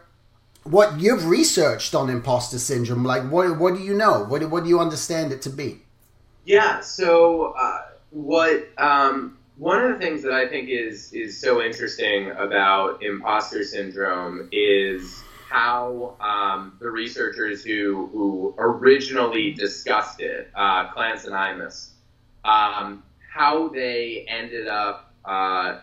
what 0.64 0.98
you've 0.98 1.28
researched 1.28 1.94
on 1.94 2.10
imposter 2.10 2.58
syndrome. 2.58 3.04
Like, 3.04 3.30
what 3.30 3.60
what 3.60 3.76
do 3.76 3.82
you 3.82 3.94
know? 3.94 4.24
What 4.24 4.50
what 4.50 4.64
do 4.64 4.70
you 4.70 4.80
understand 4.80 5.34
it 5.34 5.42
to 5.42 5.50
be? 5.50 5.82
Yeah. 6.46 6.80
So, 6.80 7.54
uh, 7.58 7.82
what 8.12 8.70
um, 8.78 9.39
one 9.60 9.84
of 9.84 9.92
the 9.92 9.98
things 9.98 10.24
that 10.24 10.32
I 10.32 10.48
think 10.48 10.70
is 10.70 11.12
is 11.12 11.38
so 11.38 11.62
interesting 11.62 12.32
about 12.32 13.04
imposter 13.04 13.62
syndrome 13.62 14.48
is 14.54 15.22
how 15.50 16.16
um, 16.22 16.78
the 16.80 16.90
researchers 16.90 17.62
who, 17.62 18.10
who 18.14 18.56
originally 18.58 19.52
discussed 19.52 20.22
it, 20.22 20.50
uh, 20.56 20.88
Clance 20.88 21.26
and 21.26 21.34
Imes, 21.34 21.90
um, 22.46 23.04
how 23.34 23.68
they 23.68 24.26
ended 24.30 24.68
up 24.68 25.12
uh, 25.26 25.80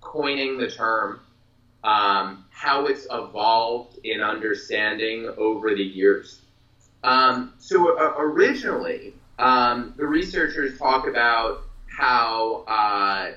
coining 0.00 0.58
the 0.58 0.68
term, 0.68 1.20
um, 1.84 2.44
how 2.50 2.86
it's 2.86 3.06
evolved 3.08 3.98
in 4.02 4.20
understanding 4.20 5.32
over 5.36 5.72
the 5.74 5.82
years. 5.82 6.40
Um, 7.04 7.52
so 7.58 7.96
uh, 7.96 8.14
originally, 8.18 9.14
um, 9.38 9.94
the 9.96 10.06
researchers 10.06 10.76
talk 10.76 11.06
about 11.06 11.62
how 12.00 12.64
uh, 12.66 13.32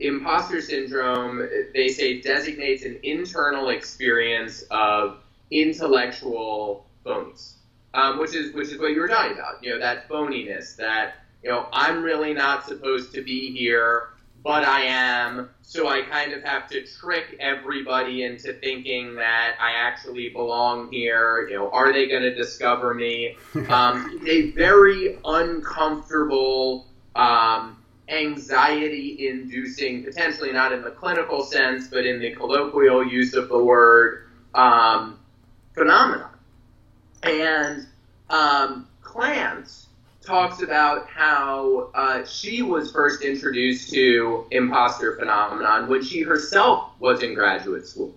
imposter 0.00 0.60
syndrome, 0.60 1.48
they 1.72 1.88
say, 1.88 2.20
designates 2.20 2.84
an 2.84 2.98
internal 3.04 3.68
experience 3.68 4.64
of 4.70 5.18
intellectual 5.52 6.86
phonies, 7.06 7.52
um, 7.94 8.18
which 8.18 8.34
is 8.34 8.52
which 8.52 8.68
is 8.68 8.78
what 8.78 8.90
you 8.90 9.00
were 9.00 9.08
talking 9.08 9.32
about. 9.32 9.62
You 9.62 9.70
know, 9.70 9.78
that 9.78 10.08
phoniness, 10.08 10.76
that 10.76 11.14
you 11.44 11.50
know, 11.50 11.68
I'm 11.72 12.02
really 12.02 12.34
not 12.34 12.66
supposed 12.66 13.14
to 13.14 13.22
be 13.22 13.52
here, 13.56 14.08
but 14.42 14.64
I 14.64 14.82
am. 14.82 15.50
So 15.62 15.86
I 15.86 16.02
kind 16.02 16.32
of 16.32 16.42
have 16.42 16.68
to 16.70 16.84
trick 16.84 17.36
everybody 17.38 18.24
into 18.24 18.54
thinking 18.54 19.14
that 19.14 19.54
I 19.60 19.72
actually 19.72 20.30
belong 20.30 20.90
here. 20.90 21.46
You 21.48 21.58
know, 21.58 21.70
are 21.70 21.92
they 21.92 22.08
going 22.08 22.22
to 22.22 22.34
discover 22.34 22.92
me? 22.92 23.36
Um, 23.68 24.20
a 24.26 24.50
very 24.50 25.16
uncomfortable. 25.24 26.86
Um, 27.14 27.79
anxiety 28.10 29.28
inducing, 29.28 30.04
potentially 30.04 30.52
not 30.52 30.72
in 30.72 30.82
the 30.82 30.90
clinical 30.90 31.44
sense, 31.44 31.88
but 31.88 32.04
in 32.04 32.20
the 32.20 32.32
colloquial 32.32 33.06
use 33.06 33.34
of 33.34 33.48
the 33.48 33.62
word, 33.62 34.26
um, 34.54 35.18
phenomenon. 35.74 36.30
And 37.22 37.86
um, 38.28 38.88
Clance 39.02 39.86
talks 40.24 40.62
about 40.62 41.08
how 41.08 41.90
uh, 41.94 42.24
she 42.24 42.62
was 42.62 42.92
first 42.92 43.22
introduced 43.22 43.92
to 43.92 44.46
imposter 44.50 45.16
phenomenon 45.16 45.88
when 45.88 46.02
she 46.02 46.22
herself 46.22 46.90
was 46.98 47.22
in 47.22 47.34
graduate 47.34 47.86
school. 47.86 48.14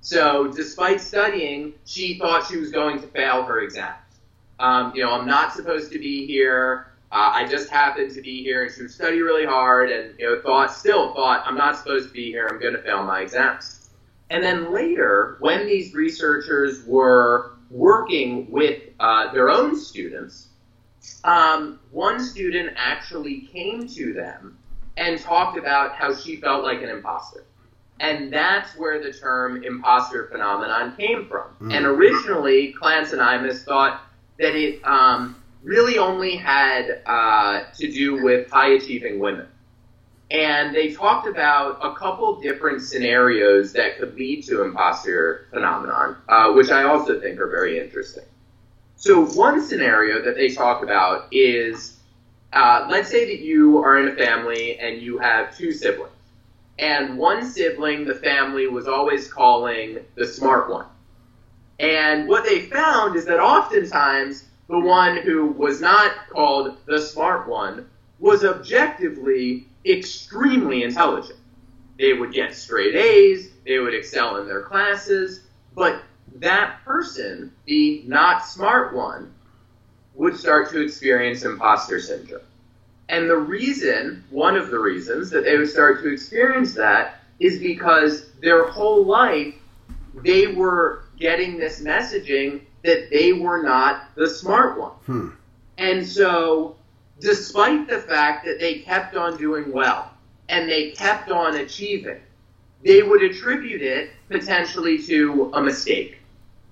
So, 0.00 0.48
despite 0.48 1.00
studying, 1.00 1.74
she 1.86 2.18
thought 2.18 2.46
she 2.46 2.58
was 2.58 2.70
going 2.70 3.00
to 3.00 3.06
fail 3.06 3.44
her 3.44 3.60
exams. 3.60 3.96
Um, 4.58 4.92
you 4.94 5.02
know, 5.02 5.12
I'm 5.12 5.26
not 5.26 5.54
supposed 5.54 5.92
to 5.92 5.98
be 5.98 6.26
here. 6.26 6.88
Uh, 7.14 7.30
I 7.32 7.46
just 7.46 7.70
happened 7.70 8.12
to 8.14 8.20
be 8.20 8.42
here 8.42 8.64
and 8.64 8.74
to 8.74 8.88
study 8.88 9.20
really 9.20 9.46
hard 9.46 9.88
and 9.92 10.18
you 10.18 10.26
know 10.26 10.42
thought 10.42 10.72
still 10.72 11.14
thought 11.14 11.44
I'm 11.46 11.56
not 11.56 11.78
supposed 11.78 12.08
to 12.08 12.12
be 12.12 12.32
here. 12.32 12.48
I'm 12.50 12.58
going 12.58 12.74
to 12.74 12.82
fail 12.82 13.04
my 13.04 13.20
exams. 13.20 13.88
And 14.30 14.42
then 14.42 14.72
later, 14.72 15.36
when 15.38 15.64
these 15.64 15.94
researchers 15.94 16.84
were 16.84 17.52
working 17.70 18.50
with 18.50 18.82
uh, 18.98 19.32
their 19.32 19.48
own 19.48 19.78
students, 19.78 20.48
um, 21.22 21.78
one 21.92 22.18
student 22.18 22.72
actually 22.76 23.42
came 23.42 23.86
to 23.88 24.12
them 24.12 24.58
and 24.96 25.20
talked 25.20 25.56
about 25.56 25.94
how 25.94 26.12
she 26.16 26.36
felt 26.36 26.64
like 26.64 26.82
an 26.82 26.88
imposter. 26.88 27.44
And 28.00 28.32
that's 28.32 28.76
where 28.76 29.00
the 29.00 29.12
term 29.12 29.62
imposter 29.62 30.26
phenomenon 30.32 30.96
came 30.96 31.28
from. 31.28 31.54
Mm. 31.60 31.76
And 31.76 31.86
originally, 31.86 32.74
Clance 32.74 33.12
and 33.12 33.20
Imes 33.20 33.62
thought 33.62 34.02
that 34.40 34.56
it 34.56 34.84
um, 34.84 35.36
really 35.64 35.98
only 35.98 36.36
had 36.36 37.02
uh, 37.06 37.64
to 37.74 37.90
do 37.90 38.22
with 38.22 38.50
high 38.50 38.74
achieving 38.74 39.18
women. 39.18 39.48
And 40.30 40.74
they 40.74 40.92
talked 40.92 41.26
about 41.26 41.78
a 41.82 41.94
couple 41.94 42.40
different 42.40 42.82
scenarios 42.82 43.72
that 43.72 43.98
could 43.98 44.14
lead 44.14 44.44
to 44.44 44.62
imposter 44.62 45.46
phenomenon, 45.50 46.16
uh, 46.28 46.52
which 46.52 46.70
I 46.70 46.82
also 46.84 47.20
think 47.20 47.40
are 47.40 47.48
very 47.48 47.78
interesting. 47.78 48.24
So 48.96 49.24
one 49.26 49.62
scenario 49.62 50.22
that 50.22 50.34
they 50.34 50.48
talk 50.48 50.82
about 50.82 51.28
is, 51.32 51.98
uh, 52.52 52.86
let's 52.90 53.10
say 53.10 53.24
that 53.26 53.42
you 53.42 53.78
are 53.78 53.98
in 53.98 54.08
a 54.08 54.16
family 54.16 54.78
and 54.78 55.00
you 55.00 55.18
have 55.18 55.56
two 55.56 55.72
siblings. 55.72 56.10
And 56.78 57.18
one 57.18 57.48
sibling, 57.48 58.04
the 58.04 58.14
family 58.14 58.66
was 58.66 58.88
always 58.88 59.32
calling 59.32 59.98
the 60.16 60.26
smart 60.26 60.68
one. 60.70 60.86
And 61.78 62.28
what 62.28 62.44
they 62.44 62.60
found 62.60 63.16
is 63.16 63.24
that 63.26 63.40
oftentimes 63.40 64.44
the 64.68 64.78
one 64.78 65.18
who 65.18 65.46
was 65.46 65.80
not 65.80 66.12
called 66.30 66.76
the 66.86 67.00
smart 67.00 67.48
one 67.48 67.88
was 68.18 68.44
objectively 68.44 69.66
extremely 69.84 70.82
intelligent. 70.82 71.38
They 71.98 72.12
would 72.12 72.32
get 72.32 72.54
straight 72.54 72.94
A's, 72.94 73.50
they 73.66 73.78
would 73.78 73.94
excel 73.94 74.38
in 74.38 74.46
their 74.46 74.62
classes, 74.62 75.42
but 75.74 76.02
that 76.36 76.84
person, 76.84 77.52
the 77.66 78.02
not 78.06 78.44
smart 78.44 78.94
one, 78.94 79.32
would 80.14 80.36
start 80.36 80.70
to 80.70 80.80
experience 80.80 81.44
imposter 81.44 82.00
syndrome. 82.00 82.42
And 83.08 83.28
the 83.28 83.36
reason, 83.36 84.24
one 84.30 84.56
of 84.56 84.70
the 84.70 84.78
reasons 84.78 85.30
that 85.30 85.44
they 85.44 85.56
would 85.56 85.68
start 85.68 86.02
to 86.02 86.12
experience 86.12 86.74
that 86.74 87.20
is 87.38 87.58
because 87.58 88.30
their 88.40 88.68
whole 88.68 89.04
life 89.04 89.54
they 90.22 90.46
were 90.46 91.04
getting 91.18 91.58
this 91.58 91.82
messaging 91.82 92.60
that 92.84 93.10
they 93.10 93.32
were 93.32 93.62
not 93.62 94.14
the 94.14 94.28
smart 94.28 94.78
one. 94.78 94.92
Hmm. 95.06 95.28
And 95.78 96.06
so, 96.06 96.76
despite 97.18 97.88
the 97.88 97.98
fact 97.98 98.44
that 98.44 98.60
they 98.60 98.80
kept 98.80 99.16
on 99.16 99.36
doing 99.36 99.72
well 99.72 100.12
and 100.48 100.68
they 100.68 100.90
kept 100.90 101.30
on 101.30 101.56
achieving, 101.56 102.20
they 102.84 103.02
would 103.02 103.22
attribute 103.22 103.82
it 103.82 104.10
potentially 104.28 105.02
to 105.04 105.50
a 105.54 105.62
mistake 105.62 106.18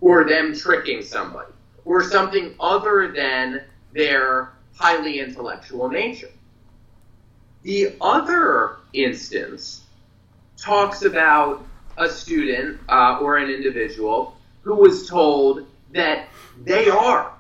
or 0.00 0.28
them 0.28 0.54
tricking 0.54 1.02
somebody 1.02 1.52
or 1.84 2.04
something 2.04 2.54
other 2.60 3.10
than 3.10 3.62
their 3.94 4.52
highly 4.74 5.18
intellectual 5.18 5.88
nature. 5.88 6.30
The 7.62 7.94
other 8.00 8.76
instance 8.92 9.84
talks 10.58 11.02
about 11.02 11.64
a 11.96 12.08
student 12.08 12.80
uh, 12.88 13.18
or 13.20 13.38
an 13.38 13.50
individual 13.50 14.36
who 14.62 14.74
was 14.74 15.08
told 15.08 15.66
that 15.92 16.28
they 16.64 16.88
are 16.88 17.32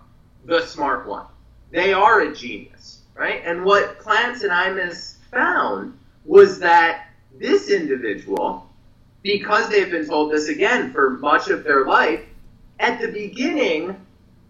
the 0.44 0.60
smart 0.66 1.06
one. 1.06 1.26
They 1.70 1.92
are 1.92 2.20
a 2.20 2.34
genius, 2.34 3.00
right? 3.14 3.42
And 3.44 3.64
what 3.64 3.98
Clance 3.98 4.42
and 4.42 4.50
Imes 4.50 5.16
found 5.30 5.98
was 6.24 6.58
that 6.60 7.08
this 7.38 7.70
individual, 7.70 8.68
because 9.22 9.68
they've 9.68 9.90
been 9.90 10.06
told 10.06 10.32
this 10.32 10.48
again 10.48 10.92
for 10.92 11.10
much 11.10 11.48
of 11.48 11.64
their 11.64 11.86
life, 11.86 12.20
at 12.78 13.00
the 13.00 13.08
beginning, 13.08 13.96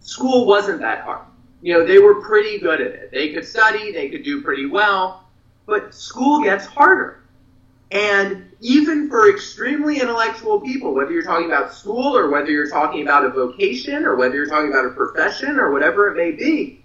school 0.01 0.47
wasn't 0.47 0.81
that 0.81 1.05
hard. 1.05 1.27
You 1.61 1.75
know, 1.75 1.87
they 1.87 1.99
were 1.99 2.21
pretty 2.23 2.59
good 2.59 2.81
at 2.81 2.93
it. 2.93 3.11
They 3.13 3.33
could 3.33 3.47
study, 3.47 3.93
they 3.93 4.09
could 4.09 4.25
do 4.25 4.43
pretty 4.43 4.67
well, 4.67 5.25
but 5.67 5.95
school 5.95 6.43
gets 6.43 6.67
harder. 6.67 7.22
And 7.93 8.51
even 8.61 9.11
for 9.11 9.29
extremely 9.29 10.01
intellectual 10.01 10.59
people, 10.61 10.95
whether 10.95 11.13
you're 11.13 11.23
talking 11.23 11.47
about 11.47 11.75
school 11.75 12.17
or 12.17 12.31
whether 12.31 12.51
you're 12.51 12.71
talking 12.71 13.03
about 13.03 13.27
a 13.27 13.29
vocation 13.29 14.07
or 14.07 14.17
whether 14.17 14.35
you're 14.35 14.47
talking 14.47 14.71
about 14.71 14.87
a 14.87 14.91
profession 14.91 15.59
or 15.59 15.73
whatever 15.73 16.09
it 16.09 16.17
may 16.17 16.31
be, 16.31 16.83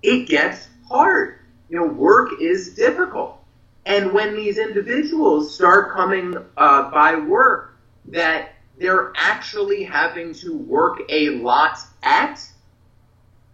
it 0.00 0.28
gets 0.28 0.68
hard. 0.88 1.40
You 1.68 1.80
know, 1.80 1.86
work 1.86 2.40
is 2.40 2.74
difficult. 2.74 3.36
And 3.84 4.12
when 4.12 4.36
these 4.36 4.58
individuals 4.58 5.52
start 5.52 5.92
coming 5.92 6.36
uh, 6.56 6.90
by 6.92 7.16
work 7.16 7.76
that 8.04 8.50
they're 8.78 9.12
actually 9.16 9.82
having 9.82 10.32
to 10.34 10.56
work 10.56 11.00
a 11.08 11.30
lot 11.30 11.78
at, 12.04 12.40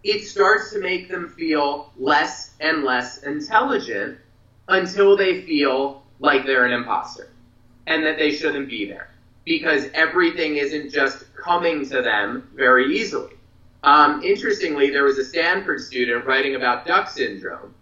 it 0.03 0.23
starts 0.23 0.71
to 0.73 0.79
make 0.79 1.09
them 1.09 1.29
feel 1.29 1.91
less 1.97 2.53
and 2.59 2.83
less 2.83 3.23
intelligent 3.23 4.19
until 4.67 5.17
they 5.17 5.41
feel 5.41 6.04
like 6.19 6.45
they're 6.45 6.65
an 6.65 6.73
imposter 6.73 7.29
and 7.87 8.03
that 8.05 8.17
they 8.17 8.31
shouldn't 8.31 8.69
be 8.69 8.85
there 8.85 9.09
because 9.43 9.87
everything 9.93 10.57
isn't 10.57 10.91
just 10.91 11.33
coming 11.35 11.87
to 11.87 12.01
them 12.01 12.49
very 12.55 12.95
easily. 12.97 13.33
Um, 13.83 14.23
interestingly, 14.23 14.89
there 14.89 15.03
was 15.03 15.19
a 15.19 15.25
Stanford 15.25 15.79
student 15.79 16.25
writing 16.25 16.55
about 16.55 16.87
duck 16.87 17.09
syndrome 17.09 17.75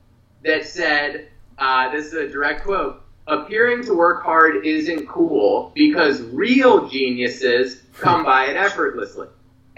that 0.43 0.65
said, 0.65 1.29
uh, 1.57 1.89
this 1.91 2.07
is 2.07 2.13
a 2.13 2.27
direct 2.27 2.65
quote, 2.65 3.01
appearing 3.27 3.83
to 3.85 3.93
work 3.93 4.23
hard 4.23 4.65
isn't 4.65 5.07
cool 5.07 5.71
because 5.73 6.21
real 6.21 6.89
geniuses 6.89 7.81
come 7.97 8.25
by 8.25 8.47
it 8.47 8.57
effortlessly. 8.57 9.27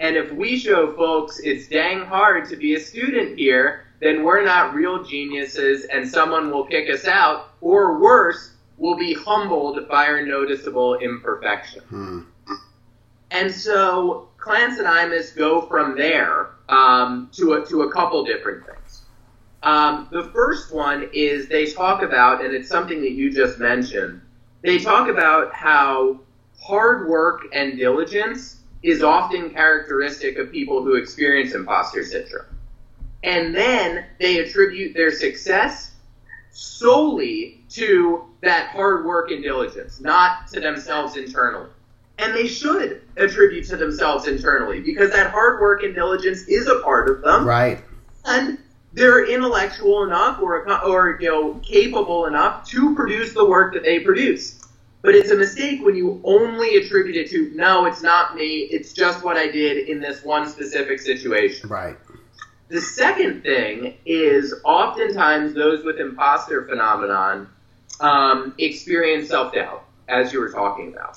And 0.00 0.16
if 0.16 0.32
we 0.32 0.58
show 0.58 0.92
folks 0.94 1.38
it's 1.38 1.68
dang 1.68 2.04
hard 2.04 2.48
to 2.48 2.56
be 2.56 2.74
a 2.74 2.80
student 2.80 3.38
here, 3.38 3.85
then 4.00 4.24
we're 4.24 4.44
not 4.44 4.74
real 4.74 5.02
geniuses 5.02 5.84
and 5.86 6.08
someone 6.08 6.50
will 6.50 6.64
kick 6.64 6.90
us 6.90 7.06
out, 7.06 7.50
or 7.60 8.00
worse, 8.00 8.52
we'll 8.76 8.96
be 8.96 9.14
humbled 9.14 9.88
by 9.88 10.06
our 10.06 10.24
noticeable 10.24 10.94
imperfection. 10.96 11.82
Hmm. 11.88 12.20
And 13.30 13.52
so 13.52 14.28
Clance 14.38 14.78
and 14.78 14.86
Imes 14.86 15.34
go 15.36 15.62
from 15.62 15.96
there 15.96 16.50
um, 16.68 17.30
to, 17.32 17.54
a, 17.54 17.66
to 17.66 17.82
a 17.82 17.92
couple 17.92 18.24
different 18.24 18.64
things. 18.66 19.02
Um, 19.62 20.08
the 20.12 20.24
first 20.24 20.72
one 20.72 21.08
is 21.12 21.48
they 21.48 21.66
talk 21.72 22.02
about, 22.02 22.44
and 22.44 22.54
it's 22.54 22.68
something 22.68 23.00
that 23.00 23.12
you 23.12 23.32
just 23.32 23.58
mentioned, 23.58 24.20
they 24.62 24.78
talk 24.78 25.08
about 25.08 25.52
how 25.52 26.20
hard 26.60 27.08
work 27.08 27.42
and 27.52 27.76
diligence 27.76 28.60
is 28.82 29.02
often 29.02 29.50
characteristic 29.50 30.38
of 30.38 30.52
people 30.52 30.82
who 30.82 30.94
experience 30.94 31.54
imposter 31.54 32.04
syndrome. 32.04 32.55
And 33.22 33.54
then 33.54 34.04
they 34.20 34.38
attribute 34.38 34.94
their 34.94 35.10
success 35.10 35.92
solely 36.50 37.64
to 37.70 38.24
that 38.42 38.68
hard 38.70 39.04
work 39.04 39.30
and 39.30 39.42
diligence, 39.42 40.00
not 40.00 40.48
to 40.48 40.60
themselves 40.60 41.16
internally. 41.16 41.68
And 42.18 42.34
they 42.34 42.46
should 42.46 43.02
attribute 43.16 43.66
to 43.68 43.76
themselves 43.76 44.26
internally 44.26 44.80
because 44.80 45.10
that 45.10 45.30
hard 45.30 45.60
work 45.60 45.82
and 45.82 45.94
diligence 45.94 46.42
is 46.48 46.66
a 46.66 46.80
part 46.80 47.10
of 47.10 47.20
them. 47.22 47.44
Right. 47.44 47.82
And 48.24 48.58
they're 48.96 49.26
intellectual 49.26 50.04
enough 50.04 50.40
or, 50.40 50.66
or 50.84 51.18
you 51.20 51.28
know 51.28 51.54
capable 51.62 52.26
enough 52.26 52.66
to 52.68 52.94
produce 52.94 53.34
the 53.34 53.44
work 53.44 53.74
that 53.74 53.82
they 53.82 54.00
produce. 54.00 54.60
But 55.02 55.14
it's 55.14 55.30
a 55.30 55.36
mistake 55.36 55.84
when 55.84 55.94
you 55.94 56.20
only 56.24 56.76
attribute 56.76 57.16
it 57.16 57.30
to 57.30 57.52
no, 57.54 57.84
it's 57.84 58.02
not 58.02 58.34
me. 58.34 58.60
It's 58.70 58.92
just 58.92 59.22
what 59.22 59.36
I 59.36 59.48
did 59.48 59.88
in 59.88 60.00
this 60.00 60.24
one 60.24 60.48
specific 60.48 60.98
situation. 60.98 61.68
Right. 61.68 61.96
The 62.68 62.80
second 62.80 63.42
thing 63.42 63.94
is 64.04 64.54
oftentimes 64.64 65.54
those 65.54 65.84
with 65.84 65.98
imposter 65.98 66.66
phenomenon 66.66 67.48
um, 68.00 68.54
experience 68.58 69.28
self 69.28 69.54
doubt, 69.54 69.84
as 70.08 70.32
you 70.32 70.40
were 70.40 70.50
talking 70.50 70.92
about, 70.92 71.16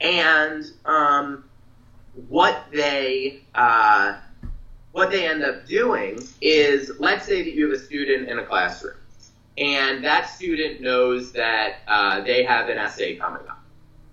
and 0.00 0.64
um, 0.84 1.44
what 2.28 2.66
they 2.72 3.40
uh, 3.54 4.18
what 4.92 5.10
they 5.10 5.26
end 5.26 5.42
up 5.42 5.66
doing 5.66 6.20
is, 6.42 6.92
let's 6.98 7.24
say 7.24 7.42
that 7.42 7.54
you 7.54 7.70
have 7.70 7.80
a 7.80 7.82
student 7.82 8.28
in 8.28 8.38
a 8.38 8.44
classroom, 8.44 8.96
and 9.56 10.04
that 10.04 10.28
student 10.28 10.82
knows 10.82 11.32
that 11.32 11.76
uh, 11.88 12.20
they 12.20 12.44
have 12.44 12.68
an 12.68 12.76
essay 12.76 13.16
coming 13.16 13.48
up, 13.48 13.62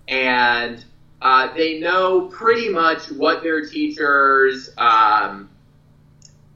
and 0.08 0.82
uh, 1.20 1.52
they 1.54 1.78
know 1.78 2.22
pretty 2.28 2.70
much 2.70 3.10
what 3.12 3.42
their 3.42 3.66
teachers 3.66 4.70
um, 4.78 5.50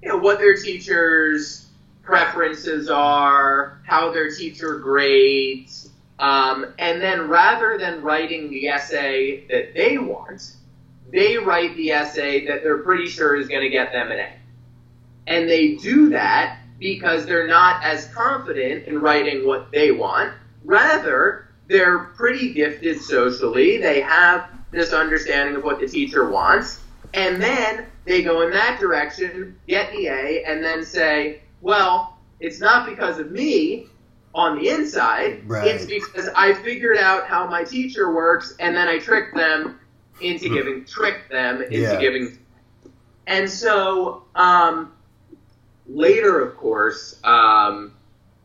you 0.04 0.10
know, 0.10 0.18
what 0.18 0.38
their 0.38 0.54
teachers' 0.54 1.66
preferences 2.02 2.90
are, 2.90 3.80
how 3.86 4.12
their 4.12 4.30
teacher 4.30 4.78
grades, 4.78 5.88
um, 6.18 6.66
and 6.78 7.00
then 7.00 7.28
rather 7.28 7.78
than 7.78 8.02
writing 8.02 8.50
the 8.50 8.68
essay 8.68 9.46
that 9.48 9.72
they 9.74 9.96
want, 9.96 10.56
they 11.10 11.38
write 11.38 11.74
the 11.76 11.90
essay 11.90 12.46
that 12.46 12.62
they're 12.62 12.78
pretty 12.78 13.06
sure 13.06 13.34
is 13.34 13.48
going 13.48 13.62
to 13.62 13.70
get 13.70 13.92
them 13.92 14.10
an 14.10 14.18
A. 14.18 14.32
And 15.26 15.48
they 15.48 15.76
do 15.76 16.10
that 16.10 16.58
because 16.78 17.24
they're 17.24 17.48
not 17.48 17.82
as 17.82 18.06
confident 18.08 18.86
in 18.86 18.98
writing 18.98 19.46
what 19.46 19.72
they 19.72 19.90
want. 19.90 20.34
Rather, 20.64 21.48
they're 21.66 21.98
pretty 21.98 22.52
gifted 22.52 23.00
socially. 23.00 23.78
They 23.78 24.02
have 24.02 24.50
this 24.70 24.92
understanding 24.92 25.56
of 25.56 25.64
what 25.64 25.80
the 25.80 25.88
teacher 25.88 26.28
wants. 26.28 26.80
And 27.14 27.40
then 27.40 27.86
they 28.04 28.22
go 28.22 28.42
in 28.42 28.50
that 28.50 28.78
direction, 28.80 29.58
get 29.66 29.90
the 29.92 30.08
A, 30.08 30.44
and 30.44 30.62
then 30.62 30.84
say, 30.84 31.40
well, 31.60 32.18
it's 32.40 32.60
not 32.60 32.88
because 32.88 33.18
of 33.18 33.30
me, 33.30 33.88
on 34.34 34.58
the 34.58 34.68
inside. 34.68 35.48
Right. 35.48 35.68
It's 35.68 35.86
because 35.86 36.28
I 36.34 36.54
figured 36.54 36.98
out 36.98 37.26
how 37.26 37.46
my 37.46 37.64
teacher 37.64 38.12
works, 38.12 38.54
and 38.58 38.76
then 38.76 38.88
I 38.88 38.98
tricked 38.98 39.34
them 39.34 39.78
into 40.20 40.48
giving, 40.48 40.84
tricked 40.84 41.30
them 41.30 41.62
into 41.62 41.78
Yeah. 41.78 42.00
giving. 42.00 42.38
And 43.26 43.48
so 43.48 44.24
um, 44.34 44.92
later, 45.86 46.40
of 46.40 46.56
course, 46.56 47.18
um, 47.24 47.94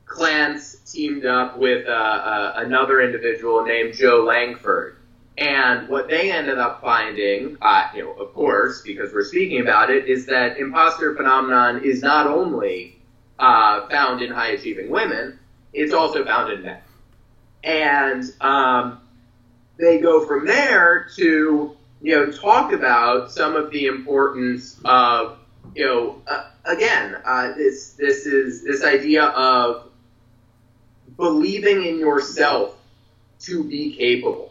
Clance 0.06 0.92
teamed 0.92 1.26
up 1.26 1.58
with 1.58 1.88
uh, 1.88 1.92
uh, 1.92 2.54
another 2.58 3.02
individual 3.02 3.64
named 3.66 3.94
Joe 3.94 4.24
Langford. 4.24 4.98
And 5.40 5.88
what 5.88 6.10
they 6.10 6.32
ended 6.32 6.58
up 6.58 6.82
finding, 6.82 7.58
uh, 7.62 7.88
you 7.96 8.04
know, 8.04 8.12
of 8.12 8.34
course, 8.34 8.82
because 8.82 9.14
we're 9.14 9.24
speaking 9.24 9.62
about 9.62 9.90
it, 9.90 10.08
is 10.08 10.26
that 10.26 10.58
imposter 10.58 11.16
phenomenon 11.16 11.82
is 11.86 12.02
not 12.02 12.28
only 12.28 13.00
uh, 13.40 13.88
found 13.88 14.22
in 14.22 14.32
high 14.32 14.50
achieving 14.50 14.90
women, 14.90 15.40
it's 15.72 15.94
also 15.94 16.26
found 16.26 16.52
in 16.52 16.62
men. 16.64 16.82
And 17.64 18.24
um, 18.42 19.00
they 19.78 20.00
go 20.00 20.26
from 20.26 20.46
there 20.46 21.08
to, 21.16 21.78
you 22.02 22.16
know, 22.16 22.32
talk 22.32 22.74
about 22.74 23.32
some 23.32 23.56
of 23.56 23.72
the 23.72 23.86
importance 23.86 24.78
of, 24.84 25.38
you 25.74 25.86
know, 25.86 26.22
uh, 26.28 26.50
again, 26.66 27.16
uh, 27.24 27.54
this 27.54 27.92
this 27.94 28.26
is 28.26 28.64
this 28.64 28.84
idea 28.84 29.24
of 29.24 29.90
believing 31.16 31.86
in 31.86 32.00
yourself 32.00 32.76
to 33.40 33.64
be 33.64 33.96
capable, 33.96 34.49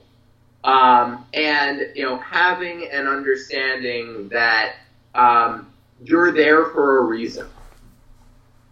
um, 0.65 1.25
and 1.35 1.89
you 1.95 2.05
know, 2.05 2.19
having 2.19 2.89
an 2.91 3.07
understanding 3.07 4.29
that 4.29 4.75
um, 5.15 5.73
you're 6.03 6.33
there 6.33 6.67
for 6.67 6.99
a 6.99 7.03
reason, 7.03 7.49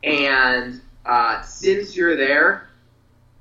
and 0.02 0.80
uh, 1.04 1.42
since 1.42 1.96
you're 1.96 2.16
there, 2.16 2.68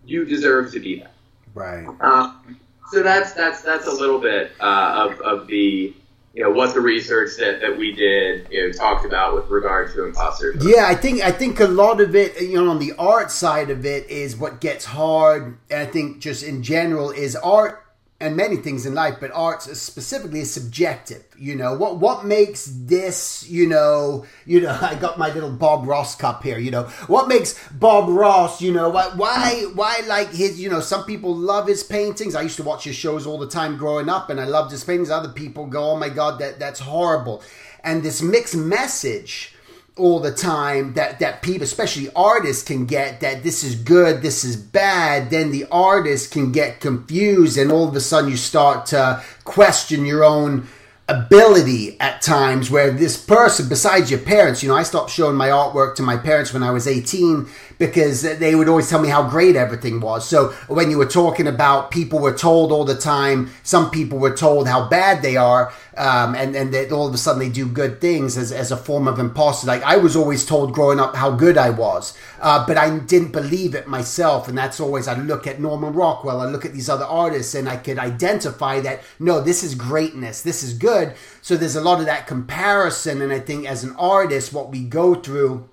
you 0.05 0.25
deserve 0.25 0.71
to 0.73 0.79
be 0.79 0.99
there. 0.99 1.11
Right. 1.53 1.87
Um, 2.01 2.59
so 2.91 3.01
that's 3.01 3.33
that's 3.33 3.61
that's 3.61 3.87
a 3.87 3.91
little 3.91 4.19
bit 4.19 4.51
uh, 4.59 5.09
of 5.09 5.21
of 5.21 5.47
the 5.47 5.93
you 6.35 6.43
know 6.43 6.51
what 6.51 6.73
the 6.73 6.81
research 6.81 7.37
that, 7.39 7.61
that 7.61 7.75
we 7.77 7.93
did 7.93 8.47
you 8.51 8.67
know 8.67 8.71
talked 8.73 9.05
about 9.05 9.35
with 9.35 9.49
regard 9.49 9.91
to 9.93 10.05
imposters. 10.05 10.63
Yeah, 10.63 10.85
I 10.85 10.93
think 10.93 11.21
I 11.21 11.31
think 11.31 11.59
a 11.59 11.67
lot 11.67 12.01
of 12.01 12.15
it, 12.15 12.39
you 12.41 12.55
know, 12.55 12.69
on 12.69 12.79
the 12.79 12.93
art 12.99 13.31
side 13.31 13.69
of 13.69 13.85
it 13.85 14.07
is 14.09 14.35
what 14.35 14.61
gets 14.61 14.85
hard. 14.85 15.57
And 15.71 15.79
I 15.79 15.85
think 15.85 16.19
just 16.19 16.43
in 16.43 16.61
general 16.61 17.09
is 17.09 17.35
art 17.37 17.84
and 18.25 18.35
many 18.35 18.55
things 18.57 18.85
in 18.85 18.95
life, 18.95 19.17
but 19.19 19.31
art 19.31 19.61
specifically 19.61 20.39
is 20.39 20.51
subjective. 20.51 21.23
You 21.37 21.55
know 21.55 21.75
what 21.75 21.99
what 21.99 22.25
makes 22.25 22.65
this? 22.65 23.47
You 23.47 23.67
know, 23.67 24.25
you 24.45 24.61
know. 24.61 24.77
I 24.81 24.95
got 24.95 25.17
my 25.17 25.31
little 25.31 25.51
Bob 25.51 25.87
Ross 25.87 26.15
cup 26.15 26.43
here. 26.43 26.57
You 26.57 26.71
know 26.71 26.83
what 27.07 27.27
makes 27.27 27.55
Bob 27.69 28.09
Ross? 28.09 28.61
You 28.61 28.73
know 28.73 28.89
why 28.89 29.11
why 29.15 29.65
why 29.75 30.01
like 30.07 30.31
his? 30.31 30.59
You 30.59 30.69
know, 30.69 30.79
some 30.79 31.05
people 31.05 31.35
love 31.35 31.67
his 31.67 31.83
paintings. 31.83 32.35
I 32.35 32.41
used 32.41 32.57
to 32.57 32.63
watch 32.63 32.83
his 32.83 32.95
shows 32.95 33.27
all 33.27 33.37
the 33.37 33.47
time 33.47 33.77
growing 33.77 34.09
up, 34.09 34.29
and 34.29 34.41
I 34.41 34.45
loved 34.45 34.71
his 34.71 34.83
paintings. 34.83 35.09
Other 35.11 35.29
people 35.29 35.67
go, 35.67 35.91
oh 35.91 35.97
my 35.97 36.09
god, 36.09 36.39
that 36.39 36.59
that's 36.59 36.79
horrible. 36.79 37.43
And 37.83 38.01
this 38.01 38.21
mixed 38.21 38.55
message 38.55 39.54
all 39.97 40.19
the 40.19 40.31
time 40.31 40.93
that 40.93 41.19
that 41.19 41.41
people 41.41 41.63
especially 41.63 42.09
artists 42.15 42.63
can 42.63 42.85
get 42.85 43.21
that 43.21 43.43
this 43.43 43.63
is 43.63 43.75
good 43.75 44.21
this 44.21 44.43
is 44.43 44.57
bad 44.57 45.29
then 45.29 45.51
the 45.51 45.65
artist 45.71 46.31
can 46.31 46.51
get 46.51 46.81
confused 46.81 47.57
and 47.57 47.71
all 47.71 47.87
of 47.87 47.95
a 47.95 48.01
sudden 48.01 48.29
you 48.29 48.35
start 48.35 48.85
to 48.85 49.23
question 49.45 50.05
your 50.05 50.21
own 50.21 50.67
ability 51.07 51.97
at 52.01 52.21
times 52.21 52.69
where 52.69 52.91
this 52.91 53.15
person 53.23 53.69
besides 53.69 54.11
your 54.11 54.19
parents 54.19 54.61
you 54.61 54.67
know 54.67 54.75
i 54.75 54.83
stopped 54.83 55.11
showing 55.11 55.35
my 55.35 55.47
artwork 55.47 55.95
to 55.95 56.01
my 56.01 56.17
parents 56.17 56.51
when 56.51 56.63
i 56.63 56.71
was 56.71 56.87
18 56.87 57.47
because 57.77 58.21
they 58.21 58.55
would 58.55 58.69
always 58.69 58.89
tell 58.89 59.01
me 59.01 59.09
how 59.09 59.27
great 59.27 59.55
everything 59.55 59.99
was. 59.99 60.27
So 60.27 60.49
when 60.67 60.89
you 60.89 60.97
were 60.97 61.05
talking 61.05 61.47
about 61.47 61.91
people 61.91 62.19
were 62.19 62.35
told 62.35 62.71
all 62.71 62.85
the 62.85 62.95
time 62.95 63.51
some 63.63 63.91
people 63.91 64.17
were 64.17 64.35
told 64.35 64.67
how 64.67 64.87
bad 64.87 65.21
they 65.21 65.37
are 65.37 65.73
um, 65.97 66.35
and 66.35 66.55
and 66.55 66.73
that 66.73 66.91
all 66.91 67.07
of 67.07 67.13
a 67.13 67.17
sudden 67.17 67.39
they 67.39 67.49
do 67.49 67.67
good 67.67 68.01
things 68.01 68.37
as, 68.37 68.51
as 68.51 68.71
a 68.71 68.77
form 68.77 69.07
of 69.07 69.19
imposter. 69.19 69.67
Like 69.67 69.83
i 69.83 69.97
was 69.97 70.15
always 70.15 70.45
told 70.45 70.73
growing 70.73 70.99
up 70.99 71.15
how 71.15 71.31
good 71.31 71.57
i 71.57 71.69
was 71.69 72.17
uh, 72.41 72.65
but 72.65 72.77
i 72.77 72.97
didn't 72.97 73.31
believe 73.31 73.75
it 73.75 73.87
myself. 73.87 74.47
And 74.47 74.57
that's 74.57 74.79
always 74.79 75.07
i 75.07 75.15
look 75.17 75.47
at 75.47 75.59
norman 75.59 75.93
rockwell 75.93 76.41
i 76.41 76.45
look 76.45 76.65
at 76.65 76.73
these 76.73 76.89
other 76.89 77.05
artists 77.05 77.55
and 77.55 77.67
i 77.69 77.77
could 77.77 77.99
identify 77.99 78.79
that 78.81 79.01
no 79.19 79.41
this 79.41 79.63
is 79.63 79.75
greatness 79.75 80.41
this 80.41 80.63
is 80.63 80.73
good. 80.73 81.13
So 81.41 81.55
there's 81.55 81.75
a 81.75 81.81
lot 81.81 81.99
of 81.99 82.05
that 82.05 82.27
comparison. 82.27 83.21
And 83.21 83.31
i 83.31 83.39
think 83.39 83.67
as 83.67 83.83
an 83.83 83.95
artist 83.97 84.53
what 84.53 84.71
we 84.71 84.83
go 84.83 85.15
through 85.15 85.69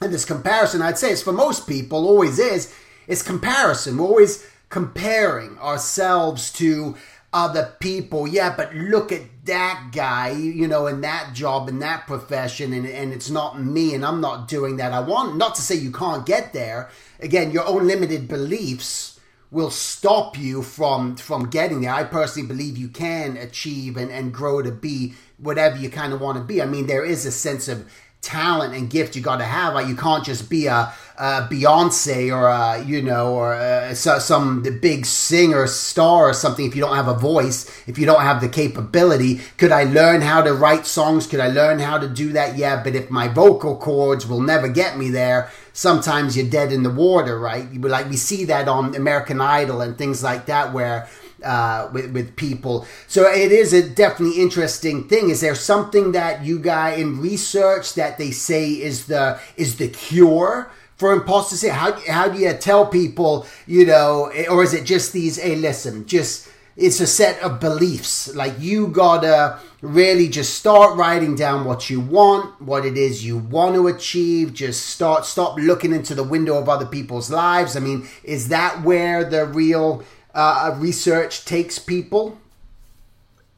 and 0.00 0.12
this 0.12 0.24
comparison 0.24 0.82
i'd 0.82 0.98
say 0.98 1.10
is 1.10 1.22
for 1.22 1.32
most 1.32 1.66
people 1.66 2.06
always 2.06 2.38
is 2.38 2.74
is 3.06 3.22
comparison. 3.22 3.98
We're 3.98 4.06
always 4.06 4.46
comparing 4.68 5.58
ourselves 5.58 6.52
to 6.54 6.96
other 7.32 7.74
people. 7.80 8.26
Yeah 8.26 8.54
but 8.56 8.74
look 8.74 9.12
at 9.12 9.22
that 9.46 9.90
guy 9.92 10.30
you 10.30 10.68
know 10.68 10.86
in 10.86 11.00
that 11.00 11.32
job 11.32 11.68
in 11.68 11.78
that 11.78 12.06
profession 12.06 12.72
and, 12.72 12.86
and 12.86 13.12
it's 13.12 13.30
not 13.30 13.60
me 13.60 13.94
and 13.94 14.04
i'm 14.04 14.20
not 14.20 14.48
doing 14.48 14.76
that 14.76 14.92
i 14.92 15.00
want. 15.00 15.36
Not 15.36 15.54
to 15.56 15.62
say 15.62 15.74
you 15.74 15.90
can't 15.92 16.26
get 16.26 16.52
there. 16.52 16.90
Again 17.20 17.50
your 17.50 17.66
own 17.66 17.86
limited 17.86 18.28
beliefs 18.28 19.20
will 19.50 19.70
stop 19.70 20.38
you 20.38 20.62
from 20.62 21.16
from 21.16 21.48
getting 21.48 21.80
there. 21.80 21.92
I 21.92 22.04
personally 22.04 22.48
believe 22.48 22.76
you 22.76 22.88
can 22.88 23.36
achieve 23.36 23.96
and, 23.96 24.10
and 24.10 24.32
grow 24.32 24.62
to 24.62 24.72
be 24.72 25.14
whatever 25.38 25.76
you 25.76 25.90
kind 25.90 26.12
of 26.12 26.20
want 26.20 26.38
to 26.38 26.44
be. 26.44 26.60
I 26.60 26.66
mean 26.66 26.86
there 26.86 27.04
is 27.04 27.26
a 27.26 27.32
sense 27.32 27.68
of 27.68 27.90
talent 28.22 28.74
and 28.74 28.90
gift 28.90 29.14
you 29.14 29.22
got 29.22 29.36
to 29.36 29.44
have. 29.44 29.74
Like 29.74 29.86
you 29.86 29.96
can't 29.96 30.24
just 30.24 30.50
be 30.50 30.66
a, 30.66 30.92
a 31.16 31.48
Beyonce 31.50 32.34
or 32.34 32.48
a, 32.48 32.84
you 32.84 33.00
know 33.02 33.34
or 33.34 33.54
a, 33.54 33.94
so, 33.94 34.18
some 34.18 34.62
big 34.80 35.06
singer 35.06 35.66
star 35.66 36.30
or 36.30 36.34
something 36.34 36.66
if 36.66 36.74
you 36.74 36.82
don't 36.82 36.96
have 36.96 37.08
a 37.08 37.14
voice, 37.14 37.70
if 37.86 37.98
you 37.98 38.06
don't 38.06 38.22
have 38.22 38.40
the 38.40 38.48
capability. 38.48 39.40
Could 39.58 39.72
I 39.72 39.84
learn 39.84 40.22
how 40.22 40.42
to 40.42 40.52
write 40.52 40.86
songs? 40.86 41.26
Could 41.26 41.40
I 41.40 41.48
learn 41.48 41.78
how 41.78 41.98
to 41.98 42.08
do 42.08 42.32
that? 42.32 42.56
Yeah, 42.56 42.82
but 42.82 42.94
if 42.94 43.10
my 43.10 43.28
vocal 43.28 43.76
cords 43.76 44.26
will 44.26 44.40
never 44.40 44.68
get 44.68 44.98
me 44.98 45.10
there, 45.10 45.50
sometimes 45.72 46.36
you're 46.36 46.50
dead 46.50 46.72
in 46.72 46.82
the 46.82 46.90
water, 46.90 47.38
right? 47.38 47.72
Like 47.80 48.08
we 48.08 48.16
see 48.16 48.44
that 48.46 48.66
on 48.66 48.94
American 48.96 49.40
Idol 49.40 49.82
and 49.82 49.96
things 49.96 50.22
like 50.22 50.46
that 50.46 50.72
where 50.72 51.08
uh, 51.44 51.88
with 51.92 52.12
with 52.12 52.36
people. 52.36 52.86
So 53.06 53.26
it 53.30 53.52
is 53.52 53.72
a 53.72 53.88
definitely 53.88 54.40
interesting 54.40 55.08
thing. 55.08 55.30
Is 55.30 55.40
there 55.40 55.54
something 55.54 56.12
that 56.12 56.44
you 56.44 56.58
guys 56.58 56.98
in 56.98 57.20
research 57.20 57.94
that 57.94 58.18
they 58.18 58.30
say 58.30 58.70
is 58.70 59.06
the 59.06 59.38
is 59.56 59.76
the 59.76 59.88
cure? 59.88 60.70
For 60.96 61.12
imposter 61.12 61.56
syndrome, 61.56 61.78
how 61.78 61.92
how 62.10 62.28
do 62.28 62.38
you 62.38 62.54
tell 62.54 62.86
people, 62.86 63.46
you 63.66 63.84
know, 63.84 64.32
or 64.48 64.62
is 64.62 64.72
it 64.72 64.86
just 64.86 65.12
these? 65.12 65.36
Hey, 65.36 65.54
listen, 65.54 66.06
just 66.06 66.48
it's 66.76 67.00
a 67.00 67.06
set 67.06 67.42
of 67.42 67.60
beliefs. 67.60 68.34
Like 68.34 68.54
you 68.58 68.88
gotta 68.88 69.58
really 69.80 70.28
just 70.28 70.54
start 70.54 70.96
writing 70.96 71.34
down 71.34 71.64
what 71.64 71.88
you 71.88 72.00
want, 72.00 72.60
what 72.60 72.84
it 72.84 72.96
is 72.96 73.24
you 73.24 73.38
want 73.38 73.74
to 73.74 73.88
achieve. 73.88 74.52
Just 74.52 74.86
start 74.86 75.24
stop 75.24 75.58
looking 75.58 75.92
into 75.92 76.14
the 76.14 76.24
window 76.24 76.58
of 76.58 76.68
other 76.68 76.86
people's 76.86 77.30
lives. 77.30 77.76
I 77.76 77.80
mean, 77.80 78.06
is 78.24 78.48
that 78.48 78.82
where 78.82 79.24
the 79.24 79.46
real 79.46 80.04
uh, 80.36 80.76
research 80.78 81.44
takes 81.44 81.78
people? 81.78 82.38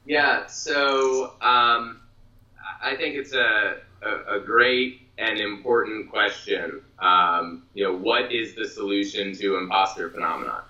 Yeah, 0.07 0.47
so 0.47 1.35
um, 1.43 2.01
I 2.83 2.95
think 2.97 3.16
it's 3.16 3.35
a, 3.35 3.79
a, 4.01 4.37
a, 4.37 4.41
great 4.41 5.03
and 5.18 5.39
important 5.39 6.09
question. 6.09 6.81
Um, 7.01 7.64
you 7.74 7.85
know, 7.85 7.95
what 7.95 8.33
is 8.33 8.55
the 8.55 8.66
solution 8.66 9.35
to 9.37 9.59
imposter 9.59 10.09
phenomenon? 10.09 10.62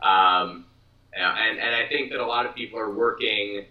Um, 0.00 0.64
and, 1.12 1.58
and 1.58 1.74
I 1.74 1.86
think 1.88 2.10
that 2.12 2.20
a 2.20 2.26
lot 2.26 2.46
of 2.46 2.54
people 2.54 2.78
are 2.78 2.94
working 2.94 3.64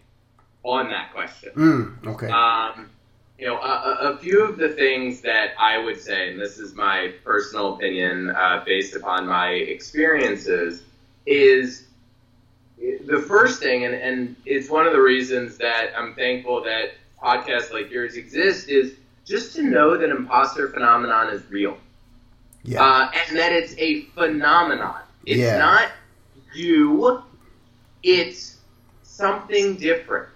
on 0.64 0.90
that 0.90 1.14
question. 1.14 1.52
Mm, 1.56 2.08
okay. 2.08 2.28
Um, 2.28 2.90
you 3.40 3.48
know, 3.48 3.58
a, 3.58 4.14
a, 4.14 4.18
few 4.18 4.44
of 4.44 4.58
the 4.58 4.70
things 4.70 5.22
that 5.22 5.52
I 5.60 5.78
would 5.78 6.00
say, 6.00 6.30
and 6.30 6.40
this 6.40 6.58
is 6.58 6.74
my 6.74 7.14
personal 7.24 7.76
opinion 7.76 8.30
uh, 8.30 8.64
based 8.66 8.96
upon 8.96 9.28
my 9.28 9.50
experiences, 9.50 10.84
is 11.26 11.86
the 12.78 13.24
first 13.28 13.60
thing, 13.62 13.86
and, 13.86 13.96
and 13.96 14.36
it's 14.46 14.70
one 14.70 14.86
of 14.86 14.94
the 14.94 15.02
reasons 15.02 15.58
that 15.58 15.92
I'm 15.98 16.14
thankful 16.16 16.64
that 16.64 16.94
podcasts 17.22 17.72
like 17.72 17.90
yours 17.90 18.16
exist, 18.16 18.70
is 18.70 18.96
just 19.26 19.56
to 19.56 19.64
know 19.64 19.98
that 19.98 20.10
imposter 20.10 20.70
phenomenon 20.70 21.34
is 21.34 21.42
real. 21.50 21.78
Yeah. 22.64 22.84
Uh, 22.84 23.12
and 23.28 23.38
that 23.38 23.52
it's 23.52 23.76
a 23.78 24.02
phenomenon. 24.16 25.02
It's 25.26 25.40
Yeah. 25.40 25.58
not 25.58 25.92
you, 26.54 27.24
it's 28.04 28.58
something 29.04 29.76
different. 29.78 30.30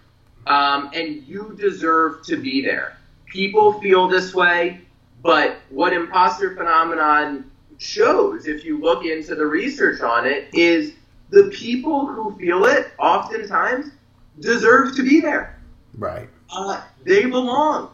Um, 0.48 0.90
and 0.94 1.24
you 1.28 1.56
deserve 1.60 2.24
to 2.26 2.38
be 2.38 2.62
there. 2.62 2.98
People 3.26 3.80
feel 3.82 4.08
this 4.08 4.34
way, 4.34 4.82
but 5.22 5.58
what 5.70 5.94
imposter 5.94 6.56
phenomenon 6.56 7.49
shows, 7.80 8.46
if 8.46 8.64
you 8.64 8.80
look 8.80 9.06
into 9.06 9.36
the 9.36 9.46
research 9.46 10.02
on 10.02 10.28
it, 10.28 10.50
is 10.54 10.94
the 11.30 11.50
people 11.54 12.06
who 12.06 12.38
feel 12.38 12.66
it 12.66 12.92
oftentimes 13.00 13.92
deserve 14.40 14.96
to 14.96 15.04
be 15.04 15.20
there. 15.20 15.60
Right. 15.98 16.30
Uh, 16.52 16.82
they 17.04 17.26
belong 17.26 17.92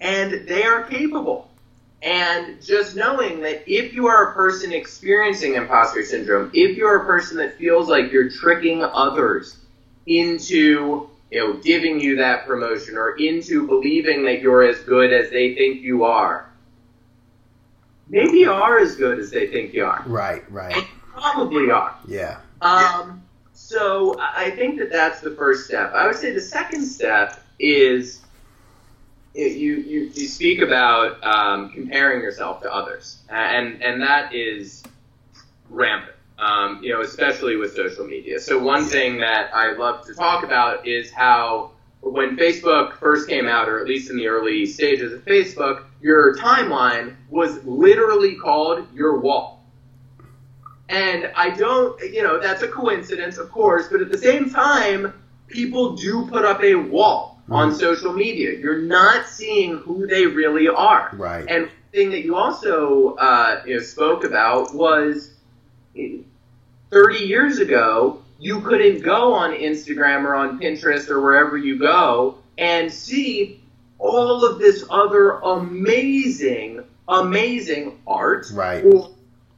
and 0.00 0.46
they 0.46 0.64
are 0.64 0.84
capable. 0.84 1.50
And 2.02 2.62
just 2.62 2.94
knowing 2.94 3.40
that 3.40 3.64
if 3.66 3.92
you 3.92 4.06
are 4.06 4.30
a 4.30 4.34
person 4.34 4.72
experiencing 4.72 5.54
imposter 5.54 6.04
syndrome, 6.04 6.50
if 6.54 6.76
you're 6.76 7.02
a 7.02 7.04
person 7.04 7.36
that 7.38 7.58
feels 7.58 7.88
like 7.88 8.12
you're 8.12 8.30
tricking 8.30 8.84
others 8.84 9.58
into 10.06 11.08
you 11.30 11.38
know 11.38 11.54
giving 11.54 12.00
you 12.00 12.16
that 12.16 12.46
promotion 12.46 12.96
or 12.96 13.16
into 13.16 13.66
believing 13.66 14.24
that 14.24 14.40
you're 14.40 14.62
as 14.62 14.78
good 14.80 15.12
as 15.12 15.30
they 15.30 15.54
think 15.54 15.82
you 15.82 16.04
are, 16.04 16.47
maybe 18.08 18.38
you 18.38 18.52
are 18.52 18.78
as 18.78 18.96
good 18.96 19.18
as 19.18 19.30
they 19.30 19.46
think 19.48 19.74
you 19.74 19.84
are. 19.84 20.02
Right, 20.06 20.50
right. 20.50 20.74
And 20.74 20.86
probably 21.12 21.70
are. 21.70 21.96
Yeah. 22.06 22.40
Um, 22.60 23.22
so 23.52 24.16
I 24.18 24.50
think 24.50 24.78
that 24.78 24.90
that's 24.90 25.20
the 25.20 25.32
first 25.32 25.66
step. 25.66 25.92
I 25.92 26.06
would 26.06 26.16
say 26.16 26.32
the 26.32 26.40
second 26.40 26.84
step 26.84 27.42
is 27.58 28.20
you 29.34 29.46
you, 29.46 30.10
you 30.14 30.26
speak 30.26 30.60
about 30.60 31.22
um, 31.24 31.70
comparing 31.70 32.20
yourself 32.20 32.62
to 32.62 32.72
others, 32.72 33.18
and 33.28 33.82
and 33.82 34.02
that 34.02 34.34
is 34.34 34.82
rampant. 35.70 36.14
Um, 36.38 36.80
you 36.82 36.92
know, 36.92 37.00
especially 37.00 37.56
with 37.56 37.74
social 37.74 38.06
media. 38.06 38.38
So 38.38 38.60
one 38.62 38.84
thing 38.84 39.18
that 39.18 39.52
I 39.52 39.72
love 39.72 40.06
to 40.06 40.14
talk 40.14 40.44
about 40.44 40.86
is 40.86 41.10
how 41.10 41.72
when 42.00 42.36
Facebook 42.36 42.94
first 42.98 43.28
came 43.28 43.46
out, 43.46 43.68
or 43.68 43.80
at 43.80 43.86
least 43.86 44.08
in 44.08 44.16
the 44.16 44.28
early 44.28 44.64
stages 44.64 45.12
of 45.12 45.24
Facebook, 45.24 45.84
your 46.00 46.36
timeline 46.36 47.16
was 47.28 47.64
literally 47.64 48.36
called 48.36 48.86
your 48.94 49.18
wall. 49.18 49.64
And 50.88 51.30
I 51.36 51.50
don't, 51.50 52.00
you 52.12 52.22
know, 52.22 52.40
that's 52.40 52.62
a 52.62 52.68
coincidence, 52.68 53.36
of 53.36 53.50
course, 53.50 53.88
but 53.88 54.00
at 54.00 54.10
the 54.10 54.18
same 54.18 54.48
time, 54.50 55.12
people 55.48 55.96
do 55.96 56.26
put 56.26 56.44
up 56.44 56.62
a 56.62 56.74
wall 56.74 57.42
mm. 57.48 57.54
on 57.54 57.74
social 57.74 58.12
media. 58.12 58.58
You're 58.58 58.82
not 58.82 59.26
seeing 59.26 59.76
who 59.78 60.06
they 60.06 60.26
really 60.26 60.68
are. 60.68 61.10
Right. 61.14 61.44
And 61.48 61.68
thing 61.92 62.10
that 62.10 62.24
you 62.24 62.36
also 62.36 63.16
uh, 63.16 63.62
you 63.66 63.74
know, 63.74 63.80
spoke 63.80 64.24
about 64.24 64.74
was 64.74 65.34
30 66.90 67.18
years 67.18 67.58
ago, 67.58 68.22
you 68.38 68.60
couldn't 68.60 69.02
go 69.02 69.32
on 69.32 69.52
Instagram 69.52 70.24
or 70.24 70.34
on 70.34 70.60
Pinterest 70.60 71.08
or 71.08 71.20
wherever 71.20 71.56
you 71.56 71.78
go 71.78 72.38
and 72.56 72.92
see 72.92 73.57
all 73.98 74.44
of 74.44 74.58
this 74.58 74.84
other 74.90 75.32
amazing, 75.38 76.84
amazing 77.08 78.00
art. 78.06 78.46
Right. 78.52 78.84
Or, 78.84 79.10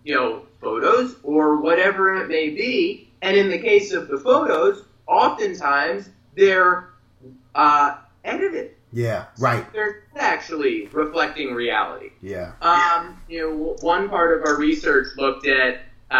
you 0.04 0.14
know, 0.14 0.42
photos 0.60 1.16
or 1.22 1.60
whatever 1.60 2.22
it 2.22 2.28
may 2.28 2.50
be. 2.50 3.08
And 3.22 3.36
in 3.36 3.50
the 3.50 3.58
case 3.58 3.92
of 3.92 4.08
the 4.08 4.18
photos, 4.18 4.84
oftentimes 5.06 6.08
they're 6.36 6.90
uh, 7.54 7.96
edited. 8.24 8.72
Yeah, 8.92 9.26
right. 9.38 9.70
They're 9.72 10.04
actually 10.16 10.86
reflecting 10.86 11.54
reality. 11.54 12.10
Yeah. 12.20 12.52
Um, 12.60 13.20
you 13.28 13.40
know, 13.40 13.76
one 13.80 14.08
part 14.08 14.36
of 14.36 14.44
our 14.44 14.56
research 14.56 15.08
looked 15.16 15.46
at 15.46 15.82
uh, 16.10 16.16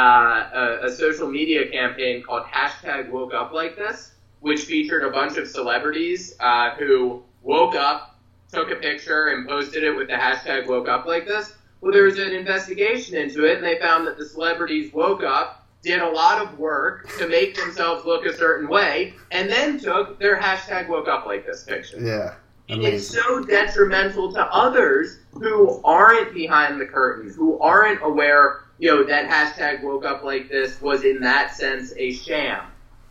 a, 0.54 0.86
a, 0.86 0.90
social 0.92 1.28
media 1.28 1.68
campaign 1.68 2.22
called 2.22 2.44
hashtag 2.44 3.10
woke 3.10 3.34
up 3.34 3.52
like 3.52 3.76
this, 3.76 4.12
which 4.38 4.62
featured 4.62 5.02
a 5.02 5.10
bunch 5.10 5.36
of 5.36 5.48
celebrities 5.48 6.36
uh, 6.38 6.70
who 6.76 7.24
woke 7.42 7.74
up, 7.74 8.18
took 8.52 8.70
a 8.70 8.76
picture, 8.76 9.28
and 9.28 9.48
posted 9.48 9.84
it 9.84 9.96
with 9.96 10.08
the 10.08 10.14
hashtag 10.14 10.66
woke 10.66 10.88
up 10.88 11.06
like 11.06 11.26
this. 11.26 11.54
Well, 11.80 11.92
there 11.92 12.04
was 12.04 12.18
an 12.18 12.32
investigation 12.32 13.16
into 13.16 13.44
it, 13.44 13.56
and 13.56 13.64
they 13.64 13.78
found 13.78 14.06
that 14.06 14.18
the 14.18 14.26
celebrities 14.26 14.92
woke 14.92 15.22
up, 15.22 15.66
did 15.82 16.00
a 16.00 16.08
lot 16.08 16.42
of 16.42 16.58
work 16.58 17.08
to 17.18 17.26
make 17.26 17.56
themselves 17.56 18.04
look 18.04 18.26
a 18.26 18.36
certain 18.36 18.68
way, 18.68 19.14
and 19.30 19.48
then 19.48 19.78
took 19.78 20.18
their 20.18 20.38
hashtag 20.38 20.88
woke 20.88 21.08
up 21.08 21.24
like 21.24 21.46
this 21.46 21.64
picture. 21.64 21.98
Yeah. 22.00 22.34
Amazing. 22.68 22.94
It's 22.94 23.08
so 23.08 23.42
detrimental 23.44 24.32
to 24.32 24.44
others 24.46 25.18
who 25.32 25.80
aren't 25.82 26.34
behind 26.34 26.80
the 26.80 26.86
curtain, 26.86 27.32
who 27.32 27.58
aren't 27.58 28.00
aware, 28.02 28.60
you 28.78 28.94
know, 28.94 29.04
that 29.04 29.28
hashtag 29.28 29.82
woke 29.82 30.04
up 30.04 30.22
like 30.22 30.48
this 30.48 30.80
was 30.80 31.02
in 31.02 31.20
that 31.20 31.54
sense 31.54 31.92
a 31.96 32.12
sham. 32.12 32.64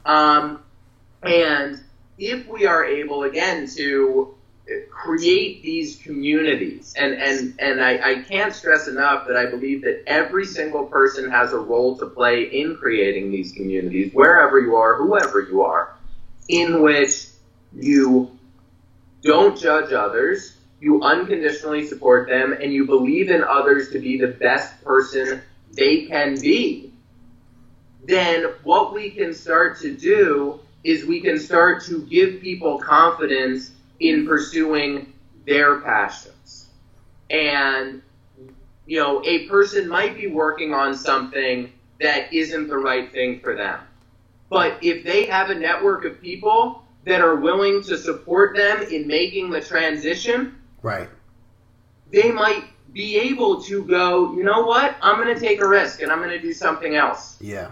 Um, 0.06 0.64
and 1.24 1.84
if 2.20 2.48
we 2.48 2.66
are 2.66 2.86
able, 2.86 3.24
again, 3.24 3.68
to 3.76 4.36
create 4.92 5.64
these 5.64 5.98
communities. 5.98 6.94
And, 6.98 7.14
and, 7.14 7.56
and 7.60 7.84
I, 7.84 8.12
I 8.12 8.16
can't 8.24 8.54
stress 8.54 8.88
enough 8.88 9.28
that 9.28 9.38
I 9.38 9.48
believe 9.48 9.82
that 9.84 10.04
every 10.06 10.46
single 10.46 10.86
person 10.86 11.32
has 11.32 11.54
a 11.54 11.58
role 11.58 11.98
to 11.98 12.06
play 12.06 12.44
in 12.44 12.76
creating 12.76 13.32
these 13.32 13.52
communities, 13.54 14.14
wherever 14.14 14.60
you 14.60 14.76
are, 14.76 14.96
whoever 14.96 15.42
you 15.42 15.64
are, 15.64 15.96
in 16.48 16.82
which 16.82 17.28
you 17.74 18.38
don't 19.24 19.58
judge 19.58 19.92
others, 19.92 20.56
you 20.80 21.02
unconditionally 21.02 21.86
support 21.86 22.30
them, 22.30 22.54
and 22.54 22.72
you 22.72 22.86
believe 22.86 23.30
in 23.30 23.44
others 23.44 23.92
to 23.92 24.00
be 24.00 24.18
the 24.18 24.28
best 24.28 24.84
person 24.84 25.42
they 25.72 26.06
can 26.06 26.40
be. 26.40 26.94
Then 28.06 28.46
what 28.64 28.94
we 28.94 29.12
can 29.12 29.34
start 29.34 29.80
to 29.82 29.96
do 29.96 30.62
is 30.84 31.06
we 31.06 31.22
can 31.22 31.38
start 31.38 31.84
to 31.86 32.02
give 32.06 32.42
people 32.42 32.80
confidence 32.80 33.72
in 34.00 34.26
pursuing 34.26 35.14
their 35.46 35.82
passions. 35.82 36.70
And, 37.30 38.02
you 38.86 39.00
know, 39.00 39.24
a 39.26 39.48
person 39.48 39.88
might 39.88 40.16
be 40.16 40.28
working 40.28 40.74
on 40.74 40.96
something 40.96 41.72
that 42.00 42.34
isn't 42.34 42.68
the 42.68 42.78
right 42.78 43.12
thing 43.12 43.40
for 43.42 43.56
them. 43.56 43.80
But 44.50 44.78
if 44.82 45.04
they 45.04 45.26
have 45.26 45.50
a 45.50 45.56
network 45.56 46.06
of 46.06 46.22
people 46.22 46.84
that 47.06 47.22
are 47.22 47.36
willing 47.36 47.84
to 47.84 47.98
support 47.98 48.56
them 48.56 48.82
in 48.84 49.06
making 49.06 49.52
the 49.52 49.62
transition, 49.62 50.56
right, 50.82 51.10
they 52.12 52.32
might 52.32 52.64
be 52.94 53.18
able 53.18 53.62
to 53.64 53.84
go, 53.84 54.34
you 54.34 54.44
know 54.44 54.62
what, 54.62 54.96
I'm 55.02 55.22
going 55.22 55.34
to 55.34 55.40
take 55.40 55.62
a 55.62 55.68
risk 55.68 56.02
and 56.02 56.12
I'm 56.12 56.20
going 56.20 56.32
to 56.32 56.42
do 56.42 56.54
something 56.54 56.96
else. 56.96 57.38
Yeah. 57.40 57.72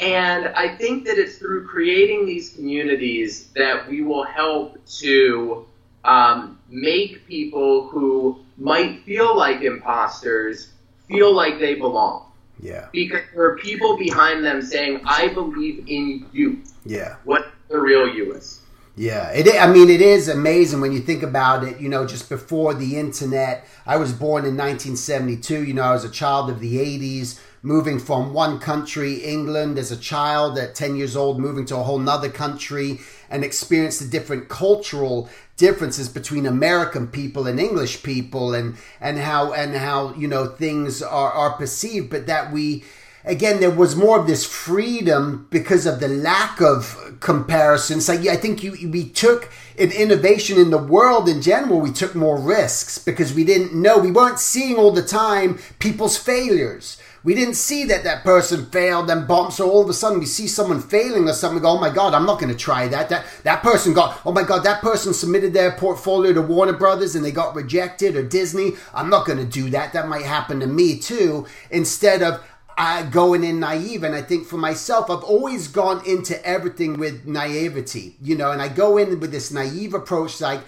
And 0.00 0.48
I 0.48 0.74
think 0.76 1.04
that 1.04 1.18
it's 1.18 1.36
through 1.36 1.66
creating 1.66 2.24
these 2.24 2.54
communities 2.54 3.48
that 3.54 3.86
we 3.88 4.00
will 4.00 4.24
help 4.24 4.78
to 5.00 5.66
um, 6.04 6.58
make 6.70 7.26
people 7.26 7.88
who 7.88 8.40
might 8.56 9.02
feel 9.04 9.36
like 9.36 9.60
imposters 9.60 10.72
feel 11.06 11.34
like 11.34 11.58
they 11.58 11.74
belong. 11.74 12.32
Yeah. 12.60 12.88
Because 12.92 13.20
there 13.34 13.44
are 13.44 13.58
people 13.58 13.98
behind 13.98 14.44
them 14.44 14.62
saying, 14.62 15.02
I 15.04 15.28
believe 15.28 15.84
in 15.86 16.26
you. 16.32 16.62
Yeah. 16.84 17.16
What 17.24 17.52
the 17.68 17.78
real 17.78 18.08
you 18.08 18.32
is. 18.32 18.60
Yeah, 18.96 19.30
it. 19.30 19.48
I 19.58 19.72
mean, 19.72 19.88
it 19.88 20.02
is 20.02 20.28
amazing 20.28 20.80
when 20.80 20.92
you 20.92 21.00
think 21.00 21.22
about 21.22 21.64
it. 21.64 21.80
You 21.80 21.88
know, 21.88 22.06
just 22.06 22.28
before 22.28 22.74
the 22.74 22.98
internet, 22.98 23.66
I 23.86 23.96
was 23.96 24.12
born 24.12 24.44
in 24.44 24.56
1972. 24.56 25.64
You 25.64 25.72
know, 25.72 25.82
I 25.82 25.92
was 25.92 26.04
a 26.04 26.10
child 26.10 26.50
of 26.50 26.60
the 26.60 26.76
80s 26.76 27.40
moving 27.62 27.98
from 27.98 28.32
one 28.32 28.58
country, 28.58 29.14
England, 29.14 29.78
as 29.78 29.92
a 29.92 29.96
child 29.96 30.58
at 30.58 30.74
10 30.74 30.96
years 30.96 31.16
old, 31.16 31.38
moving 31.38 31.66
to 31.66 31.76
a 31.76 31.82
whole 31.82 31.98
nother 31.98 32.30
country 32.30 33.00
and 33.28 33.44
experience 33.44 33.98
the 33.98 34.08
different 34.08 34.48
cultural 34.48 35.28
differences 35.56 36.08
between 36.08 36.46
American 36.46 37.06
people 37.06 37.46
and 37.46 37.60
English 37.60 38.02
people 38.02 38.54
and, 38.54 38.76
and 39.00 39.18
how, 39.18 39.52
and 39.52 39.74
how, 39.76 40.14
you 40.14 40.26
know, 40.26 40.46
things 40.46 41.02
are, 41.02 41.30
are 41.32 41.52
perceived, 41.52 42.08
but 42.08 42.26
that 42.26 42.50
we, 42.50 42.82
again, 43.26 43.60
there 43.60 43.70
was 43.70 43.94
more 43.94 44.18
of 44.18 44.26
this 44.26 44.46
freedom 44.46 45.46
because 45.50 45.84
of 45.84 46.00
the 46.00 46.08
lack 46.08 46.62
of 46.62 47.16
comparison. 47.20 48.00
So 48.00 48.14
yeah, 48.14 48.32
I 48.32 48.36
think 48.36 48.62
you, 48.62 48.72
we 48.90 49.08
took 49.10 49.50
an 49.78 49.92
innovation 49.92 50.58
in 50.58 50.70
the 50.70 50.78
world 50.78 51.28
in 51.28 51.42
general. 51.42 51.80
We 51.80 51.92
took 51.92 52.14
more 52.14 52.40
risks 52.40 52.98
because 52.98 53.34
we 53.34 53.44
didn't 53.44 53.74
know. 53.74 53.98
We 53.98 54.10
weren't 54.10 54.40
seeing 54.40 54.76
all 54.76 54.92
the 54.92 55.02
time 55.02 55.58
people's 55.78 56.16
failures. 56.16 56.98
We 57.22 57.34
didn't 57.34 57.54
see 57.54 57.84
that 57.84 58.04
that 58.04 58.24
person 58.24 58.66
failed 58.66 59.10
and 59.10 59.28
bombed. 59.28 59.52
So 59.52 59.70
all 59.70 59.82
of 59.82 59.88
a 59.88 59.94
sudden 59.94 60.20
we 60.20 60.26
see 60.26 60.46
someone 60.48 60.80
failing 60.80 61.28
or 61.28 61.32
something. 61.32 61.56
We 61.56 61.62
go, 61.62 61.70
oh 61.70 61.80
my 61.80 61.90
God, 61.90 62.14
I'm 62.14 62.26
not 62.26 62.40
going 62.40 62.52
to 62.52 62.58
try 62.58 62.88
that. 62.88 63.08
That 63.10 63.26
that 63.42 63.62
person 63.62 63.92
got, 63.92 64.20
oh 64.24 64.32
my 64.32 64.42
God, 64.42 64.64
that 64.64 64.80
person 64.80 65.12
submitted 65.12 65.52
their 65.52 65.72
portfolio 65.72 66.32
to 66.32 66.42
Warner 66.42 66.72
Brothers 66.72 67.14
and 67.14 67.24
they 67.24 67.32
got 67.32 67.54
rejected 67.54 68.16
or 68.16 68.22
Disney. 68.22 68.72
I'm 68.94 69.10
not 69.10 69.26
going 69.26 69.38
to 69.38 69.44
do 69.44 69.70
that. 69.70 69.92
That 69.92 70.08
might 70.08 70.24
happen 70.24 70.60
to 70.60 70.66
me 70.66 70.98
too. 70.98 71.46
Instead 71.70 72.22
of 72.22 72.42
uh, 72.78 73.02
going 73.10 73.44
in 73.44 73.60
naive. 73.60 74.02
And 74.04 74.14
I 74.14 74.22
think 74.22 74.46
for 74.46 74.56
myself, 74.56 75.10
I've 75.10 75.22
always 75.22 75.68
gone 75.68 76.02
into 76.06 76.42
everything 76.46 76.98
with 76.98 77.26
naivety, 77.26 78.16
you 78.22 78.36
know, 78.36 78.52
and 78.52 78.62
I 78.62 78.68
go 78.68 78.96
in 78.96 79.20
with 79.20 79.30
this 79.30 79.52
naive 79.52 79.92
approach 79.92 80.40
like, 80.40 80.62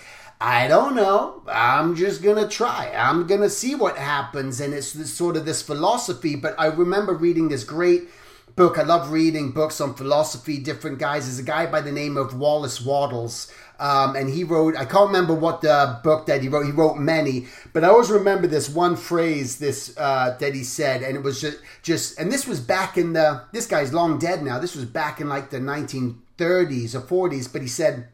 I 0.44 0.66
don't 0.66 0.96
know. 0.96 1.40
I'm 1.46 1.94
just 1.94 2.20
gonna 2.20 2.48
try. 2.48 2.92
I'm 2.92 3.28
gonna 3.28 3.48
see 3.48 3.76
what 3.76 3.96
happens, 3.96 4.60
and 4.60 4.74
it's 4.74 4.92
this 4.92 5.14
sort 5.14 5.36
of 5.36 5.44
this 5.44 5.62
philosophy. 5.62 6.34
But 6.34 6.56
I 6.58 6.66
remember 6.66 7.14
reading 7.14 7.46
this 7.46 7.62
great 7.62 8.08
book. 8.56 8.76
I 8.76 8.82
love 8.82 9.12
reading 9.12 9.52
books 9.52 9.80
on 9.80 9.94
philosophy, 9.94 10.58
different 10.58 10.98
guys. 10.98 11.26
There's 11.26 11.38
a 11.38 11.44
guy 11.44 11.66
by 11.66 11.80
the 11.80 11.92
name 11.92 12.16
of 12.16 12.36
Wallace 12.36 12.80
Wattles, 12.80 13.52
um, 13.78 14.16
and 14.16 14.28
he 14.28 14.42
wrote. 14.42 14.76
I 14.76 14.84
can't 14.84 15.06
remember 15.06 15.32
what 15.32 15.60
the 15.60 16.00
book 16.02 16.26
that 16.26 16.42
he 16.42 16.48
wrote. 16.48 16.66
He 16.66 16.72
wrote 16.72 16.96
many, 16.96 17.46
but 17.72 17.84
I 17.84 17.90
always 17.90 18.10
remember 18.10 18.48
this 18.48 18.68
one 18.68 18.96
phrase 18.96 19.60
this 19.60 19.96
uh, 19.96 20.36
that 20.40 20.56
he 20.56 20.64
said, 20.64 21.04
and 21.04 21.16
it 21.16 21.22
was 21.22 21.40
just 21.40 21.58
just. 21.82 22.18
And 22.18 22.32
this 22.32 22.48
was 22.48 22.58
back 22.58 22.98
in 22.98 23.12
the. 23.12 23.44
This 23.52 23.68
guy's 23.68 23.94
long 23.94 24.18
dead 24.18 24.42
now. 24.42 24.58
This 24.58 24.74
was 24.74 24.86
back 24.86 25.20
in 25.20 25.28
like 25.28 25.50
the 25.50 25.60
1930s 25.60 26.96
or 26.96 27.28
40s, 27.28 27.52
but 27.52 27.62
he 27.62 27.68
said 27.68 28.08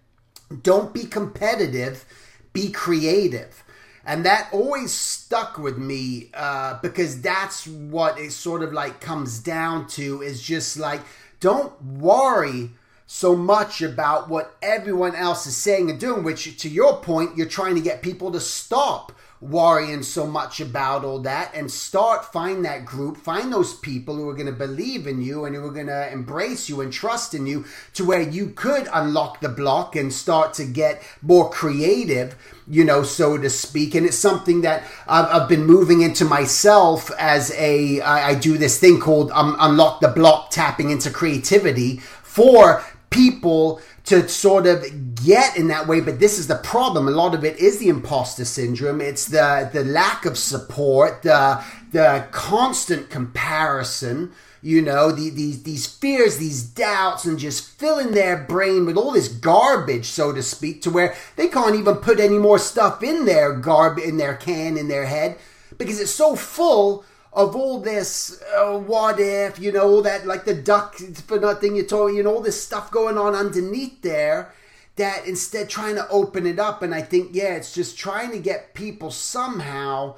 don't 0.62 0.92
be 0.92 1.05
competitive, 1.05 2.05
be 2.53 2.70
creative. 2.70 3.64
And 4.05 4.24
that 4.24 4.49
always 4.53 4.92
stuck 4.92 5.59
with 5.59 5.76
me 5.76 6.30
uh, 6.32 6.78
because 6.80 7.20
that's 7.20 7.66
what 7.66 8.18
it 8.18 8.32
sort 8.32 8.62
of 8.62 8.72
like 8.72 9.01
comes 9.01 9.38
down 9.38 9.86
to 9.88 10.22
is 10.22 10.42
just 10.42 10.78
like, 10.78 11.03
don't 11.40 11.80
worry 11.82 12.70
so 13.07 13.34
much 13.36 13.82
about 13.82 14.28
what 14.28 14.57
everyone 14.62 15.14
else 15.14 15.46
is 15.46 15.57
saying 15.57 15.90
and 15.90 16.01
doing, 16.01 16.24
which 16.24 16.59
to 16.61 16.68
your 16.68 17.01
point, 17.01 17.36
you're 17.36 17.46
trying 17.46 17.74
to 17.74 17.80
get 17.80 18.03
people 18.03 18.32
to 18.32 18.40
stop 18.40 19.12
worrying 19.41 20.03
so 20.03 20.26
much 20.26 20.61
about 20.61 21.05
all 21.05 21.20
that 21.20 21.55
and 21.55 21.70
start 21.70 22.24
find 22.24 22.64
that 22.64 22.84
group 22.84 23.16
find 23.16 23.53
those 23.53 23.74
people 23.74 24.16
who 24.16 24.28
are 24.28 24.34
going 24.34 24.47
to 24.47 24.53
believe 24.53 25.07
in 25.07 25.22
you 25.22 25.45
and 25.45 25.55
who 25.55 25.64
are 25.64 25.70
going 25.70 25.86
to 25.86 26.12
embrace 26.12 26.68
you 26.68 26.80
and 26.80 26.93
trust 26.93 27.34
in 27.34 27.47
you 27.47 27.64
to 27.95 28.05
where 28.05 28.20
you 28.20 28.49
could 28.49 28.89
unlock 28.93 29.41
the 29.41 29.49
block 29.49 29.95
and 29.95 30.12
start 30.12 30.53
to 30.53 30.64
get 30.64 31.03
more 31.22 31.49
creative 31.51 32.36
you 32.66 32.84
know 32.84 33.03
so 33.03 33.39
to 33.39 33.49
speak. 33.49 33.95
And 33.95 34.05
it's 34.07 34.18
something 34.18 34.62
that 34.62 34.82
i've, 35.07 35.26
I've 35.26 35.49
been 35.49 35.64
moving 35.64 36.03
into 36.03 36.24
myself 36.24 37.11
as 37.18 37.53
a 37.53 38.01
I, 38.01 38.30
I 38.30 38.34
do 38.34 38.59
this 38.59 38.78
thing 38.80 38.99
called 38.99 39.30
um, 39.32 39.57
unlock 39.61 40.01
the 40.01 40.09
block 40.09 40.51
tapping 40.51 40.91
into 40.91 41.11
creativity 41.11 41.99
for 42.22 42.84
people 43.11 43.81
to 44.05 44.29
sort 44.29 44.67
of 44.67 44.85
get 45.15 45.57
in 45.57 45.69
that 45.69 45.87
way 45.87 46.01
but 46.01 46.21
this 46.21 46.39
is 46.39 46.47
the 46.47 46.57
problem. 46.57 47.09
A 47.09 47.11
lot 47.11 47.35
of 47.35 47.45
it 47.45 47.59
is 47.59 47.79
the 47.79 47.89
imposter 47.89 48.45
syndrome. 48.45 49.01
It's 49.01 49.27
the 49.27 49.69
the 49.73 49.85
lack 49.85 50.25
of 50.25 50.37
support 50.39 51.23
the 51.23 51.63
the 51.93 52.27
constant 52.31 53.11
comparison 53.11 54.33
you 54.63 54.83
know 54.83 55.13
the, 55.13 55.31
these 55.31 55.63
these 55.63 55.87
fears 55.87 56.39
these 56.39 56.63
doubts 56.63 57.25
and 57.25 57.39
just 57.39 57.79
filling 57.79 58.13
their 58.13 58.37
brain 58.37 58.85
with 58.85 58.97
all 58.97 59.13
this 59.13 59.29
garbage 59.29 60.07
so 60.07 60.33
to 60.33 60.43
speak 60.43 60.83
to 60.83 60.91
where 60.91 61.15
they 61.37 61.49
can't 61.49 61.77
even 61.77 61.95
put 61.97 62.19
any 62.19 62.39
more 62.39 62.59
stuff 62.59 63.03
in 63.03 63.25
their 63.25 63.55
garb 63.55 63.99
in 63.99 64.17
their 64.17 64.35
can 64.35 64.77
in 64.77 64.89
their 64.89 65.07
head 65.07 65.39
because 65.79 66.01
it's 66.01 66.11
so 66.11 66.35
full 66.35 67.05
of 67.33 67.55
all 67.55 67.81
this 67.81 68.43
uh, 68.57 68.79
what 68.79 69.20
if, 69.20 69.59
you 69.59 69.72
know, 69.72 69.89
all 69.89 70.03
that 70.03 70.26
like 70.26 70.45
the 70.45 70.55
duck 70.55 70.97
for 70.97 71.39
nothing 71.39 71.76
you're 71.76 71.85
told, 71.85 72.14
you 72.14 72.22
know, 72.22 72.35
all 72.35 72.43
this 72.43 72.62
stuff 72.62 72.91
going 72.91 73.18
on 73.18 73.35
underneath 73.35 74.03
there 74.03 74.53
that 74.97 75.26
instead 75.26 75.68
trying 75.68 75.95
to 75.95 76.09
open 76.09 76.47
it 76.47 76.59
up 76.59 76.83
and 76.83 76.95
I 76.95 77.03
think 77.03 77.31
yeah, 77.33 77.55
it's 77.55 77.74
just 77.74 77.99
trying 77.99 78.31
to 78.33 78.39
get 78.39 78.74
people 78.74 79.11
somehow 79.11 80.16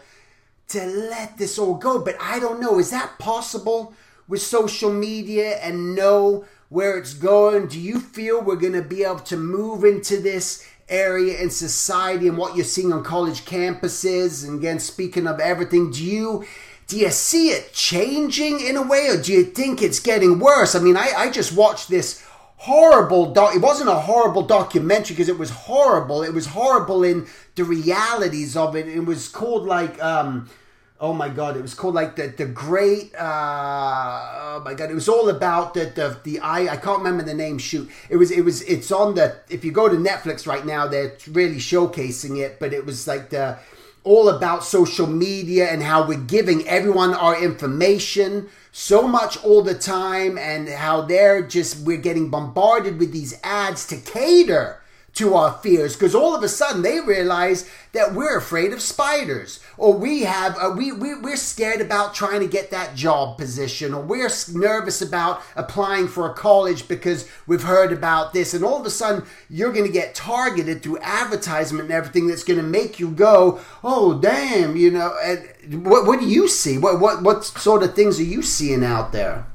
to 0.68 0.86
let 0.86 1.36
this 1.36 1.58
all 1.58 1.74
go. 1.74 1.98
But 1.98 2.16
I 2.20 2.38
don't 2.38 2.61
know, 2.61 2.78
is 2.78 2.90
that 2.90 3.18
possible 3.18 3.92
with 4.28 4.40
social 4.40 4.92
media 4.92 5.56
and 5.56 5.94
know 5.94 6.44
where 6.68 6.96
it's 6.96 7.14
going? 7.14 7.66
Do 7.66 7.78
you 7.78 8.00
feel 8.00 8.40
we're 8.40 8.56
going 8.56 8.72
to 8.72 8.82
be 8.82 9.02
able 9.04 9.18
to 9.20 9.36
move 9.36 9.84
into 9.84 10.20
this 10.20 10.66
area 10.88 11.40
in 11.40 11.50
society 11.50 12.28
and 12.28 12.38
what 12.38 12.56
you're 12.56 12.64
seeing 12.64 12.92
on 12.92 13.04
college 13.04 13.44
campuses? 13.44 14.46
And 14.46 14.61
again, 14.61 14.78
speaking 14.78 15.26
of 15.26 15.40
everything, 15.40 15.90
do 15.90 16.04
you 16.04 16.44
do 16.91 16.99
you 16.99 17.11
see 17.11 17.51
it 17.51 17.72
changing 17.72 18.61
in 18.61 18.76
a 18.76 18.82
way, 18.82 19.07
or 19.09 19.22
do 19.22 19.32
you 19.32 19.45
think 19.45 19.80
it's 19.80 20.01
getting 20.01 20.41
worse? 20.41 20.74
I 20.74 20.80
mean, 20.80 20.97
I, 20.97 21.12
I 21.16 21.30
just 21.30 21.53
watched 21.53 21.88
this 21.88 22.26
horrible 22.57 23.32
doc. 23.32 23.55
It 23.55 23.62
wasn't 23.62 23.91
a 23.91 23.95
horrible 23.95 24.43
documentary 24.43 25.14
because 25.14 25.28
it 25.28 25.38
was 25.38 25.51
horrible. 25.51 26.24
It 26.24 26.34
was 26.34 26.47
horrible 26.47 27.05
in 27.05 27.28
the 27.55 27.62
realities 27.62 28.57
of 28.57 28.74
it. 28.74 28.88
It 28.88 29.07
was 29.07 29.28
called 29.28 29.66
like, 29.66 30.03
um, 30.03 30.51
oh 30.99 31.12
my 31.12 31.28
god, 31.28 31.57
it 31.57 31.62
was 31.62 31.74
called 31.74 31.95
like 31.95 32.16
the 32.16 32.26
the 32.26 32.47
great. 32.47 33.14
Uh, 33.14 34.57
oh 34.57 34.62
my 34.64 34.74
god, 34.74 34.91
it 34.91 34.95
was 34.95 35.09
all 35.09 35.28
about 35.28 35.74
the 35.74 35.84
the 35.95 36.18
the 36.24 36.41
I 36.41 36.72
I 36.72 36.76
can't 36.76 36.99
remember 36.99 37.22
the 37.22 37.34
name. 37.34 37.59
Shoot, 37.59 37.88
it 38.09 38.16
was 38.16 38.32
it 38.32 38.45
was 38.45 38.62
it's 38.62 38.91
on 38.91 39.14
the. 39.14 39.36
If 39.49 39.64
you 39.64 39.70
go 39.70 39.88
to 39.88 39.97
Netflix 39.97 40.45
right 40.45 40.66
now, 40.66 40.88
they're 40.88 41.16
really 41.30 41.59
showcasing 41.59 42.36
it. 42.38 42.59
But 42.59 42.72
it 42.72 42.84
was 42.84 43.07
like 43.07 43.30
the 43.30 43.61
all 44.05 44.28
about 44.28 44.64
social 44.64 45.07
media 45.07 45.68
and 45.68 45.82
how 45.82 46.07
we're 46.07 46.18
giving 46.18 46.66
everyone 46.66 47.12
our 47.14 47.42
information 47.42 48.48
so 48.72 49.07
much 49.07 49.42
all 49.44 49.62
the 49.62 49.74
time 49.74 50.38
and 50.38 50.68
how 50.68 51.03
they're 51.03 51.46
just 51.46 51.84
we're 51.84 51.96
getting 51.96 52.30
bombarded 52.30 52.98
with 52.98 53.12
these 53.12 53.38
ads 53.42 53.86
to 53.86 53.96
cater 53.96 54.80
to 55.14 55.34
our 55.34 55.52
fears 55.54 55.94
because 55.94 56.14
all 56.14 56.34
of 56.34 56.42
a 56.42 56.48
sudden 56.48 56.82
they 56.82 57.00
realize 57.00 57.68
that 57.92 58.14
we're 58.14 58.38
afraid 58.38 58.72
of 58.72 58.80
spiders 58.80 59.61
or 59.76 59.92
we 59.92 60.22
have 60.22 60.56
uh, 60.58 60.72
we, 60.76 60.92
we 60.92 61.14
we're 61.14 61.36
scared 61.36 61.80
about 61.80 62.14
trying 62.14 62.40
to 62.40 62.46
get 62.46 62.70
that 62.70 62.94
job 62.94 63.36
position 63.36 63.92
or 63.92 64.00
we're 64.00 64.30
nervous 64.52 65.02
about 65.02 65.42
applying 65.56 66.06
for 66.06 66.30
a 66.30 66.34
college 66.34 66.86
because 66.86 67.28
we've 67.46 67.64
heard 67.64 67.92
about 67.92 68.32
this 68.32 68.54
and 68.54 68.64
all 68.64 68.78
of 68.78 68.86
a 68.86 68.90
sudden 68.90 69.24
you're 69.48 69.72
going 69.72 69.86
to 69.86 69.92
get 69.92 70.14
targeted 70.14 70.82
through 70.82 70.98
advertisement 70.98 71.84
and 71.84 71.92
everything 71.92 72.28
that's 72.28 72.44
going 72.44 72.58
to 72.58 72.64
make 72.64 73.00
you 73.00 73.11
go 73.11 73.61
oh 73.82 74.18
damn 74.20 74.76
you 74.76 74.90
know 74.90 75.12
and 75.24 75.48
what 75.68 76.06
what 76.06 76.20
do 76.20 76.26
you 76.26 76.48
see? 76.48 76.78
What 76.78 77.00
what 77.00 77.22
what 77.22 77.44
sort 77.44 77.82
of 77.82 77.94
things 77.94 78.18
are 78.18 78.24
you 78.24 78.42
seeing 78.42 78.84
out 78.84 79.12
there? 79.12 79.46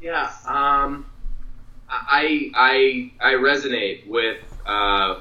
Yeah 0.00 0.32
um 0.46 1.06
I 1.88 2.50
I 2.54 3.12
I 3.20 3.32
resonate 3.34 4.06
with 4.06 4.38
uh, 4.66 5.20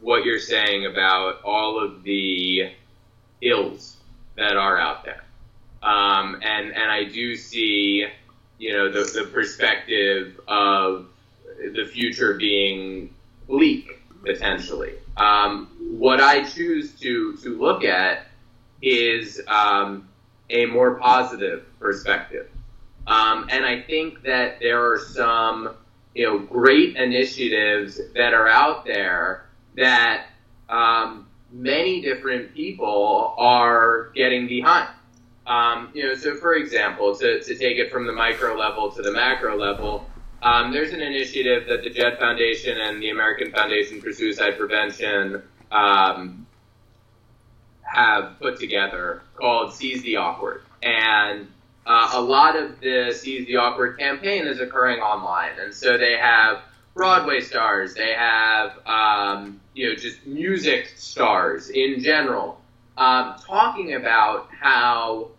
what 0.00 0.24
you're 0.24 0.38
saying 0.38 0.86
about 0.86 1.42
all 1.44 1.82
of 1.82 2.02
the 2.02 2.70
ills 3.40 3.96
that 4.36 4.56
are 4.56 4.78
out 4.78 5.04
there. 5.04 5.24
Um, 5.82 6.40
and, 6.42 6.72
and 6.74 6.90
I 6.90 7.04
do 7.04 7.36
see, 7.36 8.06
you 8.58 8.72
know, 8.72 8.90
the, 8.90 9.04
the 9.20 9.28
perspective 9.32 10.40
of 10.48 11.06
the 11.58 11.84
future 11.86 12.34
being 12.34 13.14
bleak, 13.46 14.00
potentially. 14.24 14.94
Um, 15.16 15.68
what 15.98 16.20
I 16.20 16.44
choose 16.44 16.98
to, 17.00 17.36
to 17.38 17.58
look 17.58 17.84
at 17.84 18.26
is 18.82 19.40
um, 19.48 20.08
a 20.50 20.66
more 20.66 20.96
positive 20.96 21.64
perspective. 21.78 22.50
Um, 23.06 23.48
and 23.50 23.64
I 23.64 23.80
think 23.82 24.22
that 24.22 24.58
there 24.60 24.84
are 24.84 24.98
some 24.98 25.76
you 26.16 26.24
know, 26.24 26.38
great 26.38 26.96
initiatives 26.96 28.00
that 28.14 28.32
are 28.32 28.48
out 28.48 28.86
there 28.86 29.44
that 29.76 30.28
um, 30.70 31.28
many 31.52 32.00
different 32.00 32.54
people 32.54 33.34
are 33.36 34.10
getting 34.14 34.48
behind. 34.48 34.88
Um, 35.46 35.90
you 35.92 36.06
know, 36.06 36.14
so 36.14 36.34
for 36.36 36.54
example, 36.54 37.14
to, 37.16 37.42
to 37.42 37.54
take 37.54 37.76
it 37.76 37.92
from 37.92 38.06
the 38.06 38.14
micro 38.14 38.56
level 38.56 38.90
to 38.92 39.02
the 39.02 39.12
macro 39.12 39.58
level, 39.58 40.08
um, 40.42 40.72
there's 40.72 40.92
an 40.92 41.02
initiative 41.02 41.68
that 41.68 41.84
the 41.84 41.90
JED 41.90 42.18
Foundation 42.18 42.78
and 42.78 43.02
the 43.02 43.10
American 43.10 43.52
Foundation 43.52 44.00
for 44.00 44.10
Suicide 44.10 44.56
Prevention 44.56 45.42
um, 45.70 46.46
have 47.82 48.40
put 48.40 48.58
together 48.58 49.20
called 49.34 49.74
Seize 49.74 50.02
the 50.02 50.16
Awkward. 50.16 50.62
And 50.82 51.48
uh, 51.86 52.10
a 52.14 52.20
lot 52.20 52.56
of 52.56 52.80
the 52.80 53.12
Seize 53.12 53.46
the 53.46 53.56
Awkward 53.56 53.98
campaign 53.98 54.46
is 54.46 54.60
occurring 54.60 54.98
online. 54.98 55.52
And 55.60 55.72
so 55.72 55.96
they 55.96 56.16
have 56.16 56.62
Broadway 56.94 57.40
stars, 57.40 57.94
they 57.94 58.14
have, 58.14 58.78
um, 58.86 59.60
you 59.74 59.88
know, 59.88 59.94
just 59.94 60.26
music 60.26 60.88
stars 60.96 61.68
in 61.68 62.00
general, 62.00 62.60
um, 62.96 63.36
talking 63.46 63.94
about 63.94 64.48
how 64.50 65.30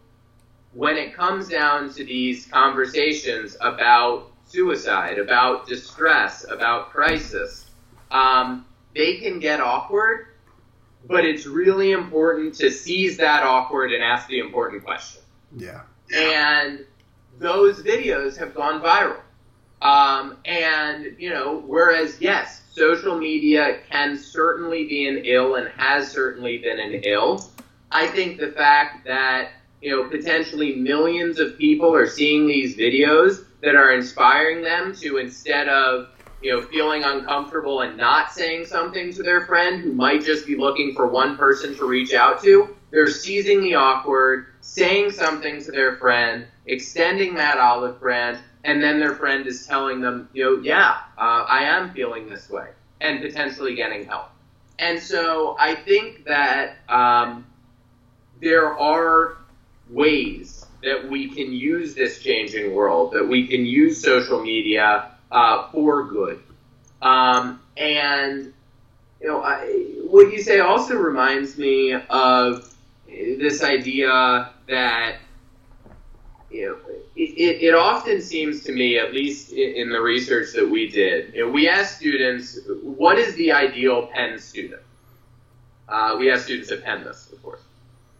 when 0.73 0.95
it 0.95 1.15
comes 1.15 1.49
down 1.49 1.91
to 1.95 2.05
these 2.05 2.45
conversations 2.45 3.57
about 3.59 4.31
suicide, 4.45 5.17
about 5.17 5.67
distress, 5.67 6.45
about 6.49 6.91
crisis, 6.91 7.69
um, 8.11 8.65
they 8.95 9.17
can 9.17 9.39
get 9.39 9.59
awkward, 9.59 10.27
but 11.07 11.25
it's 11.25 11.45
really 11.45 11.91
important 11.91 12.53
to 12.55 12.69
seize 12.69 13.17
that 13.17 13.43
awkward 13.43 13.91
and 13.91 14.03
ask 14.03 14.27
the 14.27 14.39
important 14.39 14.85
question. 14.85 15.21
Yeah. 15.55 15.81
And 16.15 16.85
those 17.39 17.81
videos 17.81 18.37
have 18.37 18.53
gone 18.55 18.81
viral. 18.81 19.21
Um, 19.81 20.37
and, 20.45 21.15
you 21.19 21.29
know, 21.29 21.61
whereas, 21.65 22.19
yes, 22.19 22.63
social 22.71 23.17
media 23.17 23.79
can 23.89 24.17
certainly 24.17 24.87
be 24.87 25.07
an 25.07 25.23
ill 25.25 25.55
and 25.55 25.67
has 25.69 26.11
certainly 26.11 26.57
been 26.57 26.79
an 26.79 27.01
ill, 27.03 27.47
I 27.91 28.07
think 28.07 28.39
the 28.39 28.51
fact 28.51 29.05
that, 29.05 29.51
you 29.81 29.91
know, 29.91 30.09
potentially 30.09 30.75
millions 30.75 31.39
of 31.39 31.57
people 31.57 31.93
are 31.93 32.07
seeing 32.07 32.47
these 32.47 32.75
videos 32.75 33.45
that 33.61 33.75
are 33.75 33.91
inspiring 33.91 34.63
them 34.63 34.95
to 34.95 35.17
instead 35.17 35.67
of, 35.69 36.09
you 36.41 36.53
know, 36.53 36.61
feeling 36.67 37.03
uncomfortable 37.03 37.81
and 37.81 37.97
not 37.97 38.31
saying 38.31 38.65
something 38.65 39.11
to 39.13 39.23
their 39.23 39.45
friend 39.45 39.81
who 39.81 39.91
might 39.91 40.23
just 40.23 40.45
be 40.45 40.55
looking 40.55 40.93
for 40.93 41.07
one 41.07 41.35
person 41.35 41.75
to 41.75 41.87
reach 41.87 42.13
out 42.13 42.41
to, 42.43 42.75
they're 42.91 43.07
seizing 43.07 43.61
the 43.61 43.75
awkward, 43.75 44.47
saying 44.61 45.11
something 45.11 45.61
to 45.63 45.71
their 45.71 45.95
friend, 45.97 46.45
extending 46.65 47.35
that 47.35 47.57
olive 47.57 47.99
branch, 47.99 48.39
and 48.63 48.81
then 48.81 48.99
their 48.99 49.15
friend 49.15 49.47
is 49.47 49.65
telling 49.65 50.01
them, 50.01 50.29
you 50.33 50.43
know, 50.43 50.61
yeah, 50.61 50.99
uh, 51.17 51.45
I 51.47 51.63
am 51.63 51.91
feeling 51.93 52.29
this 52.29 52.49
way, 52.49 52.69
and 53.01 53.21
potentially 53.21 53.75
getting 53.75 54.05
help. 54.05 54.29
And 54.79 54.99
so 55.01 55.55
I 55.59 55.73
think 55.73 56.25
that 56.25 56.75
um, 56.87 57.45
there 58.41 58.77
are 58.77 59.37
ways 59.89 60.65
that 60.83 61.09
we 61.09 61.29
can 61.29 61.51
use 61.51 61.95
this 61.95 62.19
changing 62.19 62.73
world, 62.73 63.13
that 63.13 63.27
we 63.27 63.47
can 63.47 63.65
use 63.65 64.01
social 64.01 64.41
media 64.41 65.16
uh, 65.31 65.69
for 65.71 66.05
good. 66.05 66.41
Um, 67.01 67.61
and 67.75 68.53
you 69.21 69.27
know, 69.27 69.41
I, 69.41 69.65
what 70.03 70.31
you 70.31 70.41
say 70.41 70.59
also 70.59 70.95
reminds 70.95 71.57
me 71.57 71.93
of 71.93 72.73
this 73.07 73.63
idea 73.63 74.51
that 74.67 75.17
you 76.49 76.65
know, 76.65 76.77
it, 77.15 77.61
it 77.61 77.75
often 77.75 78.21
seems 78.21 78.63
to 78.63 78.71
me, 78.71 78.97
at 78.97 79.13
least 79.13 79.51
in 79.51 79.89
the 79.89 79.99
research 79.99 80.53
that 80.53 80.67
we 80.69 80.89
did, 80.89 81.33
you 81.33 81.45
know, 81.45 81.51
we 81.51 81.67
asked 81.67 81.97
students, 81.97 82.59
what 82.81 83.17
is 83.17 83.35
the 83.35 83.51
ideal 83.51 84.07
Penn 84.07 84.39
student? 84.39 84.81
Uh, 85.89 86.15
we 86.17 86.31
asked 86.31 86.45
students 86.45 86.71
at 86.71 86.83
Penn 86.83 87.03
this, 87.03 87.29
of 87.31 87.41
course. 87.43 87.61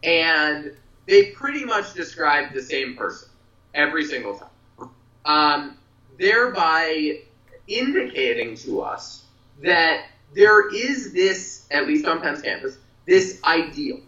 And 0.04 0.74
they 1.06 1.32
pretty 1.32 1.64
much 1.64 1.94
described 1.94 2.54
the 2.54 2.62
same 2.62 2.96
person 2.96 3.30
every 3.74 4.06
single 4.06 4.38
time, 4.38 4.90
um, 5.26 5.78
thereby 6.18 7.20
indicating 7.68 8.56
to 8.58 8.82
us 8.82 9.24
that 9.64 10.06
there 10.34 10.74
is 10.74 11.14
this, 11.14 11.66
at 11.72 11.88
least 11.88 12.06
on 12.06 12.22
Penn's 12.22 12.42
campus, 12.42 12.78
this 13.06 13.42
ideal, 13.44 14.00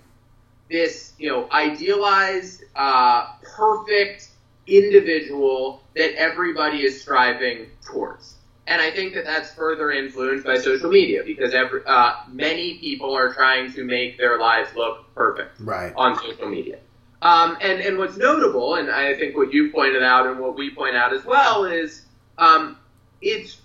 this 0.70 1.14
you 1.18 1.30
know 1.30 1.49
idealized, 1.51 2.64
uh, 2.76 3.34
perfect 3.43 4.30
individual 4.68 5.82
that 5.95 6.14
everybody 6.16 6.84
is 6.84 7.01
striving 7.01 7.68
towards. 7.86 8.36
And 8.68 8.80
I 8.80 8.91
think 8.91 9.16
that 9.16 9.26
that's 9.26 9.51
further 9.51 9.89
influenced 9.89 10.45
by 10.45 10.60
social 10.60 10.91
media 10.91 11.24
because 11.26 11.55
every, 11.55 11.82
uh, 11.88 12.14
many 12.28 12.78
people 12.78 13.16
are 13.16 13.34
trying 13.34 13.74
to 13.74 13.84
make 13.84 14.20
their 14.20 14.38
lives 14.38 14.70
look 14.76 15.12
perfect 15.16 15.60
right. 15.62 15.91
on 15.95 16.16
social 16.20 16.47
media. 16.47 16.78
Um, 17.22 17.57
and, 17.61 17.82
and 17.82 17.97
what's 17.97 18.15
notable, 18.15 18.76
and 18.76 18.89
I 18.89 19.13
think 19.15 19.36
what 19.36 19.51
you 19.51 19.72
pointed 19.72 20.03
out 20.03 20.28
and 20.28 20.39
what 20.39 20.55
we 20.55 20.74
point 20.74 20.95
out 20.95 21.13
as 21.13 21.26
well, 21.26 21.65
is 21.65 22.03
um, 22.38 22.78
it's 23.22 23.57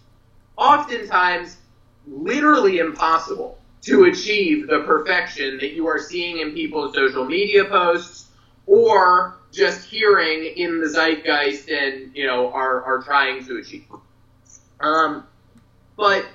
oftentimes 0.56 1.56
literally 2.06 2.78
impossible 2.78 3.58
to 3.82 4.04
achieve 4.04 4.66
the 4.66 4.80
perfection 4.80 5.58
that 5.58 5.72
you 5.72 5.86
are 5.86 5.98
seeing 5.98 6.38
in 6.38 6.52
people's 6.52 6.94
social 6.94 7.24
media 7.24 7.64
posts 7.64 8.26
or 8.66 9.36
just 9.52 9.86
hearing 9.88 10.44
in 10.56 10.80
the 10.80 10.88
zeitgeist 10.88 11.68
and 11.68 12.14
you 12.16 12.26
know 12.26 12.50
are, 12.50 12.82
are 12.82 13.02
trying 13.02 13.44
to 13.46 13.58
achieve. 13.58 13.86
Um, 14.80 15.26
but 15.96 16.26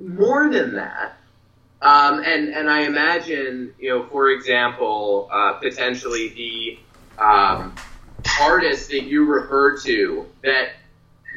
more 0.00 0.50
than 0.50 0.74
that, 0.74 1.17
um, 1.80 2.22
and 2.24 2.48
and 2.48 2.68
I 2.68 2.82
imagine 2.82 3.74
you 3.78 3.90
know, 3.90 4.06
for 4.06 4.30
example, 4.30 5.28
uh, 5.32 5.54
potentially 5.54 6.28
the 6.28 7.22
um, 7.22 7.74
artists 8.40 8.88
that 8.88 9.04
you 9.04 9.24
refer 9.24 9.78
to 9.78 10.26
that 10.42 10.70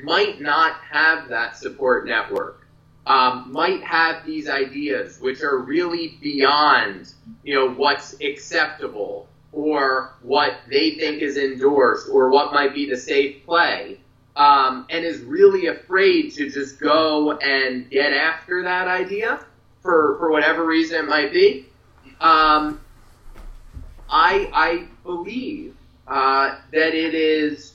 might 0.03 0.41
not 0.41 0.75
have 0.91 1.29
that 1.29 1.57
support 1.57 2.07
network, 2.07 2.65
um, 3.05 3.51
might 3.51 3.83
have 3.83 4.25
these 4.25 4.49
ideas 4.49 5.19
which 5.19 5.41
are 5.41 5.59
really 5.59 6.17
beyond 6.21 7.13
you 7.43 7.55
know 7.55 7.69
what's 7.69 8.15
acceptable 8.21 9.27
or 9.51 10.13
what 10.21 10.55
they 10.69 10.91
think 10.91 11.21
is 11.21 11.37
endorsed 11.37 12.07
or 12.09 12.29
what 12.29 12.53
might 12.53 12.73
be 12.73 12.89
the 12.89 12.95
safe 12.97 13.45
play 13.45 13.99
um, 14.35 14.85
and 14.89 15.03
is 15.03 15.19
really 15.21 15.67
afraid 15.67 16.31
to 16.31 16.49
just 16.49 16.79
go 16.79 17.33
and 17.37 17.89
get 17.89 18.13
after 18.13 18.63
that 18.63 18.87
idea 18.87 19.45
for, 19.81 20.17
for 20.17 20.31
whatever 20.31 20.65
reason 20.65 21.05
it 21.05 21.07
might 21.07 21.31
be. 21.31 21.65
Um, 22.19 22.79
I, 24.09 24.49
I 24.53 24.87
believe 25.03 25.75
uh, 26.07 26.57
that 26.71 26.93
it 26.93 27.13
is 27.13 27.73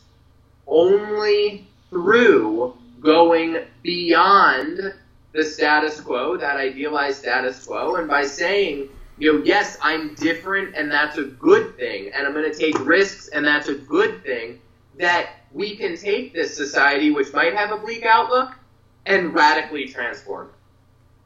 only 0.66 1.66
through 1.90 2.76
going 3.00 3.58
beyond 3.82 4.94
the 5.32 5.44
status 5.44 6.00
quo, 6.00 6.36
that 6.36 6.56
idealized 6.56 7.18
status 7.18 7.64
quo, 7.64 7.96
and 7.96 8.08
by 8.08 8.24
saying, 8.24 8.88
you 9.18 9.32
know, 9.32 9.44
yes, 9.44 9.78
I'm 9.82 10.14
different 10.14 10.74
and 10.74 10.90
that's 10.90 11.18
a 11.18 11.24
good 11.24 11.76
thing, 11.76 12.10
and 12.14 12.26
I'm 12.26 12.32
going 12.32 12.50
to 12.50 12.58
take 12.58 12.78
risks 12.86 13.28
and 13.28 13.44
that's 13.44 13.68
a 13.68 13.74
good 13.74 14.22
thing, 14.22 14.60
that 14.98 15.30
we 15.52 15.76
can 15.76 15.96
take 15.96 16.32
this 16.32 16.56
society, 16.56 17.10
which 17.10 17.32
might 17.32 17.54
have 17.54 17.70
a 17.70 17.76
bleak 17.76 18.04
outlook, 18.04 18.54
and 19.06 19.32
radically 19.34 19.86
transform 19.88 20.50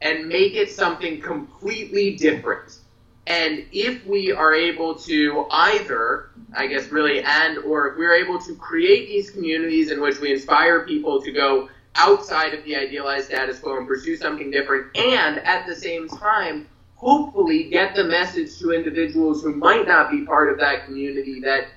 and 0.01 0.27
make 0.27 0.55
it 0.55 0.71
something 0.71 1.21
completely 1.21 2.15
different. 2.15 2.79
And 3.27 3.65
if 3.71 4.05
we 4.05 4.31
are 4.31 4.53
able 4.53 4.95
to 4.95 5.45
either, 5.51 6.31
I 6.55 6.67
guess 6.67 6.87
really, 6.87 7.21
and 7.21 7.59
or 7.59 7.89
if 7.89 7.97
we're 7.97 8.15
able 8.15 8.39
to 8.39 8.55
create 8.55 9.07
these 9.07 9.29
communities 9.29 9.91
in 9.91 10.01
which 10.01 10.19
we 10.19 10.31
inspire 10.31 10.85
people 10.85 11.21
to 11.21 11.31
go 11.31 11.69
outside 11.95 12.53
of 12.53 12.63
the 12.63 12.75
idealized 12.75 13.27
status 13.27 13.59
quo 13.59 13.77
and 13.77 13.87
pursue 13.87 14.15
something 14.15 14.49
different, 14.49 14.95
and 14.97 15.37
at 15.39 15.67
the 15.67 15.75
same 15.75 16.07
time, 16.07 16.67
hopefully 16.95 17.63
get 17.65 17.95
the 17.95 18.03
message 18.03 18.57
to 18.59 18.71
individuals 18.71 19.41
who 19.43 19.53
might 19.55 19.87
not 19.87 20.09
be 20.09 20.25
part 20.25 20.51
of 20.51 20.57
that 20.59 20.85
community 20.85 21.39
that 21.39 21.67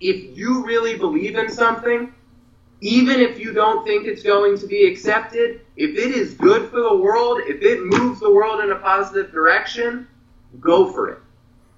if 0.00 0.36
you 0.36 0.64
really 0.64 0.96
believe 0.96 1.36
in 1.36 1.50
something, 1.50 2.12
even 2.80 3.20
if 3.20 3.38
you 3.38 3.52
don't 3.52 3.86
think 3.86 4.06
it's 4.06 4.22
going 4.22 4.58
to 4.58 4.66
be 4.66 4.86
accepted, 4.86 5.60
if 5.76 5.90
it 5.90 6.14
is 6.14 6.34
good 6.34 6.70
for 6.70 6.80
the 6.80 6.96
world, 6.96 7.40
if 7.46 7.62
it 7.62 7.82
moves 7.84 8.20
the 8.20 8.30
world 8.30 8.62
in 8.62 8.70
a 8.70 8.76
positive 8.76 9.32
direction, 9.32 10.06
go 10.60 10.92
for 10.92 11.10
it. 11.10 11.18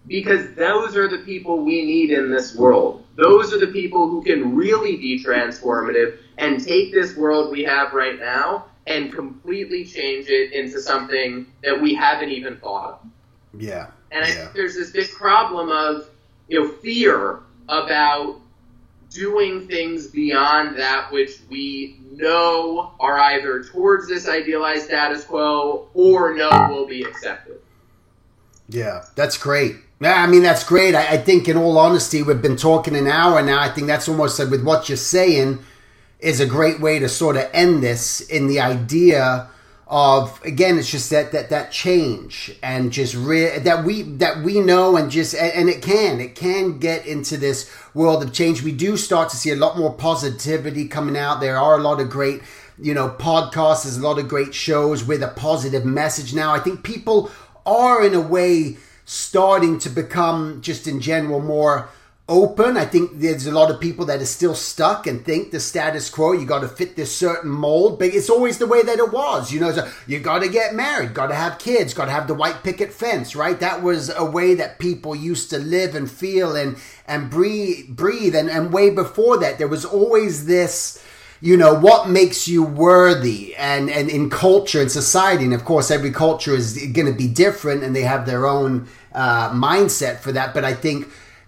Because 0.07 0.55
those 0.55 0.97
are 0.97 1.09
the 1.09 1.19
people 1.25 1.65
we 1.65 1.85
need 1.85 2.11
in 2.11 2.31
this 2.31 2.55
world. 2.55 3.05
Those 3.17 3.53
are 3.53 3.59
the 3.59 3.69
people 3.69 4.09
who 4.09 4.23
can 4.23 4.55
really 4.55 4.97
be 4.97 5.23
transformative 5.23 6.19
and 6.39 6.63
take 6.63 6.93
this 6.93 7.17
world 7.17 7.51
we 7.51 7.65
have 7.65 7.93
right 7.93 8.19
now 8.19 8.67
and 8.87 9.13
completely 9.13 9.85
change 9.85 10.29
it 10.29 10.53
into 10.53 10.81
something 10.81 11.47
that 11.65 11.81
we 11.81 11.95
haven't 11.95 12.31
even 12.31 12.57
thought 12.59 13.01
of. 13.03 13.61
Yeah. 13.61 13.89
And 14.13 14.25
I 14.25 14.29
yeah. 14.29 14.35
think 14.35 14.53
there's 14.53 14.75
this 14.75 14.91
big 14.91 15.11
problem 15.11 15.71
of, 15.71 16.09
you 16.49 16.61
know, 16.61 16.69
fear 16.69 17.41
about 17.69 18.41
doing 19.11 19.67
things 19.67 20.07
beyond 20.09 20.79
that 20.79 21.11
which 21.11 21.39
we 21.49 21.99
know 22.13 22.93
are 23.01 23.19
either 23.19 23.63
towards 23.63 24.09
this 24.09 24.29
idealized 24.29 24.85
status 24.85 25.25
quo 25.25 25.89
or 25.95 26.35
know 26.35 26.51
will 26.71 26.87
be 26.87 27.03
accepted. 27.03 27.61
Yeah, 28.69 29.05
that's 29.15 29.39
great. 29.39 29.77
Yeah, 30.01 30.23
I 30.23 30.27
mean 30.27 30.43
that's 30.43 30.65
great. 30.65 30.95
I, 30.95 31.15
I, 31.15 31.17
think, 31.19 31.49
in 31.49 31.57
all 31.57 31.79
honesty, 31.79 32.23
we've 32.23 32.43
been 32.43 32.57
talking 32.57 32.97
an 32.97 33.07
hour 33.07 33.43
now. 33.43 33.61
I 33.61 33.71
think 33.71 33.87
that's 33.87 34.09
almost 34.09 34.39
like 34.39 34.51
with 34.51 34.65
what 34.65 34.89
you're 34.89 34.97
saying 34.97 35.61
is 36.21 36.41
a 36.41 36.47
great 36.47 36.81
way 36.81 36.99
to 36.99 37.09
sort 37.09 37.37
of 37.37 37.49
end 37.53 37.83
this 37.83 38.21
in 38.21 38.47
the 38.47 38.61
idea 38.61 39.49
of 39.89 40.43
again 40.45 40.79
it's 40.79 40.91
just 40.91 41.11
that 41.11 41.31
that 41.31 41.49
that 41.49 41.71
change 41.71 42.57
and 42.61 42.91
just 42.91 43.15
re- 43.15 43.59
that 43.61 43.85
we 43.85 44.03
that 44.03 44.43
we 44.43 44.59
know 44.59 44.97
and 44.97 45.13
just 45.13 45.33
and, 45.35 45.53
and 45.53 45.69
it 45.69 45.81
can 45.81 46.21
it 46.21 46.35
can 46.35 46.79
get 46.79 47.07
into 47.07 47.37
this 47.37 47.71
world 47.95 48.23
of 48.23 48.33
change. 48.33 48.63
We 48.63 48.73
do 48.73 48.97
start 48.97 49.29
to 49.31 49.37
see 49.37 49.51
a 49.51 49.57
lot 49.57 49.79
more 49.79 49.93
positivity 49.93 50.89
coming 50.89 51.17
out. 51.17 51.41
There 51.41 51.57
are 51.57 51.79
a 51.79 51.83
lot 51.83 52.01
of 52.01 52.11
great 52.11 52.43
you 52.79 52.95
know 52.95 53.09
podcasts 53.09 53.85
there's 53.85 53.97
a 53.97 54.03
lot 54.03 54.19
of 54.19 54.29
great 54.29 54.55
shows 54.55 55.05
with 55.05 55.23
a 55.23 55.29
positive 55.29 55.85
message 55.85 56.35
now. 56.35 56.53
I 56.53 56.59
think 56.59 56.83
people 56.83 57.31
are 57.65 58.05
in 58.05 58.15
a 58.15 58.21
way 58.21 58.79
starting 59.05 59.79
to 59.79 59.89
become 59.89 60.61
just 60.63 60.89
in 60.89 61.01
general 61.01 61.41
more 61.41 61.89
open. 62.29 62.77
I 62.77 62.85
think 62.85 63.21
there's 63.21 63.47
a 63.47 63.53
lot 63.53 63.71
of 63.71 63.81
people 63.81 64.07
that 64.07 64.21
are 64.21 64.27
still 64.27 64.55
stuck 64.55 65.07
and 65.07 65.25
think 65.25 65.53
the 65.53 65.61
status 65.61 66.11
quo, 66.11 66.33
you 66.33 66.45
got 66.45 66.61
to 66.61 66.69
fit 66.69 66.97
this 66.97 67.15
certain 67.15 67.51
mold, 67.51 67.99
but 68.01 68.09
it's 68.09 68.29
always 68.29 68.59
the 68.59 68.67
way 68.67 68.83
that 68.83 68.99
it 68.99 69.13
was. 69.13 69.53
You 69.53 69.61
know, 69.61 69.73
so 69.73 69.89
you 70.07 70.19
got 70.19 70.41
to 70.41 70.49
get 70.49 70.75
married, 70.75 71.15
got 71.15 71.29
to 71.29 71.35
have 71.35 71.59
kids, 71.59 71.95
got 71.95 72.07
to 72.07 72.11
have 72.11 72.27
the 72.27 72.35
white 72.35 72.65
picket 72.65 72.93
fence, 72.93 73.37
right? 73.37 73.59
That 73.61 73.83
was 73.83 74.11
a 74.15 74.25
way 74.25 74.55
that 74.55 74.81
people 74.81 75.15
used 75.15 75.51
to 75.51 75.59
live 75.59 75.95
and 75.95 76.11
feel 76.11 76.57
and, 76.57 76.77
and 77.07 77.31
breathe, 77.31 77.91
breathe. 77.91 78.35
And, 78.35 78.51
and 78.51 78.73
way 78.73 78.91
before 78.91 79.39
that, 79.39 79.59
there 79.59 79.69
was 79.69 79.85
always 79.85 80.47
this, 80.47 81.03
you 81.43 81.57
know 81.57 81.75
what 81.75 82.09
makes 82.09 82.49
you 82.49 82.63
worthy 82.63 83.55
and 83.57 83.91
and 83.91 84.09
in 84.09 84.31
culture 84.31 84.81
and 84.81 84.91
society 84.91 85.45
and 85.45 85.53
of 85.53 85.67
course 85.67 85.91
every 85.91 86.11
culture 86.11 86.55
is 86.55 86.79
going 86.95 87.07
to 87.07 87.13
be 87.13 87.29
different 87.29 87.83
and 87.83 87.95
they 87.95 88.05
have 88.05 88.25
their 88.25 88.47
own 88.47 88.89
uh, 89.13 89.51
mindset 89.51 90.19
for 90.21 90.33
that 90.33 90.55
but 90.55 90.65
i 90.65 90.73
think 90.73 91.07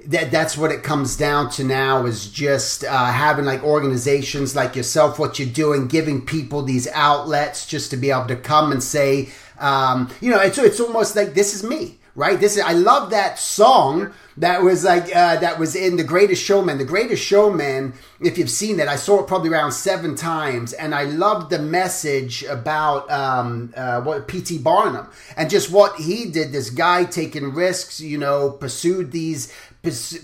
that 0.09 0.31
that's 0.31 0.57
what 0.57 0.73
it 0.73 0.83
comes 0.83 1.17
down 1.17 1.51
to 1.51 1.63
now 1.63 2.07
is 2.07 2.31
just 2.31 2.83
uh, 2.83 3.07
having 3.07 3.45
like 3.45 3.63
organizations 3.63 4.57
like 4.57 4.75
yourself 4.75 5.19
what 5.19 5.39
you're 5.39 5.49
doing 5.49 5.87
giving 5.87 6.25
people 6.25 6.63
these 6.63 6.89
outlets 6.89 7.67
just 7.67 7.91
to 7.91 7.97
be 7.97 8.11
able 8.11 8.27
to 8.27 8.37
come 8.37 8.73
and 8.73 8.83
say 8.83 9.29
um, 9.61 10.11
you 10.21 10.31
know 10.31 10.41
it's, 10.41 10.59
it's 10.59 10.81
almost 10.81 11.15
like 11.15 11.35
this 11.35 11.55
is 11.55 11.63
me 11.63 11.99
right? 12.19 12.41
This 12.41 12.57
is 12.57 12.63
i 12.65 12.73
love 12.73 13.11
that 13.11 13.39
song 13.39 14.13
that 14.37 14.63
was 14.63 14.83
like 14.85 15.05
uh, 15.15 15.37
that 15.37 15.59
was 15.59 15.77
in 15.77 15.97
the 15.97 16.05
greatest 16.05 16.45
showman. 16.45 16.77
The 16.79 16.85
greatest 16.85 17.23
showman 17.23 17.95
if 18.21 18.37
you've 18.37 18.51
seen 18.51 18.77
that 18.79 18.89
i 18.89 18.97
saw 18.97 19.21
it 19.21 19.29
probably 19.29 19.51
around 19.51 19.71
seven 19.71 20.17
times 20.17 20.73
and 20.73 20.95
i 20.95 21.05
loved 21.05 21.51
the 21.51 21.59
message 21.59 22.43
about 22.45 23.09
um, 23.11 23.73
uh, 23.77 24.01
what 24.01 24.27
pt 24.27 24.63
barnum 24.63 25.07
and 25.37 25.49
just 25.49 25.71
what 25.71 25.95
he 26.01 26.29
did 26.31 26.51
this 26.51 26.71
guy 26.71 27.05
taking 27.05 27.55
risks 27.55 28.01
you 28.01 28.19
know 28.19 28.51
pursued 28.51 29.13
these 29.13 29.53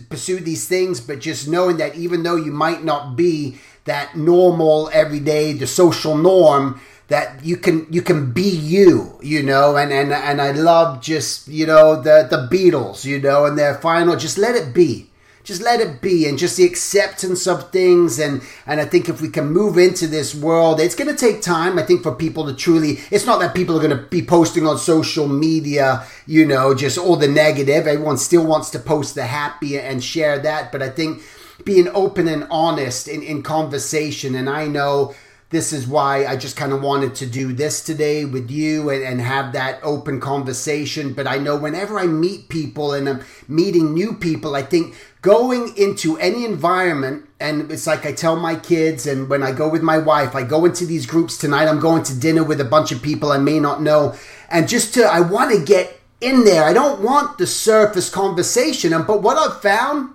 pursue 0.09 0.41
these 0.41 0.67
things, 0.69 1.01
but 1.01 1.21
just 1.21 1.49
knowing 1.49 1.77
that 1.79 1.95
even 1.97 2.23
though 2.23 2.37
you 2.37 2.53
might 2.53 2.85
not 2.85 3.17
be 3.17 3.59
that 3.85 4.17
normal, 4.17 4.91
everyday, 4.93 5.53
the 5.53 5.67
social 5.67 6.17
norm, 6.17 6.81
that 7.09 7.45
you 7.45 7.57
can 7.57 7.87
you 7.91 8.03
can 8.03 8.33
be 8.33 8.49
you, 8.49 9.19
you 9.23 9.43
know, 9.43 9.77
and 9.77 9.93
and 9.93 10.13
and 10.13 10.41
I 10.41 10.53
love 10.53 11.03
just 11.03 11.49
you 11.49 11.67
know 11.67 12.01
the 12.01 12.27
the 12.29 12.49
Beatles, 12.51 13.05
you 13.05 13.21
know, 13.21 13.45
and 13.45 13.59
their 13.59 13.75
final 13.75 14.17
just 14.17 14.39
let 14.39 14.57
it 14.57 14.75
be. 14.75 15.11
Just 15.45 15.61
let 15.61 15.81
it 15.81 16.01
be 16.01 16.27
and 16.27 16.39
just 16.39 16.57
the 16.57 16.65
acceptance 16.65 17.47
of 17.47 17.71
things 17.71 18.19
and 18.19 18.43
and 18.67 18.81
I 18.81 18.87
think 18.87 19.11
if 19.11 19.21
we 19.21 19.29
can 19.29 19.53
move 19.53 19.77
into 19.77 20.07
this 20.07 20.35
world, 20.35 20.81
it's 20.81 20.95
going 20.95 21.15
to 21.15 21.17
take 21.17 21.43
time 21.43 21.79
I 21.79 21.83
think 21.83 22.03
for 22.03 22.15
people 22.15 22.47
to 22.47 22.55
truly 22.55 23.01
it's 23.11 23.27
not 23.27 23.41
that 23.41 23.55
people 23.55 23.77
are 23.77 23.87
going 23.87 23.97
to 23.97 24.09
be 24.09 24.25
posting 24.25 24.67
on 24.67 24.79
social 24.79 25.29
media, 25.29 26.07
you 26.27 26.47
know, 26.47 26.75
just 26.75 26.97
all 26.97 27.17
the 27.17 27.29
negative. 27.29 27.87
Everyone 27.87 28.17
still 28.17 28.47
wants 28.47 28.71
to 28.71 28.79
post 28.79 29.15
the 29.15 29.27
happy 29.27 29.79
and 29.79 30.03
share 30.03 30.39
that, 30.39 30.73
but 30.73 30.83
I 30.83 30.89
think 30.89 31.23
being 31.63 31.89
open 31.89 32.27
and 32.27 32.47
honest 32.51 33.07
in, 33.07 33.23
in 33.23 33.43
conversation 33.43 34.35
and 34.35 34.49
I 34.49 34.67
know 34.67 35.15
this 35.55 35.73
is 35.73 35.87
why 35.87 36.27
I 36.27 36.37
just 36.37 36.57
kind 36.57 36.73
of 36.73 36.83
wanted 36.83 37.15
to 37.17 37.27
do 37.27 37.53
this 37.53 37.83
today 37.83 38.25
with 38.25 38.51
you 38.51 38.91
and, 38.91 39.05
and, 39.05 39.21
have 39.21 39.53
that 39.53 39.79
open 39.85 40.19
conversation. 40.19 41.13
But 41.13 41.29
I 41.29 41.39
know 41.39 41.57
whenever 41.57 41.97
I 41.97 42.07
meet 42.07 42.49
people 42.49 42.93
and 42.93 43.09
I'm 43.09 43.25
meeting 43.47 43.95
new 43.95 44.15
people, 44.15 44.57
I 44.57 44.63
think 44.63 44.97
going 45.25 45.75
into 45.79 46.19
any 46.19 46.45
environment, 46.45 47.27
and 47.41 47.73
it's 47.73 47.87
like 47.87 48.05
I 48.05 48.13
tell 48.13 48.37
my 48.37 48.55
kids, 48.55 49.07
and 49.07 49.27
when 49.27 49.43
I 49.43 49.53
go 49.53 49.67
with 49.67 49.81
my 49.81 49.97
wife, 49.97 50.37
I 50.37 50.43
go 50.43 50.67
into 50.67 50.85
these 50.85 51.07
groups 51.07 51.39
tonight. 51.39 51.67
I'm 51.67 51.81
going 51.81 52.03
to 52.03 52.21
dinner 52.21 52.45
with 52.45 52.61
a 52.61 52.65
bunch 52.65 52.93
of 52.93 53.01
people 53.01 53.33
I 53.33 53.39
may 53.39 53.59
not 53.59 53.81
know. 53.81 54.15
And 54.51 54.69
just 54.69 54.93
to, 54.95 55.05
I 55.05 55.21
want 55.21 55.51
to 55.51 55.65
get 55.65 55.99
in 56.21 56.45
there. 56.45 56.63
I 56.63 56.75
don't 56.75 57.01
want 57.01 57.39
the 57.39 57.47
surface 57.47 58.11
conversation. 58.11 58.93
And 58.93 59.07
But 59.07 59.23
what 59.23 59.39
I've 59.39 59.63
found 59.63 60.11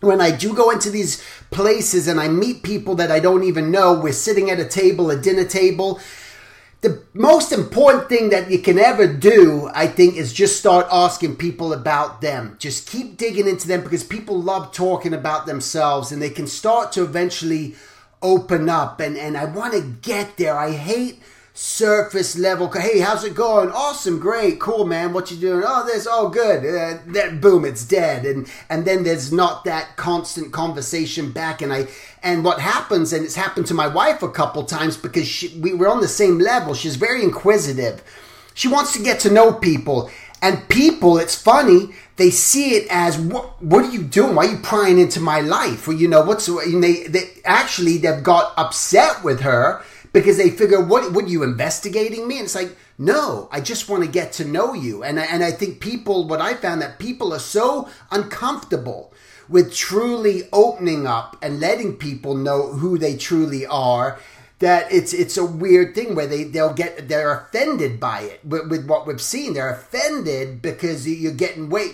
when 0.00 0.20
I 0.20 0.30
do 0.30 0.54
go 0.54 0.70
into 0.70 0.88
these 0.88 1.20
places 1.50 2.06
and 2.06 2.20
I 2.20 2.28
meet 2.28 2.62
people 2.62 2.94
that 2.94 3.10
I 3.10 3.18
don't 3.18 3.42
even 3.42 3.72
know, 3.72 3.98
we're 3.98 4.12
sitting 4.12 4.50
at 4.50 4.60
a 4.60 4.64
table, 4.64 5.10
a 5.10 5.16
dinner 5.20 5.44
table. 5.44 5.98
The 6.84 7.02
most 7.14 7.50
important 7.50 8.10
thing 8.10 8.28
that 8.28 8.50
you 8.50 8.58
can 8.58 8.78
ever 8.78 9.06
do, 9.06 9.70
I 9.72 9.86
think, 9.86 10.16
is 10.16 10.34
just 10.34 10.58
start 10.58 10.86
asking 10.92 11.36
people 11.36 11.72
about 11.72 12.20
them. 12.20 12.56
Just 12.58 12.86
keep 12.86 13.16
digging 13.16 13.48
into 13.48 13.66
them 13.66 13.82
because 13.82 14.04
people 14.04 14.38
love 14.38 14.70
talking 14.70 15.14
about 15.14 15.46
themselves 15.46 16.12
and 16.12 16.20
they 16.20 16.28
can 16.28 16.46
start 16.46 16.92
to 16.92 17.02
eventually 17.02 17.74
open 18.20 18.68
up. 18.68 19.00
And, 19.00 19.16
and 19.16 19.34
I 19.34 19.46
want 19.46 19.72
to 19.72 19.80
get 19.80 20.36
there. 20.36 20.54
I 20.54 20.72
hate 20.72 21.22
surface 21.56 22.36
level. 22.36 22.68
Hey, 22.72 22.98
how's 22.98 23.22
it 23.22 23.36
going? 23.36 23.70
Awesome, 23.70 24.18
great, 24.18 24.58
cool, 24.58 24.84
man. 24.84 25.12
What 25.12 25.30
you 25.30 25.36
doing? 25.36 25.62
Oh, 25.64 25.86
this, 25.86 26.06
oh, 26.10 26.28
good. 26.28 26.64
Uh, 26.64 26.98
that 27.12 27.40
boom, 27.40 27.64
it's 27.64 27.84
dead. 27.84 28.26
And 28.26 28.50
and 28.68 28.84
then 28.84 29.04
there's 29.04 29.32
not 29.32 29.64
that 29.64 29.96
constant 29.96 30.52
conversation 30.52 31.30
back. 31.30 31.62
And 31.62 31.72
I 31.72 31.86
and 32.22 32.44
what 32.44 32.60
happens, 32.60 33.12
and 33.12 33.24
it's 33.24 33.36
happened 33.36 33.66
to 33.66 33.74
my 33.74 33.86
wife 33.86 34.22
a 34.22 34.30
couple 34.30 34.64
times 34.64 34.96
because 34.96 35.28
she, 35.28 35.56
we 35.60 35.72
were 35.72 35.88
on 35.88 36.00
the 36.00 36.08
same 36.08 36.38
level. 36.40 36.74
She's 36.74 36.96
very 36.96 37.22
inquisitive. 37.22 38.02
She 38.52 38.66
wants 38.68 38.92
to 38.94 39.02
get 39.02 39.20
to 39.20 39.30
know 39.30 39.52
people. 39.52 40.10
And 40.42 40.68
people, 40.68 41.16
it's 41.16 41.40
funny, 41.40 41.94
they 42.16 42.28
see 42.28 42.74
it 42.74 42.86
as 42.90 43.16
what 43.16 43.62
what 43.62 43.84
are 43.84 43.90
you 43.90 44.02
doing? 44.02 44.34
Why 44.34 44.46
are 44.46 44.50
you 44.50 44.58
prying 44.58 44.98
into 44.98 45.20
my 45.20 45.40
life? 45.40 45.86
Well, 45.86 45.96
you 45.96 46.08
know, 46.08 46.22
what's 46.22 46.46
they 46.46 47.04
they 47.04 47.30
actually 47.44 47.98
they've 47.98 48.22
got 48.22 48.52
upset 48.58 49.22
with 49.22 49.40
her 49.40 49.82
because 50.14 50.36
they 50.36 50.48
figure, 50.48 50.80
what, 50.80 51.12
what, 51.12 51.28
you 51.28 51.42
investigating 51.42 52.26
me? 52.28 52.36
And 52.36 52.44
it's 52.44 52.54
like, 52.54 52.74
no, 52.96 53.48
I 53.50 53.60
just 53.60 53.88
want 53.88 54.04
to 54.04 54.08
get 54.10 54.32
to 54.34 54.44
know 54.44 54.72
you. 54.72 55.02
And 55.02 55.18
I, 55.18 55.24
and 55.24 55.42
I 55.42 55.50
think 55.50 55.80
people, 55.80 56.28
what 56.28 56.40
I 56.40 56.54
found 56.54 56.80
that 56.82 57.00
people 57.00 57.34
are 57.34 57.40
so 57.40 57.88
uncomfortable 58.12 59.12
with 59.48 59.74
truly 59.74 60.48
opening 60.52 61.04
up 61.04 61.36
and 61.42 61.58
letting 61.58 61.96
people 61.96 62.36
know 62.36 62.68
who 62.74 62.96
they 62.96 63.16
truly 63.16 63.66
are 63.66 64.20
that 64.60 64.90
it's 64.92 65.12
it's 65.12 65.36
a 65.36 65.44
weird 65.44 65.96
thing 65.96 66.14
where 66.14 66.28
they 66.28 66.44
they'll 66.44 66.72
get 66.72 67.08
they're 67.08 67.34
offended 67.34 67.98
by 67.98 68.20
it 68.20 68.42
with, 68.44 68.70
with 68.70 68.86
what 68.86 69.06
we've 69.06 69.20
seen 69.20 69.52
they're 69.52 69.68
offended 69.68 70.62
because 70.62 71.06
you're 71.06 71.32
getting 71.32 71.68
wait 71.68 71.92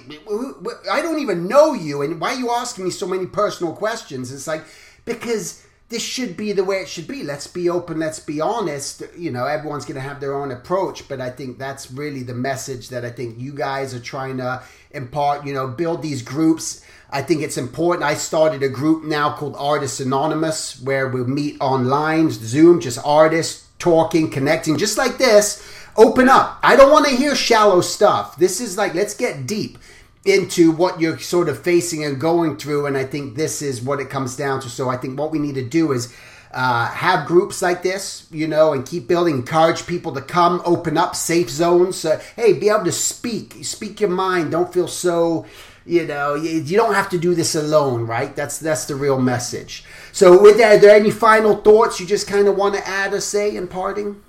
I 0.92 1.00
don't 1.00 1.18
even 1.20 1.48
know 1.48 1.72
you 1.72 2.02
and 2.02 2.20
why 2.20 2.34
are 2.34 2.38
you 2.38 2.50
asking 2.50 2.84
me 2.84 2.90
so 2.90 3.08
many 3.08 3.26
personal 3.26 3.72
questions 3.72 4.30
it's 4.30 4.46
like 4.46 4.62
because 5.06 5.64
this 5.90 6.02
should 6.04 6.36
be 6.36 6.52
the 6.52 6.62
way 6.62 6.76
it 6.76 6.88
should 6.88 7.08
be. 7.08 7.24
Let's 7.24 7.48
be 7.48 7.68
open. 7.68 7.98
Let's 7.98 8.20
be 8.20 8.40
honest. 8.40 9.02
You 9.18 9.32
know, 9.32 9.44
everyone's 9.44 9.84
going 9.84 9.96
to 9.96 10.00
have 10.00 10.20
their 10.20 10.34
own 10.34 10.52
approach, 10.52 11.08
but 11.08 11.20
I 11.20 11.30
think 11.30 11.58
that's 11.58 11.90
really 11.90 12.22
the 12.22 12.34
message 12.34 12.90
that 12.90 13.04
I 13.04 13.10
think 13.10 13.38
you 13.38 13.52
guys 13.52 13.92
are 13.92 14.00
trying 14.00 14.36
to 14.36 14.62
impart. 14.92 15.44
You 15.44 15.52
know, 15.52 15.66
build 15.66 16.00
these 16.00 16.22
groups. 16.22 16.84
I 17.10 17.22
think 17.22 17.42
it's 17.42 17.56
important. 17.56 18.04
I 18.04 18.14
started 18.14 18.62
a 18.62 18.68
group 18.68 19.02
now 19.02 19.34
called 19.34 19.56
Artists 19.58 19.98
Anonymous 19.98 20.80
where 20.80 21.08
we 21.08 21.24
meet 21.24 21.56
online, 21.60 22.30
Zoom, 22.30 22.80
just 22.80 23.00
artists 23.04 23.66
talking, 23.80 24.30
connecting, 24.30 24.78
just 24.78 24.96
like 24.96 25.18
this. 25.18 25.66
Open 25.96 26.28
up. 26.28 26.60
I 26.62 26.76
don't 26.76 26.92
want 26.92 27.06
to 27.06 27.16
hear 27.16 27.34
shallow 27.34 27.80
stuff. 27.80 28.36
This 28.36 28.60
is 28.60 28.78
like, 28.78 28.94
let's 28.94 29.14
get 29.14 29.44
deep 29.44 29.76
into 30.24 30.70
what 30.70 31.00
you're 31.00 31.18
sort 31.18 31.48
of 31.48 31.62
facing 31.62 32.04
and 32.04 32.20
going 32.20 32.56
through. 32.56 32.86
And 32.86 32.96
I 32.96 33.04
think 33.04 33.36
this 33.36 33.62
is 33.62 33.80
what 33.80 34.00
it 34.00 34.10
comes 34.10 34.36
down 34.36 34.60
to. 34.60 34.68
So 34.68 34.88
I 34.88 34.96
think 34.96 35.18
what 35.18 35.30
we 35.30 35.38
need 35.38 35.54
to 35.54 35.66
do 35.66 35.92
is 35.92 36.14
uh, 36.52 36.86
have 36.86 37.26
groups 37.26 37.62
like 37.62 37.82
this, 37.82 38.26
you 38.30 38.48
know, 38.48 38.72
and 38.72 38.86
keep 38.86 39.06
building, 39.06 39.36
encourage 39.36 39.86
people 39.86 40.12
to 40.12 40.20
come, 40.20 40.60
open 40.64 40.98
up 40.98 41.14
safe 41.14 41.48
zones. 41.48 42.04
Uh, 42.04 42.20
hey, 42.36 42.52
be 42.52 42.68
able 42.68 42.84
to 42.84 42.92
speak, 42.92 43.56
speak 43.62 44.00
your 44.00 44.10
mind. 44.10 44.50
Don't 44.50 44.72
feel 44.72 44.88
so, 44.88 45.46
you 45.86 46.06
know, 46.06 46.34
you, 46.34 46.76
don't 46.76 46.94
have 46.94 47.08
to 47.10 47.18
do 47.18 47.34
this 47.34 47.54
alone, 47.54 48.06
right? 48.06 48.34
That's 48.34 48.58
that's 48.58 48.86
the 48.86 48.96
real 48.96 49.20
message. 49.20 49.84
So, 50.12 50.42
with 50.42 50.58
that, 50.58 50.76
are 50.76 50.80
there 50.80 50.96
any 50.96 51.12
final 51.12 51.56
thoughts 51.56 52.00
you 52.00 52.06
just 52.06 52.26
kind 52.26 52.48
of 52.48 52.56
want 52.56 52.74
to 52.74 52.86
add 52.86 53.14
or 53.14 53.20
say 53.20 53.54
in 53.54 53.68
parting? 53.68 54.20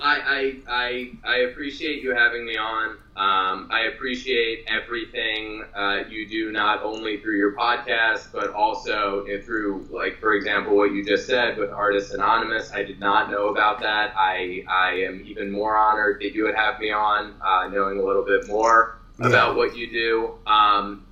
I, 0.00 0.16
I, 0.20 0.56
I, 0.68 1.10
I 1.24 1.36
appreciate 1.50 2.02
you 2.02 2.14
having 2.14 2.46
me 2.46 2.56
on. 2.56 2.90
Um, 3.16 3.68
I 3.72 3.90
appreciate 3.92 4.64
everything 4.68 5.64
uh, 5.74 6.04
you 6.08 6.28
do, 6.28 6.52
not 6.52 6.84
only 6.84 7.20
through 7.20 7.36
your 7.36 7.56
podcast, 7.56 8.30
but 8.32 8.52
also 8.52 9.24
through, 9.44 9.88
like, 9.90 10.20
for 10.20 10.34
example, 10.34 10.76
what 10.76 10.92
you 10.92 11.04
just 11.04 11.26
said 11.26 11.58
with 11.58 11.70
Artists 11.70 12.14
Anonymous. 12.14 12.70
I 12.72 12.84
did 12.84 13.00
not 13.00 13.28
know 13.28 13.48
about 13.48 13.80
that. 13.80 14.14
I, 14.16 14.64
I 14.68 14.90
am 15.00 15.24
even 15.26 15.50
more 15.50 15.76
honored 15.76 16.20
that 16.22 16.32
you 16.32 16.44
would 16.44 16.54
have 16.54 16.78
me 16.78 16.92
on, 16.92 17.34
uh, 17.44 17.68
knowing 17.68 17.98
a 17.98 18.02
little 18.04 18.24
bit 18.24 18.46
more 18.46 18.98
yeah. 19.18 19.26
about 19.26 19.56
what 19.56 19.76
you 19.76 19.90
do. 19.90 20.34
Um, 20.46 21.04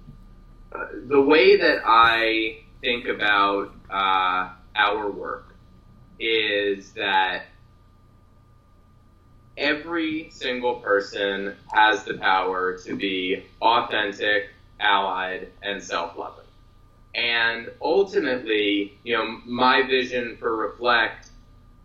the 1.08 1.20
way 1.20 1.56
that 1.56 1.82
I 1.84 2.58
think 2.82 3.08
about 3.08 3.74
uh, 3.90 4.50
our 4.76 5.10
work 5.10 5.56
is 6.20 6.92
that 6.92 7.46
every 9.56 10.30
single 10.30 10.76
person 10.76 11.54
has 11.72 12.04
the 12.04 12.14
power 12.14 12.78
to 12.84 12.96
be 12.96 13.44
authentic, 13.62 14.50
allied, 14.80 15.48
and 15.62 15.82
self 15.82 16.16
loving. 16.16 16.44
And 17.14 17.70
ultimately, 17.80 18.98
you 19.02 19.16
know, 19.16 19.40
my 19.46 19.82
vision 19.82 20.36
for 20.38 20.56
Reflect 20.56 21.30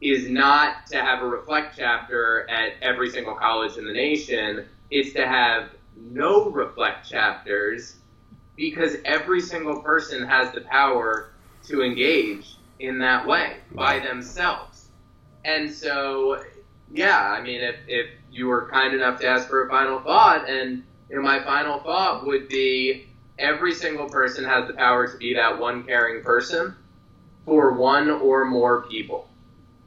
is 0.01 0.29
not 0.29 0.87
to 0.87 0.97
have 0.97 1.21
a 1.21 1.25
Reflect 1.27 1.75
chapter 1.77 2.49
at 2.49 2.73
every 2.81 3.09
single 3.09 3.35
college 3.35 3.77
in 3.77 3.85
the 3.85 3.93
nation, 3.93 4.65
it's 4.89 5.13
to 5.13 5.25
have 5.25 5.69
no 5.95 6.49
Reflect 6.49 7.07
chapters 7.07 7.97
because 8.57 8.97
every 9.05 9.39
single 9.39 9.81
person 9.81 10.27
has 10.27 10.51
the 10.53 10.61
power 10.61 11.31
to 11.63 11.81
engage 11.81 12.57
in 12.79 12.99
that 12.99 13.25
way 13.25 13.57
by 13.73 13.99
themselves. 13.99 14.89
And 15.45 15.71
so 15.71 16.43
yeah, 16.93 17.17
I 17.17 17.41
mean, 17.41 17.61
if, 17.61 17.75
if 17.87 18.07
you 18.31 18.47
were 18.47 18.69
kind 18.69 18.93
enough 18.93 19.19
to 19.21 19.27
ask 19.27 19.47
for 19.47 19.65
a 19.65 19.69
final 19.69 19.99
thought, 20.01 20.49
and 20.49 20.83
you 21.09 21.15
know, 21.15 21.21
my 21.21 21.43
final 21.43 21.79
thought 21.79 22.25
would 22.25 22.47
be 22.47 23.07
every 23.39 23.73
single 23.73 24.09
person 24.09 24.43
has 24.45 24.67
the 24.67 24.73
power 24.73 25.07
to 25.07 25.17
be 25.17 25.33
that 25.33 25.59
one 25.59 25.83
caring 25.83 26.23
person 26.23 26.75
for 27.45 27.73
one 27.73 28.09
or 28.09 28.45
more 28.45 28.83
people. 28.83 29.27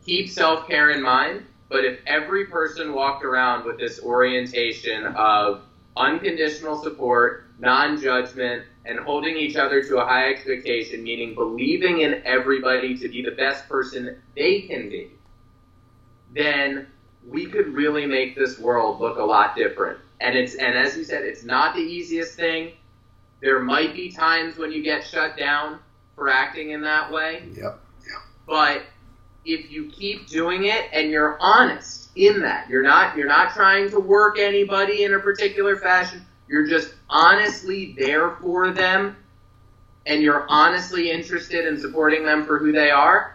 Keep 0.05 0.31
self 0.31 0.67
care 0.69 0.91
in 0.91 1.03
mind, 1.03 1.45
but 1.69 1.85
if 1.85 2.01
every 2.07 2.47
person 2.47 2.93
walked 2.93 3.25
around 3.25 3.65
with 3.65 3.79
this 3.79 4.01
orientation 4.01 5.07
of 5.07 5.63
unconditional 5.97 6.83
support, 6.83 7.47
non 7.59 8.01
judgment, 8.01 8.65
and 8.87 8.99
holding 8.99 9.37
each 9.37 9.57
other 9.57 9.83
to 9.83 9.99
a 9.99 10.05
high 10.05 10.31
expectation, 10.31 11.03
meaning 11.03 11.35
believing 11.35 12.01
in 12.01 12.23
everybody 12.25 12.99
to 12.99 13.09
be 13.09 13.23
the 13.23 13.31
best 13.31 13.67
person 13.69 14.21
they 14.37 14.63
can 14.63 14.91
be, 14.91 15.11
then 16.35 16.87
we 17.29 17.47
could 17.47 17.69
really 17.75 18.07
make 18.07 18.37
this 18.37 18.59
world 18.59 19.01
look 19.01 19.19
a 19.19 19.25
lot 19.25 19.57
different. 19.57 19.99
And 20.21 20.37
it's 20.37 20.55
and 20.55 20.77
as 20.77 20.97
you 20.97 21.05
said, 21.05 21.25
it's 21.25 21.45
not 21.45 21.75
the 21.75 21.83
easiest 21.83 22.35
thing. 22.35 22.73
There 23.41 23.61
might 23.61 23.95
be 23.95 24.11
times 24.11 24.57
when 24.57 24.73
you 24.73 24.83
get 24.83 25.05
shut 25.05 25.37
down 25.37 25.79
for 26.15 26.29
acting 26.29 26.71
in 26.71 26.83
that 26.83 27.11
way. 27.11 27.43
Yep. 27.49 27.57
yep. 27.57 27.81
But 28.47 28.83
if 29.45 29.71
you 29.71 29.91
keep 29.91 30.29
doing 30.29 30.65
it 30.65 30.89
and 30.93 31.11
you're 31.11 31.37
honest 31.41 32.11
in 32.17 32.41
that, 32.41 32.69
you're 32.69 32.83
not 32.83 33.17
you're 33.17 33.29
not 33.29 33.53
trying 33.53 33.91
to 33.91 34.01
work 34.01 34.39
anybody 34.39 35.05
in 35.05 35.15
a 35.15 35.19
particular 35.19 35.77
fashion. 35.77 36.25
You're 36.49 36.67
just 36.67 36.95
honestly 37.09 37.95
there 37.99 38.33
for 38.37 38.71
them 38.71 39.17
and 40.07 40.23
you're 40.23 40.47
honestly 40.49 41.11
interested 41.11 41.67
in 41.67 41.79
supporting 41.81 42.25
them 42.25 42.45
for 42.45 42.59
who 42.59 42.73
they 42.73 42.91
are, 42.91 43.34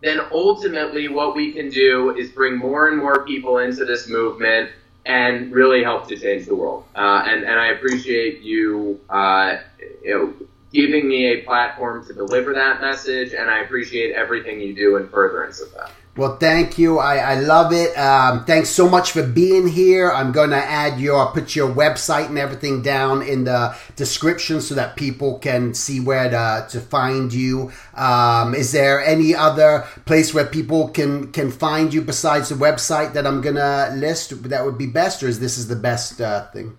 then 0.00 0.20
ultimately 0.32 1.08
what 1.08 1.34
we 1.34 1.52
can 1.52 1.70
do 1.70 2.16
is 2.16 2.30
bring 2.30 2.56
more 2.56 2.88
and 2.88 2.98
more 2.98 3.24
people 3.24 3.58
into 3.58 3.84
this 3.84 4.08
movement 4.08 4.70
and 5.06 5.52
really 5.52 5.82
help 5.82 6.08
to 6.08 6.16
change 6.16 6.46
the 6.46 6.54
world. 6.54 6.84
Uh, 6.94 7.24
and, 7.26 7.44
and 7.44 7.58
I 7.58 7.68
appreciate 7.68 8.40
you, 8.40 9.00
uh, 9.08 9.58
you 10.02 10.10
know, 10.10 10.46
giving 10.72 11.08
me 11.08 11.26
a 11.32 11.42
platform 11.42 12.06
to 12.06 12.12
deliver 12.12 12.54
that 12.54 12.80
message, 12.80 13.32
and 13.32 13.50
I 13.50 13.60
appreciate 13.60 14.14
everything 14.14 14.60
you 14.60 14.74
do 14.74 14.96
in 14.96 15.08
furtherance 15.08 15.60
of 15.60 15.72
that. 15.74 15.90
Well, 16.20 16.36
thank 16.36 16.76
you. 16.76 16.98
I, 16.98 17.16
I 17.16 17.34
love 17.36 17.72
it. 17.72 17.96
Um, 17.96 18.44
thanks 18.44 18.68
so 18.68 18.90
much 18.90 19.12
for 19.12 19.22
being 19.22 19.66
here. 19.66 20.12
I'm 20.12 20.32
going 20.32 20.50
to 20.50 20.56
add 20.56 21.00
your, 21.00 21.32
put 21.32 21.56
your 21.56 21.72
website 21.74 22.26
and 22.26 22.36
everything 22.36 22.82
down 22.82 23.22
in 23.22 23.44
the 23.44 23.74
description 23.96 24.60
so 24.60 24.74
that 24.74 24.96
people 24.96 25.38
can 25.38 25.72
see 25.72 25.98
where 25.98 26.28
to, 26.28 26.66
to 26.72 26.78
find 26.78 27.32
you. 27.32 27.72
Um, 27.94 28.54
is 28.54 28.70
there 28.72 29.02
any 29.02 29.34
other 29.34 29.86
place 30.04 30.34
where 30.34 30.44
people 30.44 30.88
can, 30.88 31.32
can 31.32 31.50
find 31.50 31.94
you 31.94 32.02
besides 32.02 32.50
the 32.50 32.54
website 32.54 33.14
that 33.14 33.26
I'm 33.26 33.40
going 33.40 33.56
to 33.56 33.90
list 33.96 34.42
that 34.42 34.62
would 34.62 34.76
be 34.76 34.88
best, 34.88 35.22
or 35.22 35.28
is 35.28 35.40
this 35.40 35.56
is 35.56 35.68
the 35.68 35.76
best 35.76 36.20
uh, 36.20 36.48
thing? 36.48 36.76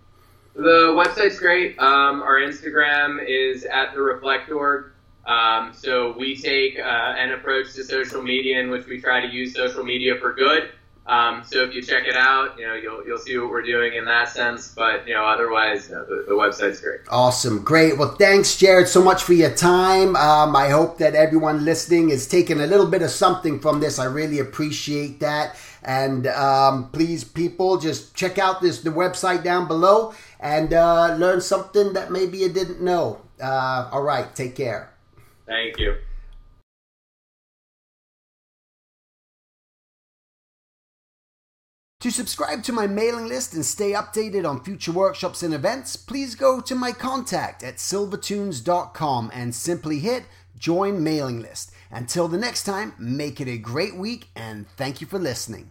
The 0.53 0.93
website's 0.95 1.39
great. 1.39 1.79
Um, 1.79 2.21
our 2.21 2.39
Instagram 2.39 3.25
is 3.27 3.63
at 3.63 3.95
the 3.95 4.01
Reflector. 4.01 4.90
Um, 5.25 5.73
so 5.73 6.15
we 6.17 6.35
take 6.35 6.79
uh, 6.79 7.15
an 7.17 7.31
approach 7.31 7.73
to 7.73 7.83
social 7.83 8.21
media 8.21 8.59
in 8.59 8.69
which 8.69 8.87
we 8.87 8.99
try 8.99 9.21
to 9.21 9.31
use 9.31 9.53
social 9.53 9.83
media 9.83 10.15
for 10.19 10.33
good. 10.33 10.71
Um, 11.07 11.43
so 11.43 11.63
if 11.63 11.73
you 11.73 11.81
check 11.81 12.05
it 12.05 12.15
out, 12.15 12.57
you 12.59 12.67
know 12.67 12.75
you'll 12.75 13.05
you'll 13.05 13.17
see 13.17 13.37
what 13.37 13.49
we're 13.49 13.63
doing 13.63 13.95
in 13.95 14.05
that 14.05 14.29
sense. 14.29 14.69
But 14.69 15.07
you 15.07 15.15
know 15.15 15.25
otherwise, 15.25 15.89
you 15.89 15.95
know, 15.95 16.05
the, 16.05 16.25
the, 16.27 16.33
website's 16.33 16.79
great. 16.79 17.01
Awesome, 17.09 17.63
great. 17.63 17.97
Well, 17.97 18.15
thanks, 18.15 18.55
Jared, 18.55 18.87
so 18.87 19.03
much 19.03 19.23
for 19.23 19.33
your 19.33 19.49
time. 19.49 20.15
Um, 20.15 20.55
I 20.55 20.69
hope 20.69 20.99
that 20.99 21.15
everyone 21.15 21.65
listening 21.65 22.11
is 22.11 22.27
taking 22.27 22.61
a 22.61 22.67
little 22.67 22.85
bit 22.85 23.01
of 23.01 23.09
something 23.09 23.59
from 23.59 23.79
this. 23.79 23.97
I 23.97 24.05
really 24.05 24.39
appreciate 24.39 25.19
that. 25.21 25.55
And 25.83 26.27
um, 26.27 26.91
please, 26.91 27.23
people, 27.23 27.77
just 27.77 28.15
check 28.15 28.37
out 28.37 28.61
this 28.61 28.81
the 28.81 28.91
website 28.91 29.43
down 29.43 29.67
below 29.67 30.13
and 30.39 30.71
uh, 30.71 31.15
learn 31.15 31.41
something 31.41 31.93
that 31.93 32.11
maybe 32.11 32.37
you 32.37 32.49
didn't 32.49 32.81
know. 32.81 33.19
Uh, 33.41 33.89
all 33.91 34.03
right, 34.03 34.33
take 34.35 34.55
care. 34.55 34.90
Thank 35.45 35.79
you. 35.79 35.95
To 42.01 42.09
subscribe 42.09 42.63
to 42.63 42.73
my 42.73 42.87
mailing 42.87 43.27
list 43.27 43.53
and 43.53 43.63
stay 43.63 43.91
updated 43.91 44.43
on 44.49 44.63
future 44.63 44.91
workshops 44.91 45.43
and 45.43 45.53
events, 45.53 45.95
please 45.95 46.33
go 46.33 46.59
to 46.59 46.73
my 46.73 46.91
contact 46.91 47.61
at 47.61 47.75
silvertoons.com 47.75 49.29
and 49.31 49.53
simply 49.53 49.99
hit 49.99 50.23
join 50.57 51.03
mailing 51.03 51.41
list. 51.43 51.71
Until 51.91 52.27
the 52.27 52.39
next 52.39 52.63
time, 52.63 52.93
make 52.97 53.39
it 53.39 53.47
a 53.47 53.59
great 53.59 53.95
week 53.95 54.29
and 54.35 54.67
thank 54.77 54.99
you 54.99 55.05
for 55.05 55.19
listening. 55.19 55.69